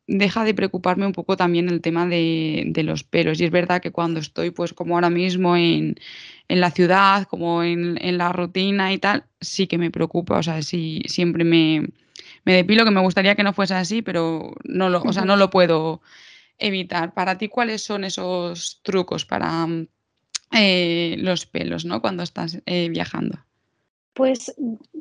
deja 0.07 0.45
de 0.45 0.55
preocuparme 0.55 1.07
un 1.07 1.13
poco 1.13 1.37
también 1.37 1.69
el 1.69 1.81
tema 1.81 2.07
de, 2.07 2.73
los 2.85 3.05
pelos. 3.05 3.41
Y 3.41 3.45
es 3.45 3.51
verdad 3.51 3.81
que 3.81 3.93
cuando 3.93 4.21
estoy, 4.21 4.51
pues 4.51 4.73
como 4.73 4.95
ahora 4.95 5.11
mismo 5.11 5.57
en, 5.57 5.97
la 6.49 6.71
ciudad, 6.71 7.27
como 7.27 7.63
en, 7.63 8.19
la 8.19 8.33
rutina 8.33 8.93
y 8.93 8.99
tal, 8.99 9.25
sí 9.41 9.67
que 9.67 9.79
me 9.79 9.91
preocupa. 9.91 10.39
O 10.39 10.43
sea, 10.43 10.63
sí, 10.63 11.03
siempre 11.07 11.45
me, 11.45 11.89
depilo, 12.45 12.85
que 12.85 12.91
me 12.91 13.01
gustaría 13.01 13.35
que 13.35 13.43
no 13.43 13.53
fuese 13.53 13.75
así, 13.75 14.03
pero 14.03 14.55
no 14.65 14.89
lo, 14.91 15.03
o 15.03 15.13
sea, 15.13 15.25
no 15.25 15.37
lo 15.37 15.51
puedo 15.51 16.03
evitar. 16.59 17.15
Para 17.15 17.39
ti, 17.39 17.49
¿cuáles 17.49 17.83
son 17.83 18.05
esos 18.05 18.81
trucos 18.83 19.25
para 19.25 19.67
eh, 20.53 21.17
los 21.19 21.47
pelos, 21.47 21.85
¿no? 21.85 22.01
Cuando 22.01 22.23
estás 22.23 22.61
eh, 22.67 22.89
viajando. 22.91 23.39
Pues 24.15 24.55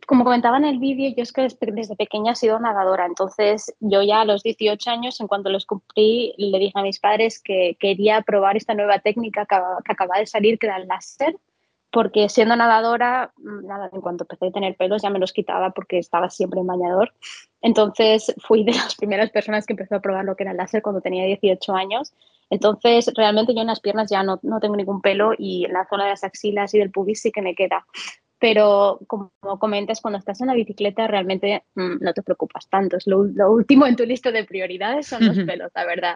como 0.07 0.23
comentaba 0.23 0.57
en 0.57 0.65
el 0.65 0.79
vídeo, 0.79 1.13
yo 1.15 1.21
es 1.21 1.31
que 1.31 1.47
desde 1.71 1.95
pequeña 1.95 2.31
he 2.31 2.35
sido 2.35 2.59
nadadora, 2.59 3.05
entonces 3.05 3.71
yo 3.79 4.01
ya 4.01 4.21
a 4.21 4.25
los 4.25 4.41
18 4.41 4.89
años, 4.89 5.21
en 5.21 5.27
cuanto 5.27 5.51
los 5.51 5.67
cumplí, 5.67 6.33
le 6.37 6.57
dije 6.57 6.73
a 6.73 6.81
mis 6.81 6.99
padres 6.99 7.39
que 7.39 7.77
quería 7.79 8.21
probar 8.21 8.57
esta 8.57 8.73
nueva 8.73 8.99
técnica 8.99 9.45
que, 9.45 9.55
acaba 9.55 10.17
de 10.17 10.25
salir, 10.25 10.57
que 10.57 10.65
era 10.65 10.77
el 10.77 10.87
láser, 10.87 11.37
porque 11.91 12.27
siendo 12.27 12.55
nadadora, 12.55 13.31
mm, 13.37 13.67
nada, 13.67 13.91
en 13.93 14.01
cuanto 14.01 14.23
empecé 14.23 14.47
a 14.47 14.51
tener 14.51 14.75
pelos 14.75 15.03
ya 15.03 15.11
me 15.11 15.19
los 15.19 15.31
quitaba 15.31 15.69
porque 15.69 15.99
estaba 15.99 16.31
siempre 16.31 16.61
en 16.61 16.67
bañador. 16.67 17.13
Entonces 17.61 18.33
fui 18.39 18.63
de 18.63 18.73
las 18.73 18.95
primeras 18.95 19.29
personas 19.29 19.67
que 19.67 19.73
empezó 19.73 19.95
a 19.95 20.01
probar 20.01 20.25
lo 20.25 20.35
que 20.35 20.41
era 20.41 20.53
el 20.53 20.57
láser 20.57 20.81
cuando 20.81 21.01
tenía 21.01 21.25
18 21.25 21.75
años. 21.75 22.13
Entonces 22.49 23.11
realmente 23.15 23.53
yo 23.53 23.61
en 23.61 23.67
las 23.67 23.79
piernas 23.79 24.09
ya 24.09 24.23
no, 24.23 24.39
no 24.41 24.59
tengo 24.59 24.75
ningún 24.75 25.01
pelo 25.01 25.33
y 25.37 25.65
en 25.65 25.73
la 25.73 25.87
zona 25.87 26.05
de 26.05 26.09
las 26.09 26.23
axilas 26.23 26.73
y 26.73 26.79
del 26.79 26.89
pubis 26.89 27.21
sí 27.21 27.31
que 27.31 27.43
me 27.43 27.53
queda 27.53 27.85
pero 28.43 28.99
como 29.07 29.31
comentas, 29.57 30.01
cuando 30.01 30.17
estás 30.17 30.41
en 30.41 30.47
la 30.47 30.53
bicicleta 30.53 31.07
realmente 31.07 31.63
mm, 31.75 32.03
no 32.03 32.13
te 32.13 32.23
preocupas 32.23 32.67
tanto. 32.67 32.97
Es 32.97 33.07
lo, 33.07 33.19
último 33.49 33.85
en 33.85 33.95
tu 33.95 34.05
lista 34.05 34.33
de 34.33 34.43
prioridades 34.43 35.07
son 35.07 35.25
los 35.25 35.37
pelos, 35.47 35.71
la 35.73 35.85
verdad. 35.85 36.15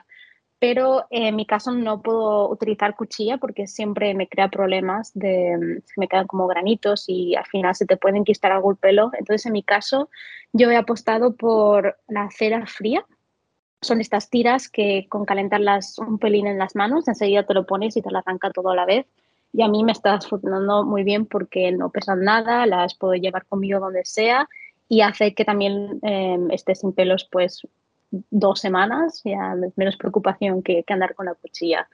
Pero 0.59 1.05
en 1.09 1.37
mi 1.37 1.45
caso 1.45 1.71
no 1.71 2.01
puedo 2.01 2.49
utilizar 2.49 2.97
cuchilla 2.97 3.37
porque 3.37 3.65
siempre 3.65 4.13
me 4.13 4.27
crea 4.27 4.49
problemas 4.49 5.13
de 5.13 5.55
mm, 5.57 6.01
me 6.01 6.09
quedan 6.09 6.27
como 6.27 6.47
granitos 6.47 7.05
y 7.07 7.33
al 7.33 7.45
final 7.45 7.73
se 7.75 7.85
te 7.85 7.95
pueden 7.95 8.25
quitar 8.25 8.51
algún 8.51 8.75
pelo. 8.75 9.09
Entonces 9.17 9.45
en 9.45 9.53
mi 9.53 9.63
caso 9.63 10.09
yo 10.51 10.69
he 10.69 10.75
apostado 10.75 11.33
por 11.33 11.97
la 12.09 12.29
cera 12.29 12.65
fría. 12.65 13.05
Son 13.81 14.01
estas 14.01 14.29
tiras 14.29 14.67
que 14.67 15.07
con 15.07 15.23
calentarlas 15.23 15.97
un 15.97 16.19
pelín 16.19 16.47
en 16.47 16.57
las 16.57 16.75
manos 16.75 17.07
enseguida 17.07 17.45
te 17.45 17.53
lo 17.53 17.65
pones 17.65 17.95
y 17.95 18.01
te 18.01 18.11
la 18.11 18.19
arranca 18.19 18.51
todo 18.51 18.71
a 18.71 18.75
la 18.75 18.85
vez 18.85 19.05
y 19.53 19.61
a 19.61 19.67
mí 19.67 19.83
me 19.83 19.91
está 19.91 20.19
funcionando 20.21 20.83
muy 20.83 21.03
bien 21.03 21.25
porque 21.25 21.71
no 21.71 21.89
pesan 21.89 22.23
nada, 22.23 22.65
las 22.65 22.95
puedo 22.95 23.13
llevar 23.13 23.45
conmigo 23.45 23.79
donde 23.79 24.05
sea 24.05 24.47
y 24.89 25.01
hace 25.01 25.33
que 25.33 25.45
también 25.45 25.99
eh, 26.03 26.37
esté 26.51 26.75
sin 26.75 26.93
pelos 26.93 27.27
pues 27.31 27.67
dos 28.11 28.59
semanas, 28.59 29.21
ya 29.25 29.55
menos 29.75 29.97
preocupación 29.97 30.63
que, 30.63 30.83
que 30.83 30.93
andar 30.93 31.15
con 31.15 31.25
la 31.25 31.33
cuchilla. 31.33 31.87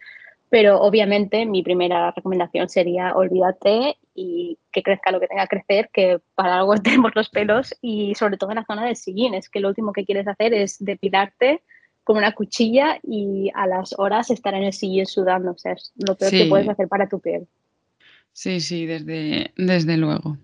Pero 0.49 0.79
obviamente 0.81 1.47
mi 1.47 1.63
primera 1.63 2.11
recomendación 2.11 2.69
sería 2.69 3.15
olvídate 3.15 3.97
y 4.13 4.59
que 4.71 4.83
crezca 4.83 5.11
lo 5.11 5.19
que 5.19 5.27
tenga 5.27 5.47
que 5.47 5.57
crecer, 5.57 5.89
que 5.91 6.19
para 6.35 6.59
algo 6.59 6.75
tenemos 6.83 7.11
los 7.15 7.29
pelos 7.29 7.75
y 7.81 8.13
sobre 8.15 8.37
todo 8.37 8.51
en 8.51 8.57
la 8.57 8.65
zona 8.65 8.85
del 8.85 8.95
sillín, 8.95 9.33
es 9.33 9.49
que 9.49 9.59
lo 9.59 9.69
último 9.69 9.93
que 9.93 10.05
quieres 10.05 10.27
hacer 10.27 10.53
es 10.53 10.83
depilarte 10.83 11.63
con 12.03 12.17
una 12.17 12.33
cuchilla 12.33 12.99
y 13.03 13.49
a 13.53 13.67
las 13.67 13.95
horas 13.97 14.29
estar 14.29 14.53
en 14.53 14.63
el 14.63 14.73
sillón 14.73 15.05
sudando. 15.05 15.51
O 15.51 15.57
sea, 15.57 15.73
es 15.73 15.91
lo 15.95 16.15
peor 16.15 16.31
que 16.31 16.45
puedes 16.45 16.67
hacer 16.67 16.87
para 16.87 17.07
tu 17.07 17.19
piel. 17.19 17.47
Sí, 18.31 18.61
sí, 18.61 18.85
desde, 18.85 19.53
desde 19.55 19.97
luego. 19.97 20.37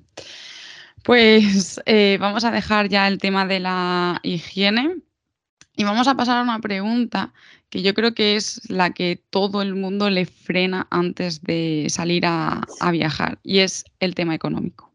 Pues 1.04 1.82
eh, 1.86 2.18
vamos 2.20 2.44
a 2.44 2.52
dejar 2.52 2.90
ya 2.90 3.08
el 3.08 3.18
tema 3.18 3.46
de 3.46 3.60
la 3.60 4.20
higiene 4.24 4.98
y 5.76 5.84
vamos 5.84 6.08
a 6.08 6.16
pasar 6.16 6.38
a 6.38 6.44
una 6.44 6.60
pregunta 6.60 7.34
que 7.70 7.82
yo 7.82 7.94
creo 7.94 8.14
que 8.14 8.36
es 8.36 8.70
la 8.70 8.92
que 8.92 9.24
todo 9.30 9.62
el 9.62 9.76
mundo 9.76 10.10
le 10.10 10.26
frena 10.26 10.88
antes 10.90 11.42
de 11.42 11.88
salir 11.90 12.26
a, 12.26 12.66
viajar 12.92 13.40
y 13.44 13.60
es 13.60 13.86
el 14.00 14.16
tema 14.16 14.36
económico. 14.36 14.89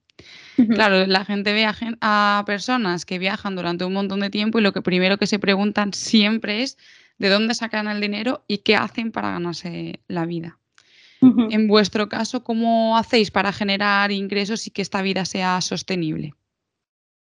Claro, 0.56 1.06
la 1.06 1.24
gente 1.24 1.52
ve 1.52 1.66
a, 2.00 2.42
personas 2.46 3.04
que 3.04 3.18
viajan 3.18 3.56
durante 3.56 3.84
un 3.84 3.92
montón 3.92 4.20
de 4.20 4.30
tiempo 4.30 4.58
y 4.58 4.62
lo 4.62 4.72
que 4.72 4.82
primero 4.82 5.18
que 5.18 5.26
se 5.26 5.38
preguntan 5.38 5.92
siempre 5.92 6.62
es 6.62 6.78
de 7.18 7.28
dónde 7.28 7.54
sacan 7.54 7.88
el 7.88 8.00
dinero 8.00 8.44
y 8.46 8.58
qué 8.58 8.76
hacen 8.76 9.12
para 9.12 9.30
ganarse 9.30 10.00
la 10.08 10.26
vida. 10.26 10.58
En 11.48 11.68
vuestro 11.68 12.10
caso, 12.10 12.44
¿cómo 12.44 12.98
hacéis 12.98 13.30
para 13.30 13.50
generar 13.50 14.12
ingresos 14.12 14.66
y 14.66 14.70
que 14.70 14.82
esta 14.82 15.00
vida 15.00 15.24
sea 15.24 15.58
sostenible? 15.62 16.34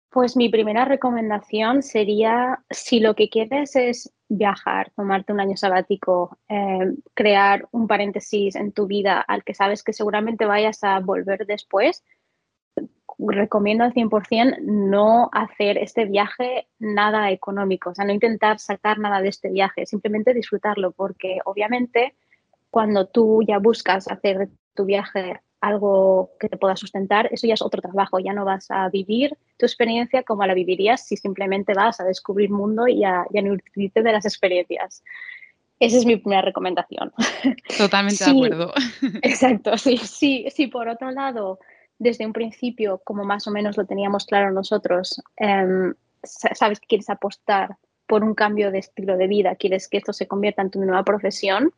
Pues 0.10 0.36
mi 0.36 0.50
primera 0.50 0.84
recomendación 0.84 1.82
sería, 1.82 2.60
si 2.70 3.00
lo 3.00 3.16
que 3.16 3.30
quieres 3.30 3.76
es 3.78 4.14
viajar, 4.28 4.92
tomarte 4.96 5.34
un 5.34 5.40
año 5.40 5.58
sabático, 5.58 6.38
eh, 6.50 6.92
crear 7.14 7.68
un 7.72 7.88
paréntesis 7.88 8.56
en 8.56 8.74
tu 8.74 8.88
vida 8.88 9.22
al 9.22 9.44
que 9.44 9.54
sabes 9.54 9.84
que 9.84 9.94
seguramente 9.94 10.46
vayas 10.46 10.84
a 10.84 11.00
volver 11.00 11.46
después, 11.48 12.04
recomiendo 13.20 13.84
al 13.84 13.94
100% 13.94 14.60
no 14.62 15.30
hacer 15.32 15.78
este 15.78 16.06
viaje 16.06 16.68
nada 16.80 17.32
económico, 17.32 17.92
o 17.92 17.96
sea, 17.96 18.06
no 18.06 18.14
intentar 18.14 18.60
sacar 18.60 19.00
nada 19.00 19.22
de 19.22 19.30
este 19.30 19.50
viaje, 19.50 19.86
simplemente 19.86 20.34
disfrutarlo, 20.34 20.92
porque 20.92 21.40
obviamente 21.46 22.16
cuando 22.70 23.08
tú 23.08 23.44
ya 23.48 23.60
buscas 23.60 24.08
hacer 24.08 24.50
tu 24.74 24.86
viaje 24.86 25.42
algo 25.62 26.32
que 26.40 26.50
te 26.50 26.58
pueda 26.58 26.76
sustentar, 26.76 27.30
eso 27.32 27.48
ya 27.48 27.54
es 27.54 27.62
otro 27.62 27.82
trabajo, 27.82 28.20
ya 28.20 28.34
no 28.34 28.44
vas 28.44 28.70
a 28.70 28.90
vivir 28.90 29.38
tu 29.58 29.66
experiencia 29.66 30.24
como 30.24 30.46
la 30.46 30.54
vivirías 30.54 31.06
si 31.06 31.16
simplemente 31.16 31.74
vas 31.74 32.02
a 32.02 32.04
descubrir 32.04 32.50
mundo 32.50 32.88
y 32.88 33.06
a, 33.06 33.26
y 33.32 33.40
a 33.40 33.42
nutrirte 33.42 34.04
de 34.04 34.12
las 34.12 34.26
experiencias. 34.26 35.04
Esa 35.80 35.98
es 35.98 36.06
mi 36.06 36.18
primera 36.18 36.42
recomendación. 36.42 37.14
Totalmente 37.78 38.26
de 38.26 38.32
acuerdo. 38.32 38.74
Exacto, 39.22 39.78
sí, 39.78 39.98
sí, 39.98 40.46
sí, 40.50 40.68
por 40.68 40.90
otro 40.90 41.12
lado, 41.12 41.60
desde 42.00 42.26
un 42.26 42.34
principio, 42.34 43.02
como 43.04 43.24
más 43.24 43.48
o 43.48 43.52
menos 43.52 43.78
lo 43.78 43.86
teníamos 43.86 44.26
claro 44.26 44.52
nosotros, 44.52 45.22
em, 45.38 45.94
sabes 46.24 46.80
que 46.80 46.88
quieres 46.88 47.10
apostar 47.10 47.78
por 48.08 48.24
un 48.24 48.34
cambio 48.34 48.72
de 48.72 48.80
estilo 48.80 49.18
de 49.18 49.28
vida, 49.28 49.56
quieres 49.56 49.88
que 49.88 49.98
esto 49.98 50.14
se 50.14 50.28
convierta 50.28 50.62
en 50.62 50.72
tu 50.72 50.80
nueva 50.80 51.04
profesión, 51.04 51.74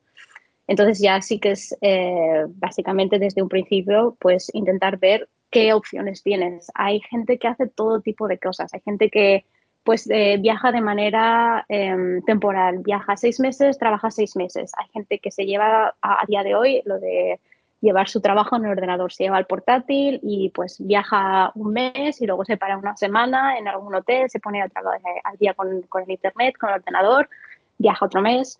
entonces 0.68 0.99
ya 0.99 1.22
sí 1.22 1.39
que 1.39 1.51
es 1.51 1.76
eh, 1.82 2.45
básicamente 2.47 3.20
desde 3.20 3.41
un 3.41 3.49
principio 3.49 4.18
pues 4.20 4.49
intentar 4.53 4.97
ver 4.97 5.30
qué 5.51 5.74
opciones 5.74 6.24
tienes. 6.24 6.72
Hay 6.74 7.01
gente 7.01 7.38
que 7.38 7.47
hace 7.47 7.68
todo 7.68 8.01
tipo 8.01 8.28
de 8.28 8.39
cosas. 8.39 8.74
Hay 8.74 8.82
gente 8.82 9.09
que 9.09 9.45
pues 9.84 10.09
eh, 10.09 10.38
viaja 10.39 10.72
de 10.72 10.82
manera 10.82 11.63
em, 11.70 12.24
temporal, 12.24 12.80
viaja 12.80 13.16
seis 13.18 13.39
meses, 13.39 13.78
trabaja 13.78 14.09
seis 14.09 14.36
meses. 14.36 14.72
Hay 14.78 14.88
gente 14.91 15.20
que 15.20 15.30
se 15.30 15.45
lleva 15.45 15.95
a, 16.01 16.26
día 16.28 16.41
de 16.41 16.55
hoy 16.55 16.82
lo 16.86 16.99
de 16.99 17.39
llevar 17.86 18.09
su 18.09 18.19
trabajo 18.19 18.57
en 18.57 18.65
el 18.65 18.71
ordenador, 18.71 19.13
se 19.13 19.23
lleva 19.23 19.39
el 19.39 19.45
portátil 19.45 20.19
y 20.23 20.49
pues 20.49 20.77
viaja 20.79 21.51
un 21.55 21.71
mes 21.71 22.21
y 22.21 22.25
luego 22.25 22.43
se 22.43 22.57
para 22.57 22.77
una 22.77 22.97
semana 22.97 23.57
en 23.57 23.67
algún 23.67 23.95
hotel, 23.95 24.29
se 24.29 24.39
pone 24.39 24.63
otra 24.63 24.81
vez 24.81 25.01
al 25.23 25.38
día 25.38 25.53
con, 25.53 25.83
con 25.83 26.03
el 26.03 26.11
internet, 26.11 26.55
con 26.59 26.69
el 26.69 26.75
ordenador, 26.75 27.29
viaja 27.77 28.05
otro 28.05 28.21
mes. 28.21 28.59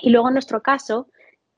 Y 0.00 0.10
luego 0.10 0.28
en 0.28 0.34
nuestro 0.34 0.62
caso, 0.62 1.08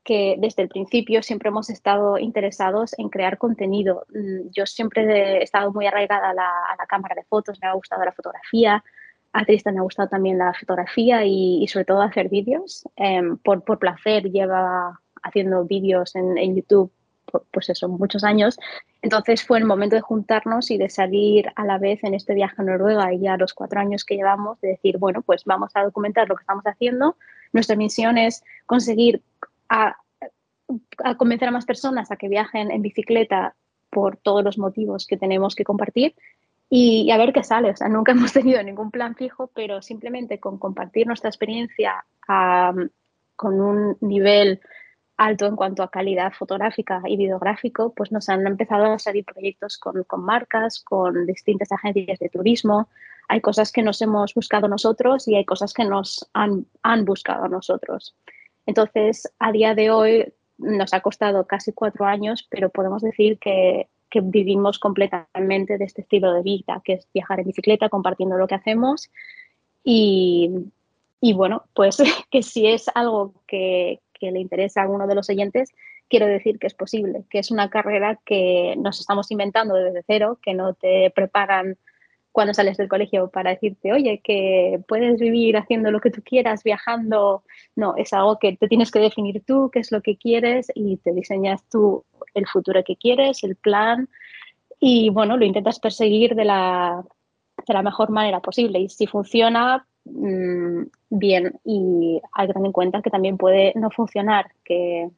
que 0.04 0.36
desde 0.38 0.62
el 0.62 0.68
principio 0.68 1.22
siempre 1.22 1.48
hemos 1.48 1.70
estado 1.70 2.18
interesados 2.18 2.96
en 2.98 3.08
crear 3.08 3.38
contenido. 3.38 4.04
Mm, 4.10 4.50
yo 4.50 4.66
siempre 4.66 5.38
he 5.38 5.42
estado 5.42 5.72
muy 5.72 5.86
arraigada 5.86 6.30
a 6.30 6.34
la, 6.34 6.86
cámara 6.86 7.14
de 7.14 7.24
fotos, 7.24 7.58
me 7.60 7.68
ha 7.68 7.72
gustado 7.72 8.04
la 8.04 8.12
fotografía, 8.12 8.84
a 9.32 9.44
Tristan 9.44 9.74
me 9.74 9.80
ha 9.80 9.82
gustado 9.82 10.08
también 10.08 10.38
la 10.38 10.52
fotografía 10.52 11.24
y, 11.24 11.66
sobre 11.68 11.86
todo 11.86 12.02
hacer 12.02 12.28
vídeos. 12.28 12.86
Em, 12.96 13.38
por, 13.38 13.64
por, 13.64 13.78
placer 13.78 14.30
lleva 14.30 15.00
haciendo 15.24 15.64
vídeos 15.64 16.14
en, 16.14 16.38
en 16.38 16.54
YouTube, 16.56 16.92
pues 17.50 17.68
eso, 17.68 17.88
muchos 17.88 18.24
años. 18.24 18.58
Entonces 19.02 19.44
fue 19.44 19.58
el 19.58 19.64
momento 19.64 19.96
de 19.96 20.02
juntarnos 20.02 20.70
y 20.70 20.78
de 20.78 20.88
salir 20.88 21.50
a 21.56 21.64
la 21.64 21.78
vez 21.78 22.02
en 22.04 22.14
este 22.14 22.34
viaje 22.34 22.54
a 22.58 22.64
Noruega 22.64 23.12
y 23.12 23.20
ya 23.20 23.36
los 23.36 23.54
cuatro 23.54 23.80
años 23.80 24.04
que 24.04 24.16
llevamos, 24.16 24.60
de 24.60 24.68
decir, 24.68 24.98
bueno, 24.98 25.22
pues 25.22 25.44
vamos 25.44 25.70
a 25.74 25.82
documentar 25.82 26.28
lo 26.28 26.36
que 26.36 26.42
estamos 26.42 26.64
haciendo. 26.64 27.16
Nuestra 27.52 27.76
misión 27.76 28.18
es 28.18 28.42
conseguir 28.66 29.22
a, 29.68 29.96
convencer 31.18 31.48
a 31.48 31.52
más 31.52 31.66
personas 31.66 32.10
a 32.10 32.16
que 32.16 32.28
viajen 32.28 32.70
en 32.70 32.82
bicicleta 32.82 33.54
por 33.90 34.16
todos 34.16 34.42
los 34.42 34.58
motivos 34.58 35.06
que 35.06 35.16
tenemos 35.16 35.54
que 35.54 35.64
compartir 35.64 36.14
y, 36.70 37.10
a 37.10 37.18
ver 37.18 37.32
qué 37.32 37.44
sale. 37.44 37.70
O 37.70 37.76
sea, 37.76 37.88
nunca 37.88 38.12
hemos 38.12 38.32
tenido 38.32 38.62
ningún 38.62 38.90
plan 38.90 39.14
fijo, 39.14 39.50
pero 39.54 39.82
simplemente 39.82 40.40
con 40.40 40.58
compartir 40.58 41.06
nuestra 41.06 41.28
experiencia 41.28 42.04
con 43.36 43.60
un 43.60 43.98
nivel 44.00 44.60
alto 45.16 45.46
en 45.46 45.56
cuanto 45.56 45.82
a 45.82 45.90
calidad 45.90 46.32
fotográfica 46.32 47.02
y 47.06 47.16
videográfico, 47.16 47.92
pues 47.94 48.10
nos 48.10 48.28
han 48.28 48.46
empezado 48.46 48.86
a 48.86 48.98
salir 48.98 49.24
proyectos 49.24 49.78
con, 49.78 50.04
con 50.04 50.24
marcas, 50.24 50.80
con 50.80 51.26
distintas 51.26 51.70
agencias 51.72 52.18
de 52.18 52.28
turismo. 52.28 52.88
Hay 53.28 53.40
cosas 53.40 53.72
que 53.72 53.82
nos 53.82 54.02
hemos 54.02 54.34
buscado 54.34 54.68
nosotros 54.68 55.28
y 55.28 55.36
hay 55.36 55.44
cosas 55.44 55.72
que 55.72 55.84
nos 55.84 56.28
han, 56.34 56.66
han 56.82 57.04
buscado 57.04 57.48
nosotros. 57.48 58.14
Entonces, 58.66 59.32
a 59.38 59.52
día 59.52 59.74
de 59.74 59.90
hoy 59.90 60.32
nos 60.58 60.94
ha 60.94 61.00
costado 61.00 61.46
casi 61.46 61.72
cuatro 61.72 62.04
años, 62.06 62.46
pero 62.50 62.70
podemos 62.70 63.02
decir 63.02 63.38
que, 63.38 63.88
vivimos 64.16 64.78
completamente 64.78 65.76
de 65.76 65.84
este 65.84 66.02
estilo 66.02 66.32
de 66.34 66.42
vida, 66.42 66.80
que 66.84 66.92
es 66.92 67.08
viajar 67.12 67.40
en 67.40 67.46
bicicleta, 67.46 67.88
compartiendo 67.88 68.36
lo 68.36 68.46
que 68.46 68.54
hacemos. 68.54 69.10
Y, 69.82 70.70
bueno, 71.34 71.64
pues 71.74 71.96
que 72.30 72.44
si 72.44 72.68
es 72.68 72.88
algo 72.94 73.34
que, 73.48 73.98
le 74.30 74.40
interesa 74.40 74.80
a 74.80 74.84
alguno 74.84 75.06
de 75.06 75.14
los 75.14 75.28
oyentes, 75.30 75.72
quiero 76.08 76.26
decir 76.26 76.58
que 76.58 76.66
es 76.66 76.74
posible, 76.74 77.24
que 77.30 77.38
es 77.38 77.50
una 77.50 77.70
carrera 77.70 78.18
que 78.24 78.74
nos 78.78 79.00
estamos 79.00 79.30
inventando 79.30 79.74
desde 79.74 80.04
cero, 80.06 80.38
que 80.42 80.54
no 80.54 80.74
te 80.74 81.10
preparan 81.10 81.76
cuando 82.32 82.52
sales 82.52 82.76
del 82.76 82.88
colegio 82.88 83.28
para 83.28 83.50
decirte, 83.50 83.92
oye, 83.92 84.20
que 84.22 84.80
puedes 84.88 85.20
vivir 85.20 85.56
haciendo 85.56 85.92
lo 85.92 86.00
que 86.00 86.10
tú 86.10 86.20
quieras, 86.24 86.64
viajando. 86.64 87.44
No, 87.76 87.94
es 87.96 88.12
algo 88.12 88.40
que 88.40 88.56
te 88.56 88.66
tienes 88.66 88.90
que 88.90 88.98
definir 88.98 89.44
tú, 89.46 89.70
qué 89.72 89.78
es 89.78 89.92
lo 89.92 90.02
que 90.02 90.16
quieres 90.16 90.66
y 90.74 90.96
te 90.96 91.12
diseñas 91.12 91.62
tú 91.70 92.04
el 92.34 92.48
futuro 92.48 92.82
que 92.82 92.96
quieres, 92.96 93.44
el 93.44 93.54
plan 93.54 94.08
y 94.80 95.10
bueno, 95.10 95.36
lo 95.36 95.44
intentas 95.44 95.78
perseguir 95.78 96.34
de 96.34 96.44
la, 96.44 97.04
de 97.66 97.72
la 97.72 97.82
mejor 97.82 98.10
manera 98.10 98.40
posible. 98.40 98.80
Y 98.80 98.88
si 98.88 99.06
funciona, 99.06 99.86
mm, 100.04 100.82
bien. 101.10 101.60
Y 101.64 102.20
hay 102.32 102.46
que 102.46 102.52
tener 102.52 102.66
en 102.66 102.72
cuenta 102.72 103.02
que 103.02 103.10
también 103.10 103.36
puede 103.36 103.72
no 103.76 103.90
funcionar, 103.90 104.52
que, 104.64 105.10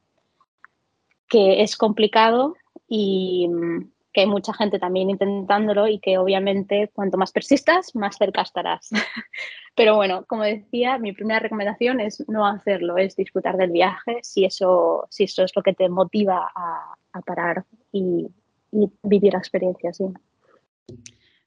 que 1.28 1.62
es 1.62 1.76
complicado 1.76 2.57
y 2.89 3.49
mm, 3.49 3.91
que 4.16 4.22
hay 4.22 4.26
mucha 4.26 4.55
gente 4.55 4.78
también 4.78 5.11
intentándolo 5.11 5.87
y 5.89 5.99
que 5.99 6.16
obviamente 6.16 6.91
cuanto 6.95 7.18
más 7.18 7.32
persistas, 7.32 7.95
más 7.95 8.16
cerca 8.16 8.41
estarás. 8.41 8.89
Pero 9.76 9.95
bueno, 9.97 10.24
como 10.26 10.43
decía, 10.43 10.97
mi 10.97 11.12
primera 11.12 11.39
recomendación 11.39 12.01
es 12.01 12.26
no 12.26 12.47
hacerlo, 12.47 12.97
es 12.97 13.14
disfrutar 13.14 13.59
del 13.59 13.72
viaje 13.72 14.20
si 14.22 14.47
eso, 14.47 15.07
si 15.11 15.24
eso 15.24 15.45
es 15.45 15.55
lo 15.55 15.62
que 15.62 15.74
te 15.74 15.91
motiva 15.91 16.51
a, 16.55 16.97
parar 17.26 17.64
y, 17.93 18.26
y, 18.72 18.91
vivir 19.03 19.34
la 19.34 19.39
experiencia. 19.39 19.93
Sí. 19.93 20.05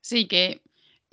sí, 0.01 0.27
que 0.27 0.61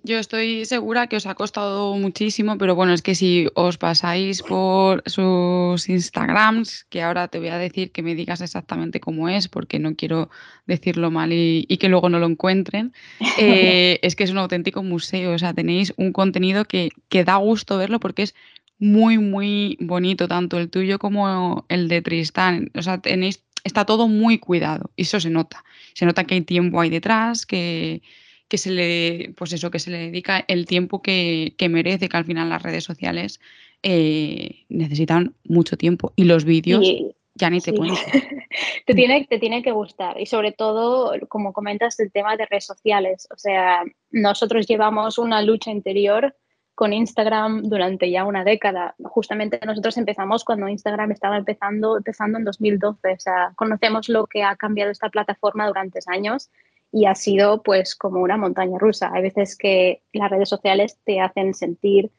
yo 0.07 0.19
estoy 0.19 0.65
segura 0.65 1.09
que 1.09 1.17
os 1.17 1.27
ha 1.27 1.35
costado 1.35 1.95
muchísimo, 1.97 2.57
pero 2.59 2.77
bueno, 2.77 2.93
es 2.93 3.03
que 3.03 3.15
si 3.17 3.49
os 3.55 3.77
pasáis 3.77 4.41
por 4.41 5.03
sus 5.07 5.89
Instagrams, 5.89 6.85
que 6.85 7.03
ahora 7.03 7.27
te 7.27 7.39
voy 7.41 7.49
a 7.49 7.59
decir 7.59 7.91
que 7.91 8.03
me 8.03 8.15
digas 8.15 8.41
exactamente 8.41 9.01
cómo 9.01 9.29
es, 9.29 9.49
porque 9.49 9.81
no 9.81 9.97
quiero 9.97 10.31
decirlo 10.67 11.11
mal 11.11 11.33
y, 11.33 11.65
que 11.79 11.89
luego 11.89 12.09
no 12.09 12.21
lo 12.21 12.27
encuentren, 12.27 12.95
eh, 13.39 13.99
es 14.03 14.15
que 14.15 14.25
es 14.25 14.31
un 14.31 14.39
auténtico 14.39 14.83
museo, 14.83 15.35
o 15.35 15.39
sea, 15.39 15.53
tenéis 15.53 15.93
un 15.97 16.13
contenido 16.13 16.65
que, 16.65 16.91
que 17.09 17.25
da 17.25 17.37
gusto 17.37 17.77
verlo 17.77 17.99
porque 17.99 18.23
es 18.23 18.35
muy, 18.79 19.19
muy 19.19 19.77
bonito, 19.81 20.29
tanto 20.29 20.59
el 20.59 20.71
tuyo 20.71 21.01
como 21.01 21.67
el 21.69 21.89
de 21.89 22.01
Tristán, 22.03 22.71
o 22.77 22.83
sea, 22.83 22.99
tenéis, 22.99 23.43
está 23.65 23.85
todo 23.85 24.07
muy 24.07 24.39
cuidado 24.39 24.93
y 24.95 25.03
eso 25.03 25.19
se 25.19 25.31
nota, 25.31 25.65
se 25.95 26.07
nota 26.07 26.25
que 26.25 26.35
hay 26.35 26.43
tiempo 26.43 26.81
ahí 26.81 26.91
detrás, 26.91 27.45
que 27.45 28.03
que 28.49 28.59
se 28.59 28.71
le, 28.71 29.35
pues 29.37 29.53
eso, 29.53 29.71
que 29.71 29.79
se 29.79 29.91
le 29.91 29.99
dedica 29.99 30.45
el 30.47 30.67
tiempo 30.67 31.03
que, 31.03 31.55
merece, 31.69 32.09
que 32.09 32.17
al 32.17 32.25
final 32.25 32.49
las 32.49 32.63
redes 32.63 32.85
sociales 32.85 33.41
eh, 33.83 34.65
necesitan 34.69 35.35
mucho 35.45 35.77
tiempo. 35.77 36.13
Y 36.17 36.25
los 36.25 36.45
vídeos 36.45 36.87
ya 37.35 37.51
ni 37.51 37.61
te 37.61 37.75
cuento. 37.75 38.01
te, 38.87 38.95
tiene, 38.95 39.27
te 39.29 39.39
tiene 39.39 39.63
que 39.63 39.73
gustar. 39.73 40.21
Y 40.21 40.27
sobre 40.27 40.53
todo, 40.53 41.13
como 41.29 41.53
comentas, 41.53 41.99
el 42.01 42.11
tema 42.13 42.37
de 42.37 42.47
redes 42.47 42.65
sociales. 42.65 43.29
O 43.31 43.37
sea, 43.37 43.85
nosotros 44.11 44.67
llevamos 44.67 45.19
una 45.19 45.43
lucha 45.43 45.71
interior 45.71 46.35
con 46.75 46.93
Instagram 46.93 47.63
durante 47.65 48.11
ya 48.11 48.25
una 48.25 48.45
década. 48.45 48.95
Justamente 49.03 49.59
nosotros 49.67 49.97
empezamos 49.97 50.45
cuando 50.45 50.69
Instagram 50.69 51.11
estaba 51.11 51.37
empezando, 51.37 51.97
empezando 51.97 52.39
en 52.39 52.45
2012. 52.45 53.13
O 53.13 53.19
sea, 53.21 53.53
conocemos 53.57 54.09
lo 54.09 54.27
que 54.27 54.43
ha 54.43 54.57
cambiado 54.57 54.91
esta 54.91 55.09
plataforma 55.09 55.67
durante 55.67 55.99
años 56.07 56.51
y 56.93 57.07
ha 57.07 57.15
sido 57.15 57.63
pues 57.63 57.95
como 57.95 58.21
una 58.21 58.37
montaña 58.37 58.79
rusa. 58.79 59.11
Hay 59.13 59.23
veces 59.23 59.57
que 59.57 60.03
las 60.13 60.31
redes 60.31 60.49
sociales 60.49 60.99
te 61.05 61.21
hacen 61.21 61.55
sentir 61.55 62.11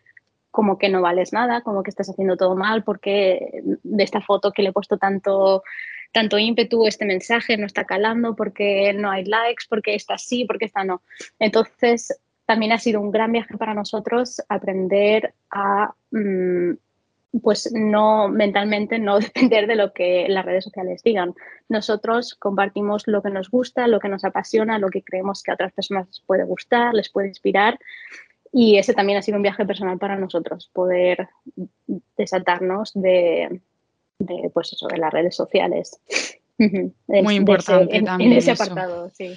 como 0.51 0.78
que 0.78 0.89
no 0.89 1.01
vales 1.01 1.34
nada, 1.34 1.61
como 1.61 1.84
que 1.84 1.89
estás 1.89 2.09
haciendo 2.09 2.36
todo 2.36 2.55
mal, 2.55 2.84
porque 2.84 3.61
de 3.84 4.03
esta 4.03 4.22
foto 4.22 4.51
que 4.51 4.63
le 4.63 4.70
he 4.70 4.74
puesto 4.74 4.97
tanto, 4.97 5.61
tanto 6.11 6.39
ímpetu, 6.39 6.88
este 6.88 7.05
mensaje 7.05 7.57
no 7.57 7.65
está 7.65 7.86
calando, 7.86 8.36
porque 8.36 8.93
no 8.93 9.11
hay 9.11 9.26
likes, 9.26 9.65
porque 9.70 9.93
está 9.93 10.18
sí, 10.18 10.45
porque 10.45 10.65
está 10.65 10.84
no. 10.84 11.03
Entonces, 11.38 12.20
también 12.47 12.72
ha 12.72 12.80
sido 12.80 13.01
un 13.01 13.11
gran 13.11 13.34
viaje 13.34 13.57
para 13.57 13.74
nosotros 13.74 14.41
aprender 14.49 15.34
a, 15.51 15.93
mm, 16.11 16.72
pues 17.41 17.71
no 17.73 18.30
mentalmente, 18.30 18.99
no 18.99 19.19
depender 19.19 19.67
de 19.67 19.75
lo 19.75 19.93
que 19.93 20.28
las 20.30 20.45
redes 20.45 20.63
sociales 20.63 21.01
digan. 21.03 21.34
Nosotros 21.69 22.36
compartimos 22.36 23.03
lo 23.07 23.21
que 23.21 23.30
nos 23.30 23.49
gusta, 23.49 23.88
lo 23.88 23.99
que 23.99 24.09
nos 24.09 24.23
apasiona, 24.23 24.80
lo 24.80 24.89
que 24.89 25.03
creemos 25.03 25.43
que 25.43 25.51
a 25.51 25.55
otras 25.55 25.73
personas 25.73 26.07
les 26.07 26.21
puede 26.21 26.43
gustar, 26.43 26.93
les 26.93 27.09
puede 27.09 27.28
inspirar. 27.28 27.80
Y 28.51 28.78
ese 28.78 28.93
también 28.93 29.19
ha 29.19 29.21
sido 29.21 29.38
un 29.38 29.43
viaje 29.43 29.65
personal 29.65 29.97
para 29.97 30.17
nosotros, 30.17 30.69
poder 30.73 31.28
desatarnos 32.15 32.91
de, 32.93 33.61
pues 34.53 34.73
eso, 34.73 34.88
de 34.88 34.97
las 34.97 35.13
redes 35.13 35.36
sociales. 35.36 35.99
Muy 37.07 37.36
importante 37.36 38.01
también. 38.01 38.32
En 38.32 38.38
ese 38.38 38.51
apartado, 38.51 39.09
sí. 39.09 39.36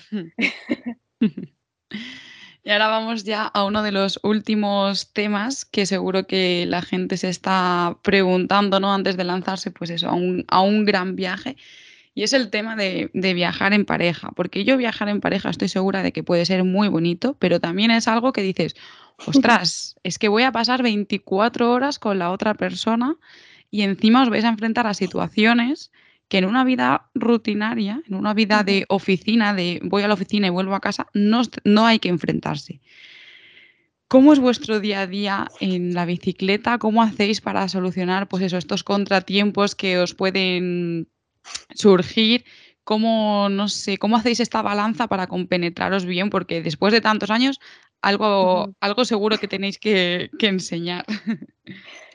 Y 2.62 2.70
ahora 2.70 2.88
vamos 2.88 3.24
ya 3.24 3.44
a 3.44 3.64
uno 3.64 3.82
de 3.82 3.90
los 3.90 4.20
últimos 4.22 5.12
temas 5.12 5.64
que 5.64 5.86
seguro 5.86 6.26
que 6.26 6.66
la 6.66 6.82
gente 6.82 7.16
se 7.16 7.30
está 7.30 7.96
preguntando, 8.02 8.80
¿no? 8.80 8.92
Antes 8.92 9.16
de 9.16 9.24
lanzarse, 9.24 9.70
pues 9.70 9.90
eso, 9.90 10.08
a 10.08 10.14
un, 10.14 10.44
a 10.48 10.60
un 10.60 10.84
gran 10.84 11.16
viaje. 11.16 11.56
Y 12.14 12.22
es 12.22 12.34
el 12.34 12.50
tema 12.50 12.76
de, 12.76 13.10
de, 13.14 13.34
viajar 13.34 13.72
en 13.72 13.86
pareja. 13.86 14.30
Porque 14.32 14.64
yo 14.64 14.76
viajar 14.76 15.08
en 15.08 15.20
pareja 15.20 15.48
estoy 15.48 15.68
segura 15.68 16.02
de 16.02 16.12
que 16.12 16.22
puede 16.22 16.44
ser 16.44 16.64
muy 16.64 16.88
bonito, 16.88 17.34
pero 17.38 17.60
también 17.60 17.90
es 17.90 18.08
algo 18.08 18.32
que 18.32 18.42
dices, 18.42 18.76
ostras, 19.26 19.96
es 20.02 20.18
que 20.18 20.28
voy 20.28 20.42
a 20.42 20.52
pasar 20.52 20.82
24 20.82 21.72
horas 21.72 21.98
con 21.98 22.18
la 22.18 22.30
otra 22.30 22.54
persona 22.54 23.16
y 23.70 23.82
encima 23.82 24.22
os 24.22 24.28
vais 24.28 24.44
a 24.44 24.48
enfrentar 24.48 24.86
a 24.86 24.94
situaciones 24.94 25.90
que 26.30 26.38
en 26.38 26.44
una 26.44 26.62
vida 26.62 27.10
rutinaria, 27.12 28.00
en 28.06 28.14
una 28.14 28.34
vida 28.34 28.62
de 28.62 28.86
oficina, 28.88 29.52
de 29.52 29.80
voy 29.82 30.04
a 30.04 30.08
la 30.08 30.14
oficina 30.14 30.46
y 30.46 30.50
vuelvo 30.50 30.76
a 30.76 30.80
casa, 30.80 31.08
no, 31.12 31.42
no 31.64 31.86
hay 31.86 31.98
que 31.98 32.08
enfrentarse. 32.08 32.80
¿Cómo 34.06 34.32
es 34.32 34.38
vuestro 34.38 34.78
día 34.78 35.00
a 35.00 35.06
día 35.08 35.48
en 35.58 35.92
la 35.92 36.06
bicicleta? 36.06 36.78
¿Cómo 36.78 37.02
hacéis 37.02 37.40
para 37.40 37.68
solucionar 37.68 38.28
pues 38.28 38.44
eso, 38.44 38.58
estos 38.58 38.84
contratiempos 38.84 39.74
que 39.74 39.98
os 39.98 40.14
pueden 40.14 41.08
surgir? 41.74 42.44
¿Cómo, 42.84 43.48
no 43.50 43.68
sé, 43.68 43.98
cómo 43.98 44.16
hacéis 44.16 44.38
esta 44.38 44.62
balanza 44.62 45.08
para 45.08 45.26
compenetraros 45.26 46.06
bien? 46.06 46.30
Porque 46.30 46.62
después 46.62 46.92
de 46.92 47.00
tantos 47.00 47.30
años, 47.30 47.58
algo, 48.02 48.72
algo 48.78 49.04
seguro 49.04 49.36
que 49.38 49.48
tenéis 49.48 49.80
que, 49.80 50.30
que 50.38 50.46
enseñar. 50.46 51.04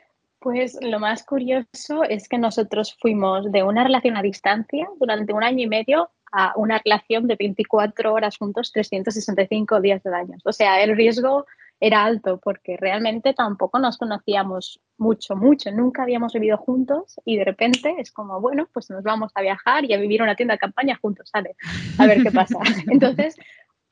Pues 0.46 0.78
lo 0.80 1.00
más 1.00 1.24
curioso 1.24 2.04
es 2.08 2.28
que 2.28 2.38
nosotros 2.38 2.96
fuimos 3.00 3.50
de 3.50 3.64
una 3.64 3.82
relación 3.82 4.16
a 4.16 4.22
distancia 4.22 4.88
durante 5.00 5.32
un 5.32 5.42
año 5.42 5.64
y 5.64 5.66
medio 5.66 6.08
a 6.30 6.52
una 6.54 6.80
relación 6.84 7.26
de 7.26 7.34
24 7.34 8.14
horas 8.14 8.38
juntos, 8.38 8.70
365 8.70 9.80
días 9.80 10.04
del 10.04 10.14
año. 10.14 10.36
O 10.44 10.52
sea, 10.52 10.80
el 10.84 10.96
riesgo 10.96 11.46
era 11.80 12.04
alto 12.04 12.38
porque 12.38 12.76
realmente 12.76 13.34
tampoco 13.34 13.80
nos 13.80 13.98
conocíamos 13.98 14.80
mucho, 14.98 15.34
mucho, 15.34 15.72
nunca 15.72 16.04
habíamos 16.04 16.32
vivido 16.32 16.58
juntos 16.58 17.20
y 17.24 17.38
de 17.38 17.44
repente 17.44 17.96
es 17.98 18.12
como, 18.12 18.40
bueno, 18.40 18.68
pues 18.72 18.88
nos 18.88 19.02
vamos 19.02 19.32
a 19.34 19.42
viajar 19.42 19.84
y 19.84 19.94
a 19.94 19.98
vivir 19.98 20.22
una 20.22 20.36
tienda 20.36 20.54
de 20.54 20.58
campaña 20.58 20.96
juntos, 21.02 21.28
¿sale? 21.28 21.56
A 21.98 22.06
ver 22.06 22.22
qué 22.22 22.30
pasa. 22.30 22.60
Entonces, 22.88 23.34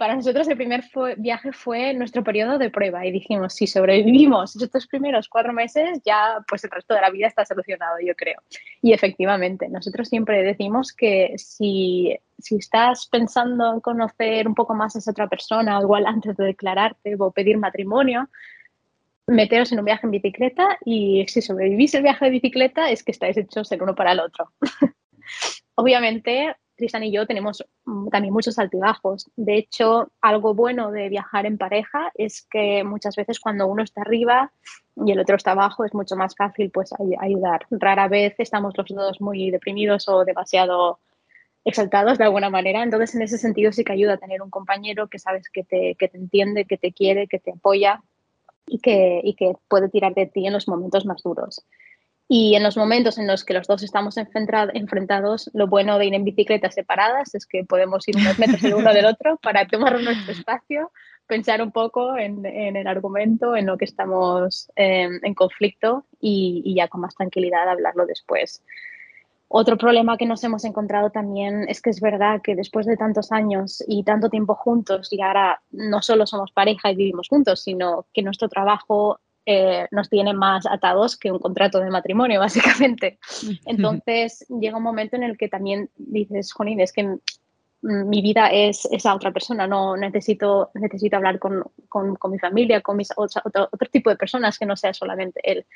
para 0.05 0.17
nosotros 0.17 0.47
el 0.49 0.59
primer 0.59 0.85
viaje 1.17 1.51
fue 1.51 1.95
nuestro 1.95 2.23
periodo 2.23 2.59
de 2.59 2.69
prueba 2.69 3.07
y 3.07 3.11
dijimos, 3.11 3.55
si 3.55 3.67
sobrevivimos 3.67 4.55
estos 4.55 4.87
primeros 4.87 5.31
cuatro 5.31 5.55
meses, 5.55 6.03
ya 6.05 6.45
pues 6.47 6.63
el 6.63 6.73
resto 6.73 6.93
de 6.93 7.01
la 7.01 7.09
vida 7.09 7.27
está 7.27 7.47
solucionado, 7.47 7.97
yo 8.07 8.15
creo. 8.15 8.43
Y 8.83 8.93
efectivamente, 8.93 9.67
nosotros 9.71 10.07
siempre 10.07 10.43
decimos 10.43 10.93
que 10.93 11.33
si, 11.39 12.15
si 12.39 12.57
estás 12.57 13.07
pensando 13.07 13.73
en 13.73 13.81
conocer 13.81 14.47
un 14.47 14.55
poco 14.55 14.75
más 14.75 14.95
a 14.95 14.99
esa 14.99 15.13
otra 15.13 15.27
persona, 15.27 15.81
igual 15.81 16.05
antes 16.05 16.37
de 16.37 16.45
declararte 16.45 17.17
o 17.19 17.31
pedir 17.31 17.57
matrimonio, 17.57 18.29
meteros 19.27 19.73
en 19.73 19.79
un 19.79 19.87
viaje 19.87 20.07
en 20.07 20.11
bicicleta 20.11 20.77
y 20.85 21.25
si 21.29 21.41
sobrevivís 21.41 21.95
el 21.95 22.03
viaje 22.03 22.27
de 22.27 22.31
bicicleta 22.31 22.91
es 22.91 23.03
que 23.03 23.13
estáis 23.13 23.39
hechos 23.39 23.73
el 23.73 23.81
uno 23.81 23.95
para 23.95 24.13
el 24.13 24.21
otro. 24.21 24.53
Obviamente, 25.77 26.57
Tristan 26.77 27.05
y 27.05 27.13
yo 27.13 27.27
tenemos 27.27 27.65
mm, 27.85 28.09
también 28.09 28.35
muchos 28.35 28.59
altibajos. 28.59 29.31
De 29.37 29.57
hecho, 29.57 30.11
algo 30.21 30.55
bueno 30.55 30.91
de 30.91 31.09
viajar 31.09 31.47
en 31.47 31.59
pareja 31.59 32.11
es 32.15 32.47
que 32.51 32.85
muchas 32.85 33.17
veces 33.17 33.41
cuando 33.41 33.67
uno 33.67 33.83
está 33.83 34.03
arriba 34.03 34.53
y 34.97 35.13
el 35.13 35.21
otro 35.21 35.37
está 35.37 35.53
abajo 35.53 35.85
es 35.85 35.95
mucho 35.95 36.17
más 36.17 36.35
fácil 36.37 36.71
pues 36.71 36.91
ayudar. 37.19 37.67
Rara 37.71 38.09
vez 38.09 38.35
estamos 38.39 38.75
los 38.77 38.89
dos 38.89 39.21
muy 39.21 39.51
deprimidos 39.51 40.09
o 40.09 40.25
demasiado 40.25 41.01
exaltados 41.65 42.19
de 42.19 42.25
alguna 42.25 42.51
manera. 42.51 42.83
Entonces, 42.83 43.15
en 43.15 43.23
ese 43.23 43.39
sentido 43.39 43.73
sí 43.73 43.85
que 43.85 43.93
ayuda 43.93 44.15
a 44.15 44.19
tener 44.19 44.43
un 44.43 44.51
compañero 44.51 45.09
que 45.09 45.19
sabes 45.19 45.49
que 45.49 45.65
te, 45.65 45.95
que 45.99 46.09
te 46.09 46.19
entiende, 46.19 46.67
que 46.67 46.77
te 46.77 46.93
quiere, 46.93 47.27
que 47.27 47.39
te 47.39 47.53
apoya 47.53 48.03
y 48.67 48.79
que, 48.79 49.21
y 49.23 49.35
que 49.35 49.55
puede 49.69 49.89
tirar 49.89 50.15
de 50.15 50.27
ti 50.27 50.47
en 50.47 50.53
los 50.53 50.69
momentos 50.69 51.07
más 51.07 51.23
duros. 51.23 51.65
Y 52.27 52.55
en 52.55 52.63
los 52.63 52.77
momentos 52.77 53.19
en 53.19 53.27
los 53.27 53.45
que 53.45 53.53
los 53.53 53.67
dos 53.67 53.83
estamos 53.83 54.17
enfrentados, 54.17 55.51
lo 55.53 55.67
bueno 55.67 55.99
de 55.99 56.07
ir 56.07 56.15
en 56.15 56.25
bicicletas 56.25 56.75
separadas 56.75 57.35
es 57.35 57.47
que 57.47 57.65
podemos 57.65 58.09
ir 58.09 58.17
unos 58.17 58.39
metros 58.39 58.65
el 58.65 58.75
uno 58.75 58.95
del 58.95 59.05
otro 59.05 59.37
para 59.43 59.67
tomar 59.67 60.01
nuestro 60.01 60.33
espacio, 60.33 60.91
pensar 61.27 61.61
un 61.61 61.71
poco 61.71 62.17
en, 62.17 62.45
el 62.47 62.87
argumento, 62.87 63.57
en 63.57 63.67
lo 63.67 63.77
que 63.77 63.85
estamos 63.85 64.71
em, 64.75 65.21
en 65.23 65.35
conflicto 65.35 66.07
y, 66.19 66.63
y, 66.65 66.75
ya 66.77 66.89
con 66.89 67.03
más 67.03 67.15
tranquilidad 67.15 67.69
hablarlo 67.69 68.07
después. 68.07 68.63
Otro 69.49 69.77
problema 69.77 70.17
que 70.17 70.27
nos 70.27 70.43
hemos 70.43 70.65
encontrado 70.65 71.11
también 71.11 71.67
es 71.69 71.81
que 71.81 71.91
es 71.91 72.01
verdad 72.01 72.41
que 72.43 72.57
después 72.57 72.87
de 72.87 72.97
tantos 72.97 73.31
años 73.31 73.85
y 73.87 74.03
tanto 74.03 74.29
tiempo 74.29 74.55
juntos 74.55 75.13
y 75.13 75.21
ahora 75.21 75.63
no 75.71 76.03
solo 76.03 76.27
somos 76.27 76.51
pareja 76.51 76.91
y 76.91 76.97
vivimos 76.97 77.29
juntos, 77.29 77.63
sino 77.63 78.07
que 78.13 78.23
nuestro 78.23 78.49
trabajo 78.49 79.21
eh, 79.47 79.87
nos 79.91 80.09
tiene 80.09 80.33
más 80.33 80.67
atados 80.67 81.17
que 81.19 81.31
un 81.31 81.39
contrato 81.39 81.81
de 81.81 81.91
matrimonio, 81.91 82.41
básicamente. 82.41 83.19
Entonces 83.67 84.47
llega 84.49 84.77
un 84.77 84.83
momento 84.83 85.17
en 85.17 85.25
el 85.25 85.37
que 85.37 85.49
también 85.49 85.91
dices, 85.97 86.53
Jonín, 86.53 86.81
es 86.81 86.93
que 86.93 87.19
mi 87.85 88.23
vida 88.23 88.49
es 88.49 88.87
esa 88.87 89.15
otra 89.15 89.31
persona, 89.31 89.67
no 89.67 89.95
necesito, 89.95 90.71
necesito 90.73 91.17
hablar 91.17 91.39
con, 91.39 91.65
con, 91.89 92.17
mi 92.31 92.39
familia, 92.39 92.81
con 92.81 92.97
mis, 92.97 93.11
otro, 93.15 93.43
otro, 93.45 93.91
tipo 93.91 94.09
de 94.09 94.17
personas 94.17 94.59
que 94.59 94.65
no 94.65 94.75
sea 94.75 94.95
solamente 94.95 95.41
él. 95.43 95.67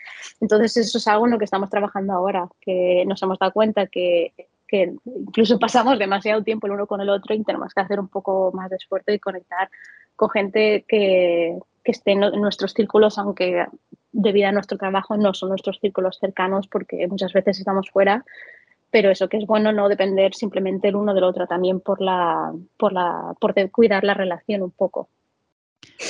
Entonces 0.40 0.78
eso 0.78 0.96
es 0.96 1.06
algo 1.06 1.26
en 1.26 1.32
lo 1.32 1.38
que 1.38 1.44
estamos 1.44 1.68
trabajando 1.68 2.14
ahora, 2.14 2.48
que 2.62 3.04
nos 3.06 3.22
hemos 3.22 3.38
dado 3.38 3.52
cuenta 3.52 3.88
que, 3.88 4.32
que 4.66 4.94
incluso 5.04 5.58
pasamos 5.58 5.98
demasiado 5.98 6.42
tiempo 6.42 6.66
el 6.66 6.72
uno 6.72 6.86
con 6.86 7.02
el 7.02 7.10
otro 7.10 7.34
y 7.34 7.44
tenemos 7.44 7.74
que 7.74 7.80
hacer 7.82 8.00
un 8.00 8.08
poco 8.08 8.52
más 8.54 8.70
de 8.70 8.76
esfuerzo 8.76 9.12
y 9.12 9.18
conectar 9.18 9.68
con 10.16 10.30
gente 10.30 10.86
que, 10.88 11.58
que 11.88 11.92
esté 11.92 12.12
en 12.12 12.20
nuestros 12.20 12.74
círculos, 12.74 13.16
aunque 13.16 13.64
debido 14.12 14.46
a 14.46 14.52
nuestro 14.52 14.76
trabajo 14.76 15.16
no 15.16 15.32
son 15.32 15.48
nuestros 15.48 15.78
círculos 15.80 16.18
cercanos 16.20 16.68
porque 16.68 17.08
muchas 17.08 17.32
veces 17.32 17.58
estamos 17.58 17.88
fuera, 17.88 18.26
pero 18.90 19.10
eso 19.10 19.30
que 19.30 19.38
es 19.38 19.46
bueno 19.46 19.72
no 19.72 19.88
depender 19.88 20.34
simplemente 20.34 20.88
el 20.88 20.96
uno 20.96 21.14
del 21.14 21.24
otro, 21.24 21.46
también 21.46 21.80
por 21.80 22.02
la, 22.02 22.52
por 22.76 22.92
la, 22.92 23.32
por 23.40 23.54
cuidar 23.70 24.04
la 24.04 24.12
relación 24.12 24.62
un 24.62 24.70
poco. 24.70 25.08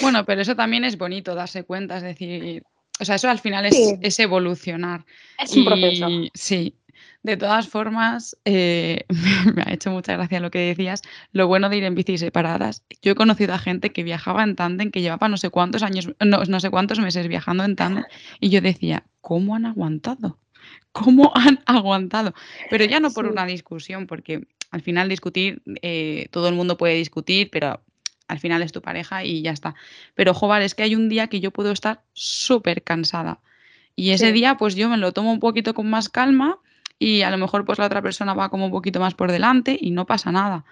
Bueno, 0.02 0.24
pero 0.24 0.40
eso 0.40 0.56
también 0.56 0.82
es 0.82 0.98
bonito 0.98 1.36
darse 1.36 1.62
cuenta, 1.62 1.98
es 1.98 2.02
decir, 2.02 2.64
o 2.98 3.04
sea, 3.04 3.14
eso 3.14 3.30
al 3.30 3.38
final 3.38 3.66
es, 3.66 3.94
es 4.00 4.18
evolucionar. 4.18 5.04
Es 5.40 5.56
un 5.56 5.64
proceso. 5.64 6.08
Sí, 6.34 6.74
de 7.22 7.36
todas 7.36 7.68
formas, 7.68 8.36
eh, 8.44 9.04
me 9.54 9.62
ha 9.62 9.72
hecho 9.72 9.90
mucha 9.90 10.14
gracia 10.14 10.40
lo 10.40 10.50
que 10.50 10.60
decías, 10.60 11.02
lo 11.32 11.46
bueno 11.46 11.68
de 11.68 11.78
ir 11.78 11.84
en 11.84 11.94
bicis 11.94 12.20
separadas. 12.20 12.84
Yo 13.02 13.12
he 13.12 13.14
conocido 13.14 13.54
a 13.54 13.58
gente 13.58 13.92
que 13.92 14.02
viajaba 14.02 14.42
en 14.42 14.56
tándem, 14.56 14.90
que 14.90 15.00
llevaba 15.00 15.28
no 15.28 15.36
sé 15.36 15.50
cuántos 15.50 15.82
años, 15.82 16.10
no, 16.20 16.44
no 16.44 16.60
sé 16.60 16.70
cuántos 16.70 17.00
meses 17.00 17.28
viajando 17.28 17.64
en 17.64 17.76
tándem, 17.76 18.04
y 18.40 18.50
yo 18.50 18.60
decía, 18.60 19.04
¿cómo 19.20 19.54
han 19.54 19.66
aguantado? 19.66 20.38
¿Cómo 20.92 21.32
han 21.34 21.60
aguantado? 21.66 22.34
Pero 22.70 22.84
ya 22.84 23.00
no 23.00 23.10
por 23.10 23.26
una 23.26 23.46
discusión, 23.46 24.06
porque 24.06 24.46
al 24.70 24.82
final 24.82 25.08
discutir, 25.08 25.62
eh, 25.82 26.28
todo 26.30 26.48
el 26.48 26.54
mundo 26.54 26.76
puede 26.76 26.94
discutir, 26.94 27.50
pero 27.50 27.82
al 28.28 28.38
final 28.38 28.62
es 28.62 28.72
tu 28.72 28.82
pareja 28.82 29.24
y 29.24 29.42
ya 29.42 29.52
está. 29.52 29.74
Pero, 30.14 30.34
joder, 30.34 30.62
es 30.62 30.74
que 30.74 30.82
hay 30.82 30.94
un 30.94 31.08
día 31.08 31.28
que 31.28 31.40
yo 31.40 31.50
puedo 31.50 31.72
estar 31.72 32.02
súper 32.12 32.82
cansada. 32.82 33.40
Y 33.96 34.10
ese 34.10 34.32
día, 34.32 34.56
pues 34.56 34.76
yo 34.76 34.88
me 34.88 34.96
lo 34.96 35.12
tomo 35.12 35.32
un 35.32 35.40
poquito 35.40 35.74
con 35.74 35.90
más 35.90 36.08
calma 36.08 36.60
y 36.98 37.22
a 37.22 37.30
lo 37.30 37.38
mejor 37.38 37.64
pues 37.64 37.78
la 37.78 37.86
otra 37.86 38.02
persona 38.02 38.34
va 38.34 38.48
como 38.48 38.66
un 38.66 38.72
poquito 38.72 39.00
más 39.00 39.14
por 39.14 39.30
delante 39.30 39.76
y 39.80 39.90
no 39.90 40.06
pasa 40.06 40.32
nada. 40.32 40.64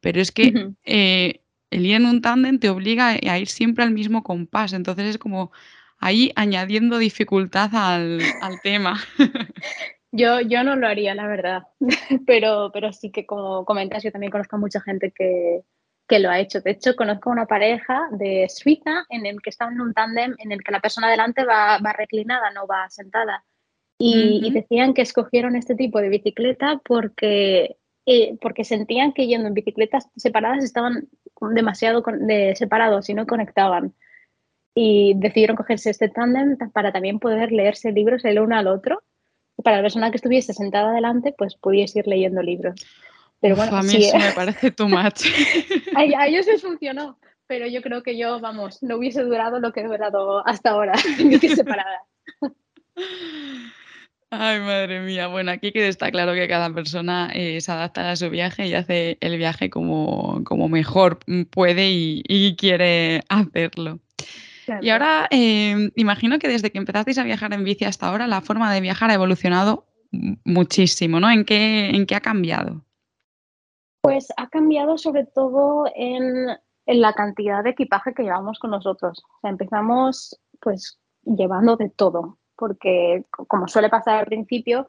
Pero 0.00 0.20
es 0.20 0.32
que 0.32 0.72
eh, 0.84 1.40
el 1.70 1.86
ir 1.86 1.96
en 1.96 2.06
un 2.06 2.22
tándem 2.22 2.58
te 2.58 2.68
obliga 2.68 3.10
a 3.10 3.38
ir 3.38 3.48
siempre 3.48 3.84
al 3.84 3.90
mismo 3.90 4.22
compás, 4.22 4.72
entonces 4.72 5.06
es 5.06 5.18
como 5.18 5.52
ahí 5.98 6.32
añadiendo 6.36 6.98
dificultad 6.98 7.70
al, 7.74 8.20
tema. 8.62 9.00
Yo, 10.16 10.40
yo 10.40 10.62
no 10.62 10.76
lo 10.76 10.86
haría, 10.86 11.12
la 11.16 11.26
verdad, 11.26 11.64
pero, 12.24 12.70
pero 12.72 12.92
sí 12.92 13.10
que 13.10 13.26
como 13.26 13.64
comentas, 13.64 14.04
yo 14.04 14.12
también 14.12 14.30
conozco 14.30 14.54
a 14.54 14.60
mucha 14.60 14.80
gente 14.80 15.10
que, 15.10 15.62
que 16.06 16.20
lo 16.20 16.30
ha 16.30 16.38
hecho. 16.38 16.60
De 16.60 16.70
hecho, 16.70 16.94
conozco 16.94 17.30
una 17.30 17.46
pareja 17.46 18.06
de 18.12 18.46
Suiza 18.48 19.06
en 19.08 19.26
el 19.26 19.42
que 19.42 19.50
están 19.50 19.72
en 19.72 19.80
un 19.80 19.92
tándem 19.92 20.36
en 20.38 20.52
el 20.52 20.62
que 20.62 20.70
la 20.70 20.78
persona 20.78 21.10
delante 21.10 21.44
va, 21.44 21.78
va 21.78 21.92
reclinada, 21.92 22.52
no 22.52 22.64
va 22.68 22.88
sentada. 22.90 23.44
Y, 23.98 24.50
decían 24.50 24.92
que 24.92 25.02
escogieron 25.02 25.56
este 25.56 25.74
tipo 25.74 26.00
de 26.00 26.08
bicicleta 26.08 26.80
porque, 26.84 27.76
eh, 28.06 28.36
porque 28.40 28.64
sentían 28.64 29.12
que 29.12 29.26
yendo 29.26 29.48
en 29.48 29.54
bicicletas 29.54 30.08
separadas 30.16 30.64
estaban 30.64 31.08
demasiado 31.54 32.02
separados 32.54 33.08
y 33.08 33.14
no 33.14 33.26
conectaban. 33.26 33.94
Y 34.74 35.14
decidieron 35.16 35.56
cogerse 35.56 35.90
este 35.90 36.08
tándem 36.08 36.58
para 36.72 36.92
también 36.92 37.20
poder 37.20 37.52
leerse 37.52 37.92
libros 37.92 38.24
el 38.24 38.40
uno 38.40 38.56
al 38.56 38.66
otro. 38.66 39.02
para 39.62 39.76
la 39.76 39.82
persona 39.82 40.10
que 40.10 40.16
estuviese 40.16 40.52
sentada 40.52 40.92
delante, 40.92 41.32
pues 41.36 41.56
pudiese 41.56 42.00
ir 42.00 42.08
leyendo 42.08 42.42
libros. 42.42 42.74
Pero 43.44 43.56
bueno, 43.56 43.76
a 43.76 43.82
mí 43.82 43.96
eso 43.96 44.16
me 44.16 44.32
parece 44.32 44.70
too 44.70 44.88
much. 44.88 45.22
a, 45.96 46.26
ellos 46.26 46.46
les 46.46 46.62
funcionó, 46.62 47.18
pero 47.46 47.66
yo 47.66 47.82
creo 47.82 48.02
que 48.02 48.16
yo, 48.16 48.40
vamos, 48.40 48.82
no 48.82 48.96
hubiese 48.96 49.22
durado 49.22 49.60
lo 49.60 49.70
que 49.70 49.80
he 49.80 49.84
durado 49.84 50.46
hasta 50.46 50.70
ahora, 50.70 50.94
separada. 51.54 52.04
Ay, 54.40 54.60
madre 54.60 55.00
mía. 55.00 55.28
Bueno, 55.28 55.50
aquí 55.52 55.72
que 55.72 55.86
está 55.88 56.10
claro 56.10 56.34
que 56.34 56.48
cada 56.48 56.72
persona 56.72 57.30
eh, 57.34 57.60
se 57.60 57.70
adapta 57.70 58.10
a 58.10 58.16
su 58.16 58.30
viaje 58.30 58.66
y 58.66 58.74
hace 58.74 59.16
el 59.20 59.36
viaje 59.38 59.70
como, 59.70 60.42
como 60.44 60.68
mejor 60.68 61.18
puede 61.50 61.90
y, 61.90 62.56
quiere 62.56 63.22
hacerlo. 63.28 64.00
Y 64.80 64.88
ahora, 64.88 65.28
em, 65.30 65.90
imagino 65.94 66.38
que 66.38 66.48
desde 66.48 66.70
que 66.70 66.78
empezasteis 66.78 67.18
a 67.18 67.24
viajar 67.24 67.52
en 67.52 67.64
bici 67.64 67.84
hasta 67.84 68.08
ahora, 68.08 68.26
la 68.26 68.40
forma 68.40 68.72
de 68.72 68.80
viajar 68.80 69.10
ha 69.10 69.14
evolucionado 69.14 69.86
muchísimo, 70.44 71.20
¿no? 71.20 71.30
¿En 71.30 71.44
qué, 71.44 71.90
en 71.90 72.06
qué 72.06 72.14
ha 72.14 72.20
cambiado? 72.20 72.82
Pues 74.00 74.28
ha 74.36 74.48
cambiado 74.48 74.98
sobre 74.98 75.24
todo 75.24 75.84
en, 75.94 76.48
la 76.86 77.12
cantidad 77.14 77.64
de 77.64 77.70
equipaje 77.70 78.14
que 78.14 78.22
llevamos 78.22 78.58
con 78.58 78.70
nosotros. 78.70 79.22
O 79.24 79.40
sea, 79.40 79.50
empezamos 79.50 80.38
pues 80.60 80.98
llevando 81.24 81.76
de 81.76 81.88
todo, 81.88 82.38
porque 82.64 83.24
como 83.46 83.68
suele 83.68 83.90
pasar 83.90 84.20
al 84.20 84.24
principio, 84.24 84.86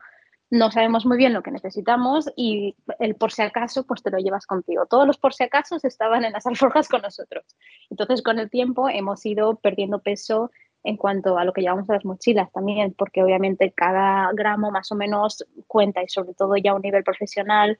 no 0.50 0.72
sabemos 0.72 1.06
muy 1.06 1.18
bien 1.18 1.34
lo 1.34 1.44
que 1.44 1.52
necesitamos 1.52 2.32
y 2.38 2.74
el 3.00 3.16
por 3.16 3.34
si 3.34 3.42
acaso 3.42 3.86
pues 3.86 4.02
te 4.02 4.12
lo 4.12 4.18
llevas 4.18 4.46
contigo. 4.46 4.86
Todos 4.86 5.06
los 5.06 5.18
por 5.18 5.34
si 5.34 5.44
acaso 5.44 5.76
estaban 5.84 6.24
en 6.24 6.32
las 6.32 6.46
alforjas 6.48 6.88
con 6.88 7.02
nosotros. 7.02 7.44
Entonces 7.90 8.22
con 8.22 8.40
el 8.40 8.50
tiempo 8.50 8.88
hemos 8.88 9.26
ido 9.26 9.58
perdiendo 9.58 10.00
peso 10.00 10.52
en 10.86 10.96
cuanto 10.96 11.38
a 11.38 11.44
lo 11.44 11.52
que 11.52 11.62
llevamos 11.62 11.90
a 11.90 11.96
las 11.96 12.06
mochilas 12.06 12.50
también, 12.54 12.96
porque 12.98 13.22
obviamente 13.22 13.74
cada 13.76 14.32
gramo 14.32 14.72
más 14.72 14.90
o 14.94 14.96
menos 14.96 15.44
cuenta 15.68 16.02
y 16.02 16.08
sobre 16.08 16.34
todo 16.34 16.56
ya 16.56 16.72
a 16.72 16.76
un 16.76 16.82
nivel 16.82 17.04
profesional 17.04 17.78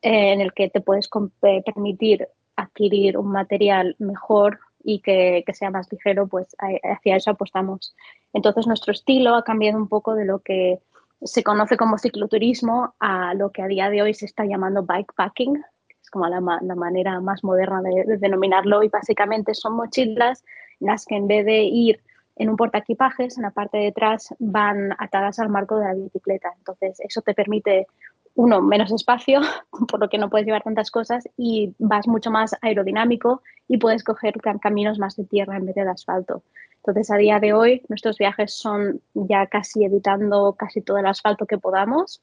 eh, 0.00 0.32
en 0.32 0.40
el 0.40 0.52
que 0.52 0.70
te 0.70 0.80
puedes 0.80 1.10
permitir 1.40 2.28
adquirir 2.54 3.18
un 3.18 3.32
material 3.32 3.96
mejor 3.98 4.60
y 4.84 5.00
que, 5.00 5.42
sea 5.52 5.70
más 5.70 5.90
ligero, 5.90 6.26
pues 6.28 6.54
hacia 6.82 7.16
eso 7.16 7.30
apostamos. 7.30 7.96
Entonces 8.32 8.66
nuestro 8.66 8.92
estilo 8.92 9.34
ha 9.34 9.42
cambiado 9.42 9.78
un 9.78 9.88
poco 9.88 10.14
de 10.14 10.26
lo 10.26 10.40
que 10.40 10.78
se 11.22 11.42
conoce 11.42 11.76
como 11.76 11.98
cicloturismo 11.98 12.94
a 13.00 13.34
lo 13.34 13.50
que 13.50 13.62
a 13.62 13.66
día 13.66 13.88
de 13.88 14.02
hoy 14.02 14.14
se 14.14 14.26
está 14.26 14.44
llamando 14.44 14.82
bikepacking, 14.82 15.54
que 15.54 15.96
es 16.02 16.10
como 16.10 16.28
la, 16.28 16.40
manera 16.40 17.18
más 17.20 17.42
moderna 17.42 17.80
de, 17.80 18.18
denominarlo 18.18 18.82
y 18.82 18.88
básicamente 18.88 19.54
son 19.54 19.74
mochilas 19.74 20.44
las 20.80 21.06
que 21.06 21.16
en 21.16 21.26
vez 21.26 21.46
de 21.46 21.62
ir 21.62 22.00
en 22.36 22.50
un 22.50 22.56
portaequipajes, 22.56 23.38
en 23.38 23.44
la 23.44 23.52
parte 23.52 23.78
de 23.78 23.88
atrás 23.88 24.34
van 24.38 24.94
atadas 24.98 25.38
al 25.38 25.48
marco 25.48 25.78
de 25.78 25.84
la 25.84 25.94
bicicleta. 25.94 26.52
Entonces 26.58 27.00
eso 27.00 27.22
te 27.22 27.32
permite 27.32 27.86
uno, 28.34 28.60
menos 28.60 28.92
espacio, 28.92 29.40
por 29.88 30.00
lo 30.00 30.08
que 30.08 30.18
no 30.18 30.30
puedes 30.30 30.46
llevar 30.46 30.62
tantas 30.62 30.90
cosas 30.90 31.24
y 31.36 31.74
vas 31.78 32.06
mucho 32.06 32.30
más 32.30 32.56
aerodinámico 32.62 33.42
y 33.68 33.78
puedes 33.78 34.02
coger 34.02 34.34
caminos 34.60 34.98
más 34.98 35.16
de 35.16 35.24
tierra 35.24 35.56
en 35.56 35.66
vez 35.66 35.74
de, 35.74 35.82
asfalto. 35.82 36.42
Entonces, 36.76 37.10
a 37.10 37.16
día 37.16 37.40
de 37.40 37.52
hoy, 37.52 37.82
nuestros 37.88 38.18
viajes 38.18 38.54
son 38.54 39.00
ya 39.14 39.46
casi 39.46 39.84
evitando 39.84 40.54
casi 40.58 40.82
todo 40.82 40.98
el 40.98 41.06
asfalto 41.06 41.46
que 41.46 41.58
podamos 41.58 42.22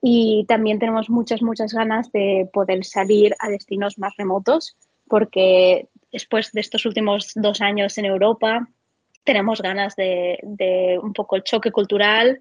y 0.00 0.44
también 0.48 0.80
tenemos 0.80 1.08
muchas, 1.08 1.42
muchas 1.42 1.72
ganas 1.72 2.10
de 2.10 2.48
poder 2.52 2.84
salir 2.84 3.34
a 3.38 3.48
destinos 3.48 3.98
más 3.98 4.16
remotos 4.16 4.76
porque 5.06 5.88
después 6.10 6.50
de 6.52 6.60
estos 6.60 6.84
últimos 6.86 7.32
dos 7.36 7.60
años 7.60 7.96
en 7.98 8.06
Europa, 8.06 8.68
tenemos 9.24 9.62
ganas 9.62 9.94
de 9.94 10.98
un 11.00 11.12
poco 11.12 11.36
el 11.36 11.44
choque 11.44 11.70
cultural, 11.70 12.40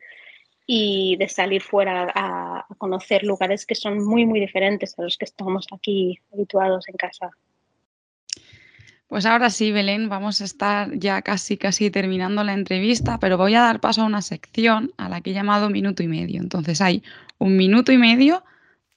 y 0.74 1.18
de 1.18 1.28
salir 1.28 1.62
fuera 1.62 2.10
a, 2.16 2.66
conocer 2.78 3.24
lugares 3.24 3.66
que 3.66 3.76
son 3.76 4.06
muy, 4.06 4.26
muy 4.26 4.40
diferentes 4.40 4.98
a 4.98 5.02
los 5.02 5.18
que 5.18 5.26
estamos 5.26 5.68
aquí 5.70 6.18
habituados 6.32 6.88
en 6.88 6.96
casa. 6.96 7.30
Pues 9.10 9.26
ahora 9.26 9.50
sí, 9.50 9.74
Belén, 9.74 10.08
vamos 10.08 10.40
a 10.40 10.46
estar 10.46 10.98
ya 10.98 11.22
casi, 11.24 11.58
casi 11.58 11.92
terminando 11.92 12.46
la 12.46 12.54
entrevista, 12.54 13.20
pero 13.20 13.38
voy 13.38 13.54
a 13.56 13.64
dar 13.64 13.82
paso 13.82 14.04
a 14.04 14.06
una 14.06 14.22
sección 14.22 14.94
a 14.96 15.10
la 15.10 15.20
que 15.20 15.32
he 15.32 15.34
llamado 15.34 15.70
minuto 15.70 16.04
y 16.04 16.08
medio. 16.08 16.40
Entonces 16.40 16.80
hay 16.80 17.04
un 17.38 17.58
minuto 17.58 17.92
y 17.92 17.98
medio 17.98 18.46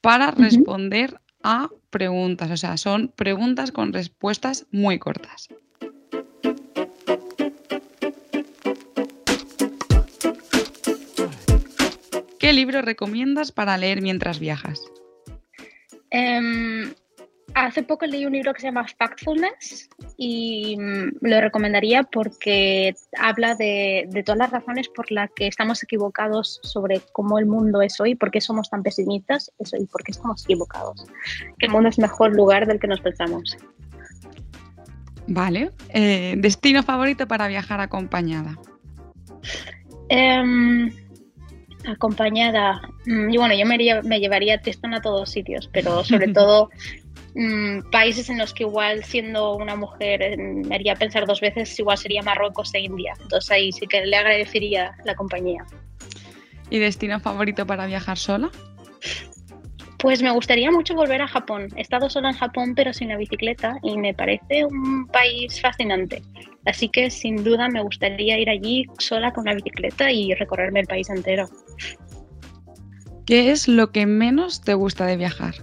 para 0.01 0.31
responder 0.31 1.19
a 1.43 1.71
preguntas, 1.91 2.53
o 2.53 2.57
sea, 2.57 2.77
son 2.77 3.09
preguntas 3.09 3.73
con 3.73 3.93
respuestas 3.93 4.67
muy 4.71 5.01
cortas. 5.01 5.49
¿Qué 12.45 12.53
libro 12.53 12.83
recomiendas 12.83 13.53
para 13.53 13.79
leer 13.79 14.03
mientras 14.03 14.39
viajas? 14.39 14.79
Em, 16.11 16.93
hace 17.55 17.83
poco 17.83 18.05
leí 18.05 18.27
un 18.27 18.35
libro 18.35 18.53
que 18.53 18.61
se 18.61 18.67
llama 18.67 18.85
Factfulness 18.99 19.89
y 20.19 20.77
mm, 20.79 21.21
lo 21.23 21.41
recomendaría 21.41 22.03
porque 22.03 22.95
habla 23.19 23.55
de, 23.55 24.23
todas 24.27 24.39
las 24.41 24.51
razones 24.51 24.91
por 24.91 25.11
las 25.11 25.31
que 25.35 25.47
estamos 25.47 25.83
equivocados 25.83 26.61
sobre 26.63 27.01
cómo 27.13 27.39
el 27.39 27.47
mundo 27.47 27.81
es 27.81 27.99
hoy, 27.99 28.15
por 28.15 28.31
qué 28.31 28.43
somos 28.43 28.69
tan 28.69 28.83
pesimistas 28.83 29.51
y 29.79 29.87
por 29.87 30.05
qué 30.05 30.13
estamos 30.13 30.45
equivocados. 30.45 31.07
Que 31.59 31.65
el 31.65 31.73
mundo 31.73 31.89
es 31.89 31.99
mejor 31.99 32.37
lugar 32.37 32.67
del 32.67 32.79
que 32.79 32.89
nos 32.89 33.01
pensamos. 33.01 33.57
Vale. 35.27 35.71
Eh, 35.89 36.35
¿Destino 36.37 36.83
favorito 36.83 37.27
para 37.27 37.49
viajar 37.49 37.81
acompañada? 37.81 38.59
Em, 40.11 40.93
acompañada. 41.87 42.81
Mm, 43.07 43.31
y 43.31 43.37
bueno, 43.37 43.55
yo 43.55 43.67
me, 43.67 43.79
me 44.03 44.21
llevaría 44.21 44.61
Tristan 44.61 44.95
a 44.95 45.01
todos 45.01 45.31
sitios, 45.31 45.69
pero 45.73 46.05
sobre 46.05 46.29
todo 46.33 46.71
mm, 47.35 47.91
países 47.91 48.29
en 48.31 48.39
los 48.39 48.55
que 48.55 48.65
igual 48.65 49.05
siendo 49.05 49.57
una 49.57 49.77
mujer 49.77 50.23
eh, 50.23 50.37
me 50.37 50.75
haría 50.75 50.95
pensar 50.95 51.27
dos 51.27 51.41
veces, 51.41 51.79
igual 51.79 51.99
sería 51.99 52.23
Marruecos 52.23 52.75
e 52.75 52.81
India. 52.81 53.15
Entonces 53.21 53.51
ahí 53.51 53.73
sí 53.73 53.87
que 53.87 54.05
le 54.05 54.17
agradecería 54.17 54.93
la 55.05 55.15
compañía. 55.15 55.65
¿Y 56.71 56.79
destino 56.79 57.21
favorito 57.21 57.67
para 57.67 57.87
viajar 57.87 58.19
sola? 58.19 58.51
Pues 59.99 60.23
me 60.23 60.31
gustaría 60.31 60.71
mucho 60.71 60.95
volver 60.95 61.23
a 61.23 61.29
Japón. 61.29 61.69
He 61.77 61.81
estado 61.81 62.11
sola 62.11 62.31
en 62.31 62.37
Japón 62.37 62.75
pero 62.75 62.93
sin 62.93 63.09
la 63.09 63.17
bicicleta 63.17 63.79
y 63.83 63.97
me 63.97 64.13
parece 64.13 64.65
un 64.65 65.07
país 65.07 65.61
fascinante. 65.61 66.23
Así 66.67 66.89
que 66.89 67.11
sin 67.11 67.45
duda 67.45 67.69
me 67.69 67.83
gustaría 67.83 68.39
ir 68.39 68.49
allí 68.49 68.87
sola 68.99 69.33
con 69.33 69.45
la 69.45 69.55
bicicleta 69.55 70.11
y 70.11 70.35
recorrerme 70.35 70.81
el 70.81 70.87
país 70.87 71.11
entero. 71.11 71.49
¿Qué 73.27 73.51
es 73.51 73.69
lo 73.69 73.91
que 73.91 74.07
menos 74.07 74.63
te 74.63 74.75
gusta 74.75 75.07
de 75.07 75.17
viajar? 75.17 75.55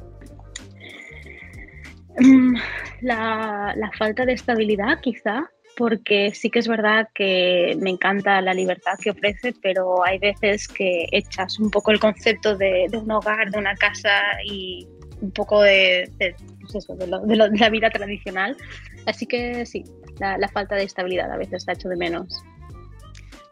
Mm, 2.20 2.56
la, 3.02 3.74
la 3.76 3.92
falta 3.98 4.26
de 4.26 4.34
estabilidad 4.34 5.00
quizá 5.02 5.50
porque 5.78 6.32
sí 6.34 6.50
que 6.50 6.60
es 6.60 6.68
verdad 6.68 7.10
que 7.14 7.76
me 7.80 7.90
encanta 7.90 8.42
la 8.42 8.54
libertad 8.54 8.94
que 9.02 9.12
ofrece, 9.12 9.54
pero 9.62 10.04
hay 10.06 10.20
veces 10.20 10.68
que 10.68 11.08
echas 11.12 11.60
un 11.60 11.72
poco 11.72 11.92
el 11.92 12.00
concepto 12.00 12.56
de, 12.56 12.88
un 12.94 13.10
hogar, 13.12 13.50
de 13.52 13.58
una 13.58 13.76
casa 13.76 14.22
y 14.46 14.88
un 15.22 15.32
poco 15.32 15.62
de, 15.62 16.12
pues 16.72 16.88
la 16.90 17.70
vida 17.70 17.90
tradicional. 17.90 18.58
Así 19.06 19.26
que 19.26 19.66
sí, 19.66 19.84
la, 20.20 20.48
falta 20.48 20.76
de 20.76 20.84
estabilidad 20.84 21.32
a 21.32 21.38
veces 21.38 21.56
está 21.56 21.74
hecho 21.74 21.90
de 21.90 21.96
menos. 21.96 22.44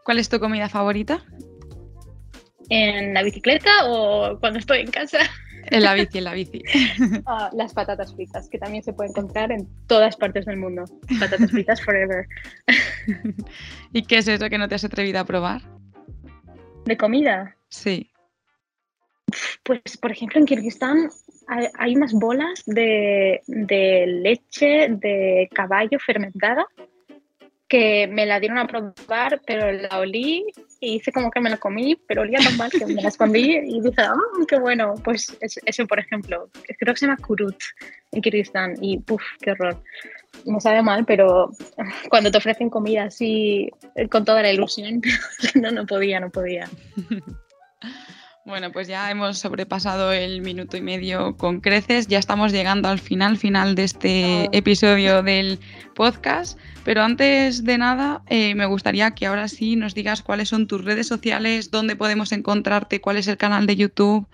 ¿Cuál 0.04 0.18
es 0.18 0.28
tu 0.28 0.38
comida 0.38 0.68
favorita? 0.68 1.24
¿En 2.68 3.14
la 3.14 3.22
bicicleta 3.22 3.70
o 3.86 4.38
cuando 4.38 4.58
estoy 4.58 4.80
en 4.80 4.90
casa? 4.90 5.18
En 5.66 5.82
la 5.82 5.94
bici, 5.94 6.18
en 6.18 6.24
la 6.24 6.34
bici. 6.34 6.62
Ah, 7.26 7.50
las 7.52 7.74
patatas 7.74 8.14
fritas, 8.14 8.48
que 8.48 8.58
también 8.58 8.82
se 8.82 8.92
pueden 8.92 9.10
encontrar 9.10 9.50
en 9.52 9.68
todas 9.86 10.16
partes 10.16 10.46
del 10.46 10.56
mundo. 10.56 10.84
Patatas 11.18 11.50
fritas 11.50 11.82
forever. 11.82 12.26
¿Y 13.92 14.02
qué 14.02 14.18
es 14.18 14.28
eso 14.28 14.48
que 14.48 14.58
no 14.58 14.68
te 14.68 14.76
has 14.76 14.84
atrevido 14.84 15.20
a 15.20 15.24
probar? 15.24 15.62
¿De 16.84 16.96
comida? 16.96 17.56
Sí. 17.68 18.10
Pues, 19.64 19.96
por 20.00 20.12
ejemplo, 20.12 20.40
en 20.40 20.46
Kirguistán 20.46 21.10
hay, 21.50 21.96
unas 21.96 22.12
bolas 22.12 22.62
de, 22.66 23.40
leche 24.06 24.88
de 24.88 25.48
caballo 25.52 25.98
fermentada 25.98 26.66
que 27.66 28.08
me 28.08 28.26
la 28.26 28.40
dieron 28.40 28.58
a 28.58 28.66
probar, 28.66 29.40
pero 29.46 29.70
la 29.70 30.00
olí 30.00 30.44
y 30.80 30.96
hice 30.96 31.12
como 31.12 31.30
que 31.30 31.40
me 31.40 31.50
la 31.50 31.56
comí, 31.56 31.96
pero 32.08 32.22
olía 32.22 32.40
tan 32.40 32.56
mal 32.56 32.70
que 32.70 32.84
me 32.84 33.00
la 33.00 33.08
escondí 33.08 33.58
y 33.58 33.80
dije, 33.80 34.02
ah, 34.02 34.16
qué 34.48 34.58
bueno. 34.58 34.94
Pues 35.04 35.36
eso, 35.40 35.86
por 35.86 36.00
ejemplo, 36.00 36.50
creo 36.78 36.94
que 36.94 36.98
se 36.98 37.06
llama 37.06 37.18
kurut 37.18 37.56
en 38.10 38.22
Kirguistán 38.22 38.74
y 38.80 38.98
puff, 38.98 39.22
qué 39.40 39.52
horror. 39.52 39.80
Me 40.46 40.60
sabe 40.60 40.82
mal, 40.82 41.04
pero 41.04 41.50
cuando 42.08 42.32
te 42.32 42.38
ofrecen 42.38 42.70
comida 42.70 43.04
así 43.04 43.70
con 44.10 44.24
toda 44.24 44.42
la 44.42 44.52
ilusión, 44.52 45.00
no, 45.54 45.70
no 45.70 45.86
podía, 45.86 46.18
no 46.18 46.30
podía. 46.30 46.68
Bueno, 48.50 48.72
pues 48.72 48.88
ya 48.88 49.08
hemos 49.12 49.38
sobrepasado 49.38 50.10
el 50.10 50.42
minuto 50.42 50.76
y 50.76 50.80
medio 50.80 51.36
con 51.36 51.60
creces, 51.60 52.08
ya 52.08 52.18
estamos 52.18 52.50
llegando 52.50 52.88
al 52.88 52.98
final, 52.98 53.36
final 53.36 53.76
de 53.76 53.84
este 53.84 54.48
episodio 54.50 55.22
del 55.22 55.60
podcast, 55.94 56.58
pero 56.84 57.02
antes 57.02 57.62
de 57.62 57.78
nada 57.78 58.22
eh, 58.28 58.56
me 58.56 58.66
gustaría 58.66 59.12
que 59.12 59.26
ahora 59.26 59.46
sí 59.46 59.76
nos 59.76 59.94
digas 59.94 60.22
cuáles 60.22 60.48
son 60.48 60.66
tus 60.66 60.84
redes 60.84 61.06
sociales, 61.06 61.70
dónde 61.70 61.94
podemos 61.94 62.32
encontrarte, 62.32 63.00
cuál 63.00 63.18
es 63.18 63.28
el 63.28 63.36
canal 63.36 63.66
de 63.66 63.76
YouTube, 63.76 64.26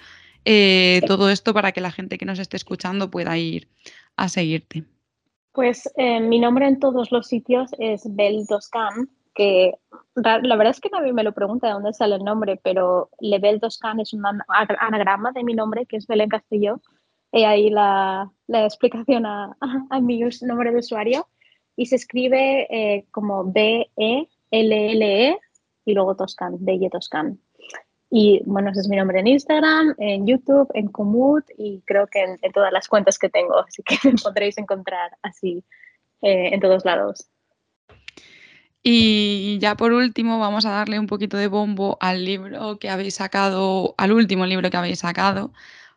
eh, 0.47 1.03
todo 1.07 1.29
esto 1.29 1.53
para 1.53 1.73
que 1.73 1.83
la 1.83 1.93
gente 1.93 2.17
que 2.17 2.25
nos 2.25 2.39
esté 2.39 2.57
escuchando 2.57 3.11
pueda 3.11 3.37
ir 3.37 3.69
a 4.17 4.31
seguirte. 4.31 4.85
Pues 5.53 5.91
eh, 5.99 6.21
mi 6.21 6.39
nombre 6.39 6.67
en 6.67 6.81
todos 6.81 7.13
los 7.13 7.27
sitios 7.27 7.71
es 7.79 8.05
Bel 8.07 8.47
Toscan, 8.49 9.11
que 9.37 9.75
la 10.15 10.57
verdad 10.57 10.71
es 10.71 10.81
que 10.81 10.89
nadie 10.89 11.13
me 11.13 11.23
lo 11.23 11.33
pregunta 11.33 11.67
de 11.67 11.75
dónde 11.75 11.93
sale 11.93 12.17
el 12.17 12.25
nombre, 12.25 12.59
pero 12.63 13.11
Lebel 13.21 13.61
Toscan 13.61 14.01
es 14.01 14.15
un 14.15 14.25
anagrama 14.81 15.31
de 15.33 15.45
mi 15.45 15.55
nombre, 15.55 15.87
que 15.87 15.99
es 15.99 16.07
Belén 16.07 16.31
Castillo. 16.31 16.81
Y 17.33 17.45
ahí 17.45 17.69
la, 17.69 18.33
la 18.47 18.65
explicación 18.65 19.27
a, 19.27 19.57
a, 19.91 20.01
mi 20.01 20.23
nombre 20.43 20.73
de 20.73 20.79
usuario. 20.79 21.29
Y 21.77 21.87
se 21.87 21.97
escribe 21.97 22.67
eh, 22.71 23.05
como 23.11 23.45
B-E-L-L-E 23.45 25.31
-E, 25.31 25.39
y 25.85 25.95
luego 25.95 26.17
Toscan, 26.17 26.57
Belle 26.61 26.89
Toscan. 26.89 27.39
Y 28.11 28.41
bueno, 28.47 28.71
ese 28.71 28.81
es 28.81 28.89
mi 28.89 28.97
nombre 28.97 29.21
en 29.21 29.27
Instagram, 29.27 29.95
en 29.99 30.27
YouTube, 30.27 30.71
en 30.73 30.89
Komoot 30.89 31.45
y 31.59 31.83
creo 31.85 32.07
que 32.07 32.23
en, 32.23 32.53
todas 32.53 32.73
las 32.73 32.89
cuentas 32.89 33.19
que 33.19 33.29
tengo. 33.29 33.59
Así 33.59 33.83
que 33.83 33.97
me 34.09 34.15
podréis 34.23 34.57
encontrar 34.57 35.11
así 35.23 35.63
eh, 36.23 36.55
en 36.55 36.61
todos 36.61 36.87
lados. 36.87 37.29
Y 38.89 39.59
ya 39.59 39.77
por 39.77 39.93
último 39.93 40.39
vamos 40.39 40.65
a 40.65 40.71
darle 40.71 41.01
un 41.01 41.09
poquito 41.09 41.37
de 41.37 41.49
bombo 41.49 41.99
al 42.01 42.25
libro 42.25 42.79
que 42.79 42.89
habéis 42.89 43.15
sacado, 43.17 43.97
al 43.99 44.13
último 44.13 44.47
libro 44.47 44.71
que 44.71 44.77
habéis 44.77 45.01
sacado, 45.01 45.53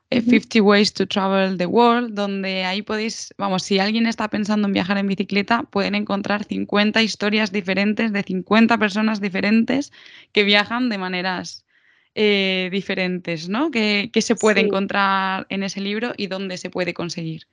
50 0.09 0.57
eh, 0.57 0.61
Ways 0.61 0.93
to 0.93 1.05
Travel 1.05 1.55
the 1.57 1.67
World, 1.67 2.15
donde 2.15 2.65
ahí 2.65 2.81
podéis, 2.81 3.31
vamos, 3.37 3.61
si 3.61 3.77
alguien 3.77 4.07
está 4.07 4.27
pensando 4.29 4.67
en 4.67 4.73
viajar 4.73 4.97
en 4.97 5.05
bicicleta, 5.05 5.61
pueden 5.69 5.93
encontrar 5.93 6.45
50 6.45 7.03
historias 7.03 7.51
diferentes 7.51 8.11
de 8.11 8.23
50 8.23 8.79
personas 8.79 9.21
diferentes 9.21 9.91
que 10.31 10.43
viajan 10.43 10.89
de 10.89 10.97
maneras 10.97 11.67
eh, 12.15 12.69
diferentes, 12.71 13.49
¿no? 13.49 13.69
¿Qué, 13.69 14.09
se 14.19 14.35
puede 14.35 14.61
encontrar 14.61 15.45
en 15.49 15.61
ese 15.61 15.79
libro 15.79 16.13
y 16.17 16.25
dónde 16.25 16.57
se 16.57 16.71
puede 16.71 16.95
conseguir? 16.95 17.45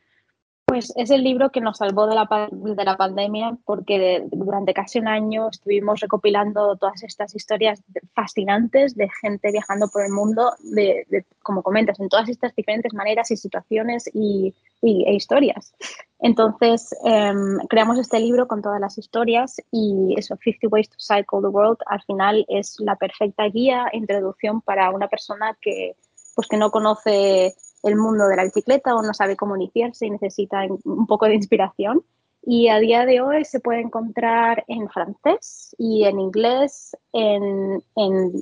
Pues 0.69 0.93
es 0.97 1.11
el 1.11 1.23
libro 1.23 1.53
que 1.53 1.61
nos 1.61 1.77
salvó 1.77 2.09
de 2.09 2.17
la, 2.17 2.29
de 2.51 2.85
la 2.85 2.97
pandemia 2.97 3.57
porque 3.65 4.25
durante 4.33 4.75
casi 4.75 4.99
un 4.99 5.07
año 5.07 5.49
estuvimos 5.49 6.01
recopilando 6.01 6.77
todas 6.77 7.05
estas 7.05 7.37
historias 7.37 7.85
fascinantes 8.15 8.97
de 8.97 9.09
gente 9.23 9.53
viajando 9.53 9.87
por 9.89 10.05
el 10.05 10.11
mundo, 10.11 10.55
de, 10.59 11.25
como 11.45 11.63
comentas, 11.63 12.01
en 12.01 12.09
todas 12.09 12.29
estas 12.29 12.53
diferentes 12.57 12.93
maneras 12.95 13.31
y 13.31 13.37
situaciones 13.37 14.11
y, 14.13 14.57
e 14.83 15.15
historias. 15.15 15.73
Entonces 16.19 16.93
em, 17.05 17.59
creamos 17.69 18.01
este 18.01 18.19
libro 18.19 18.49
con 18.49 18.61
todas 18.61 18.81
las 18.81 18.99
historias 18.99 19.59
y 19.71 20.15
eso, 20.17 20.37
50 20.37 20.67
Ways 20.67 20.91
to 20.91 20.97
Cycle 20.99 21.43
the 21.43 21.49
World, 21.49 21.79
al 21.87 22.03
final 22.03 22.45
es 22.49 22.75
la 22.81 22.97
perfecta 22.97 23.45
guía, 23.45 23.87
introducción 23.93 24.61
para 24.63 24.91
una 24.91 25.07
persona 25.07 25.57
que, 25.61 25.95
pues, 26.35 26.49
que 26.49 26.57
no 26.57 26.73
conoce 26.73 27.55
el 27.83 27.97
mundo 27.97 28.27
de 28.27 28.37
la 28.37 28.45
bicicleta 28.45 28.95
o 28.95 29.03
no 29.03 29.15
sabe 29.15 29.37
cómo 29.37 29.57
iniciarse 29.57 30.07
y 30.07 30.11
necesita 30.11 30.67
un 30.85 31.07
poco 31.07 31.27
de 31.27 31.35
inspiración. 31.35 32.03
Y 32.49 32.69
a 32.69 32.79
día 32.79 33.05
de 33.07 33.21
hoy 33.21 33.45
se 33.45 33.59
puede 33.59 33.81
encontrar 33.81 34.65
en 34.69 34.89
francés 34.89 35.75
y 35.79 36.05
en 36.05 36.21
inglés, 36.21 36.97
en, 37.13 37.83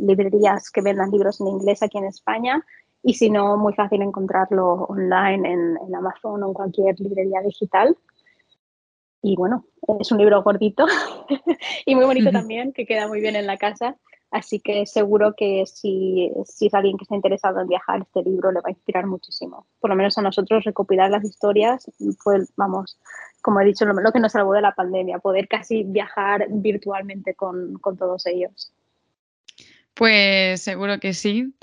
librerías 0.07 0.71
que 0.71 0.83
vendan 0.83 1.11
libros 1.11 1.41
en 1.41 1.49
inglés 1.49 1.83
aquí 1.83 1.97
en 1.97 2.05
España. 2.05 2.63
Y 3.03 3.15
si 3.15 3.31
no, 3.31 3.57
muy 3.57 3.73
fácil 3.73 4.03
encontrarlo 4.03 4.85
online 4.89 5.51
en, 5.51 5.79
en 5.87 5.95
Amazon 5.95 6.43
o 6.43 6.49
en 6.49 6.55
cualquier 6.55 7.01
librería 7.01 7.41
digital. 7.41 7.97
Y 9.23 9.37
bueno, 9.37 9.65
es 9.99 10.13
un 10.13 10.19
libro 10.19 10.43
gordito 10.43 10.85
y 11.87 11.95
muy 11.95 12.05
bonito 12.05 12.31
también, 12.33 12.75
que 12.75 12.85
queda 12.85 13.09
muy 13.09 13.23
bien 13.23 13.37
en 13.37 13.47
la 13.47 13.57
casa. 13.57 13.97
Así 14.35 14.59
que 14.59 14.85
seguro 14.85 15.37
que 15.37 15.65
si, 15.65 16.29
es 16.61 16.75
alguien 16.75 16.97
que 16.97 17.05
está 17.05 17.15
interesado 17.15 17.61
en 17.61 17.69
viajar, 17.69 18.01
este 18.01 18.29
libro 18.29 18.51
le 18.51 18.59
va 18.59 18.67
a 18.67 18.73
inspirar 18.73 19.07
muchísimo. 19.07 19.65
Por 19.79 19.91
lo 19.91 19.95
menos 19.95 20.19
a 20.19 20.23
nosotros 20.23 20.65
recopilar 20.65 21.09
las 21.09 21.23
historias 21.23 21.89
fue, 22.19 22.41
vamos, 22.57 22.99
como 23.43 23.61
he 23.61 23.65
dicho, 23.65 23.85
lo, 23.85 24.11
que 24.11 24.19
nos 24.19 24.33
salvó 24.33 24.53
de 24.55 24.61
la 24.61 24.75
pandemia, 24.75 25.21
poder 25.21 25.47
casi 25.47 25.85
viajar 25.85 26.47
virtualmente 26.51 27.35
con, 27.37 27.81
todos 27.97 28.27
ellos. 28.27 28.73
Pues 29.95 30.63
seguro 30.63 30.99
que 30.99 31.15
sí. 31.15 31.55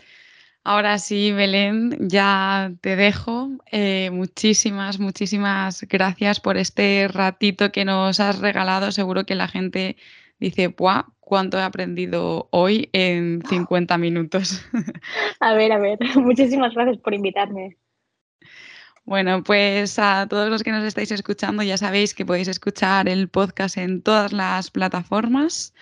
Ahora 0.64 0.98
sí, 0.98 1.34
Belén, 1.34 2.08
ya 2.08 2.72
te 2.80 2.96
dejo. 2.96 3.50
Eh, 3.70 4.12
muchísimas, 4.14 4.98
muchísimas 4.98 5.82
gracias 5.90 6.40
por 6.40 6.56
este 6.56 7.10
ratito 7.10 7.74
que 7.74 7.84
nos 7.84 8.22
has 8.22 8.40
regalado. 8.40 8.94
Seguro 8.94 9.26
que 9.26 9.36
la 9.36 9.50
gente 9.50 9.98
dice, 10.42 10.68
¡buah! 10.68 11.04
¿Cuánto 11.20 11.58
he 11.58 11.62
aprendido 11.62 12.50
hoy 12.52 12.90
en 12.92 13.42
50 13.48 13.98
minutos? 13.98 14.66
A 15.40 15.54
ver, 15.54 15.72
a 15.72 15.80
ver, 15.80 15.98
muchísimas 16.18 16.74
gracias 16.74 16.98
por 16.98 17.14
invitarme. 17.14 17.78
Bueno, 19.06 19.44
pues 19.44 19.98
a 19.98 20.28
todos 20.30 20.50
los 20.50 20.62
que 20.62 20.72
nos 20.72 20.84
estáis 20.84 21.12
escuchando 21.12 21.64
ya 21.64 21.78
sabéis 21.78 22.14
que 22.14 22.26
podéis 22.26 22.48
escuchar 22.50 23.08
el 23.08 23.30
podcast 23.30 23.78
en 23.78 24.02
todas 24.02 24.32
las 24.32 24.70
plataformas 24.70 25.74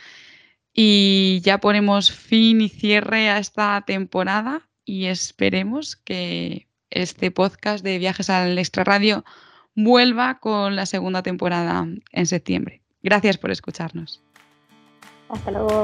y 0.73 1.41
ya 1.43 1.57
ponemos 1.57 2.11
fin 2.11 2.61
y 2.61 2.69
cierre 2.69 3.29
a 3.29 3.39
esta 3.39 3.83
temporada 3.85 4.69
y 4.85 5.05
esperemos 5.05 5.95
que 5.97 6.67
este 6.89 7.31
podcast 7.31 7.83
de 7.83 7.97
Viajes 7.97 8.29
al 8.29 8.57
Extra 8.57 8.83
Radio 8.83 9.25
vuelva 9.75 10.39
con 10.39 10.75
la 10.75 10.85
segunda 10.85 11.21
temporada 11.23 11.87
en 12.11 12.25
septiembre. 12.25 12.81
Gracias 13.01 13.37
por 13.37 13.51
escucharnos. 13.51 14.23
Hasta 15.29 15.51
luego. 15.51 15.83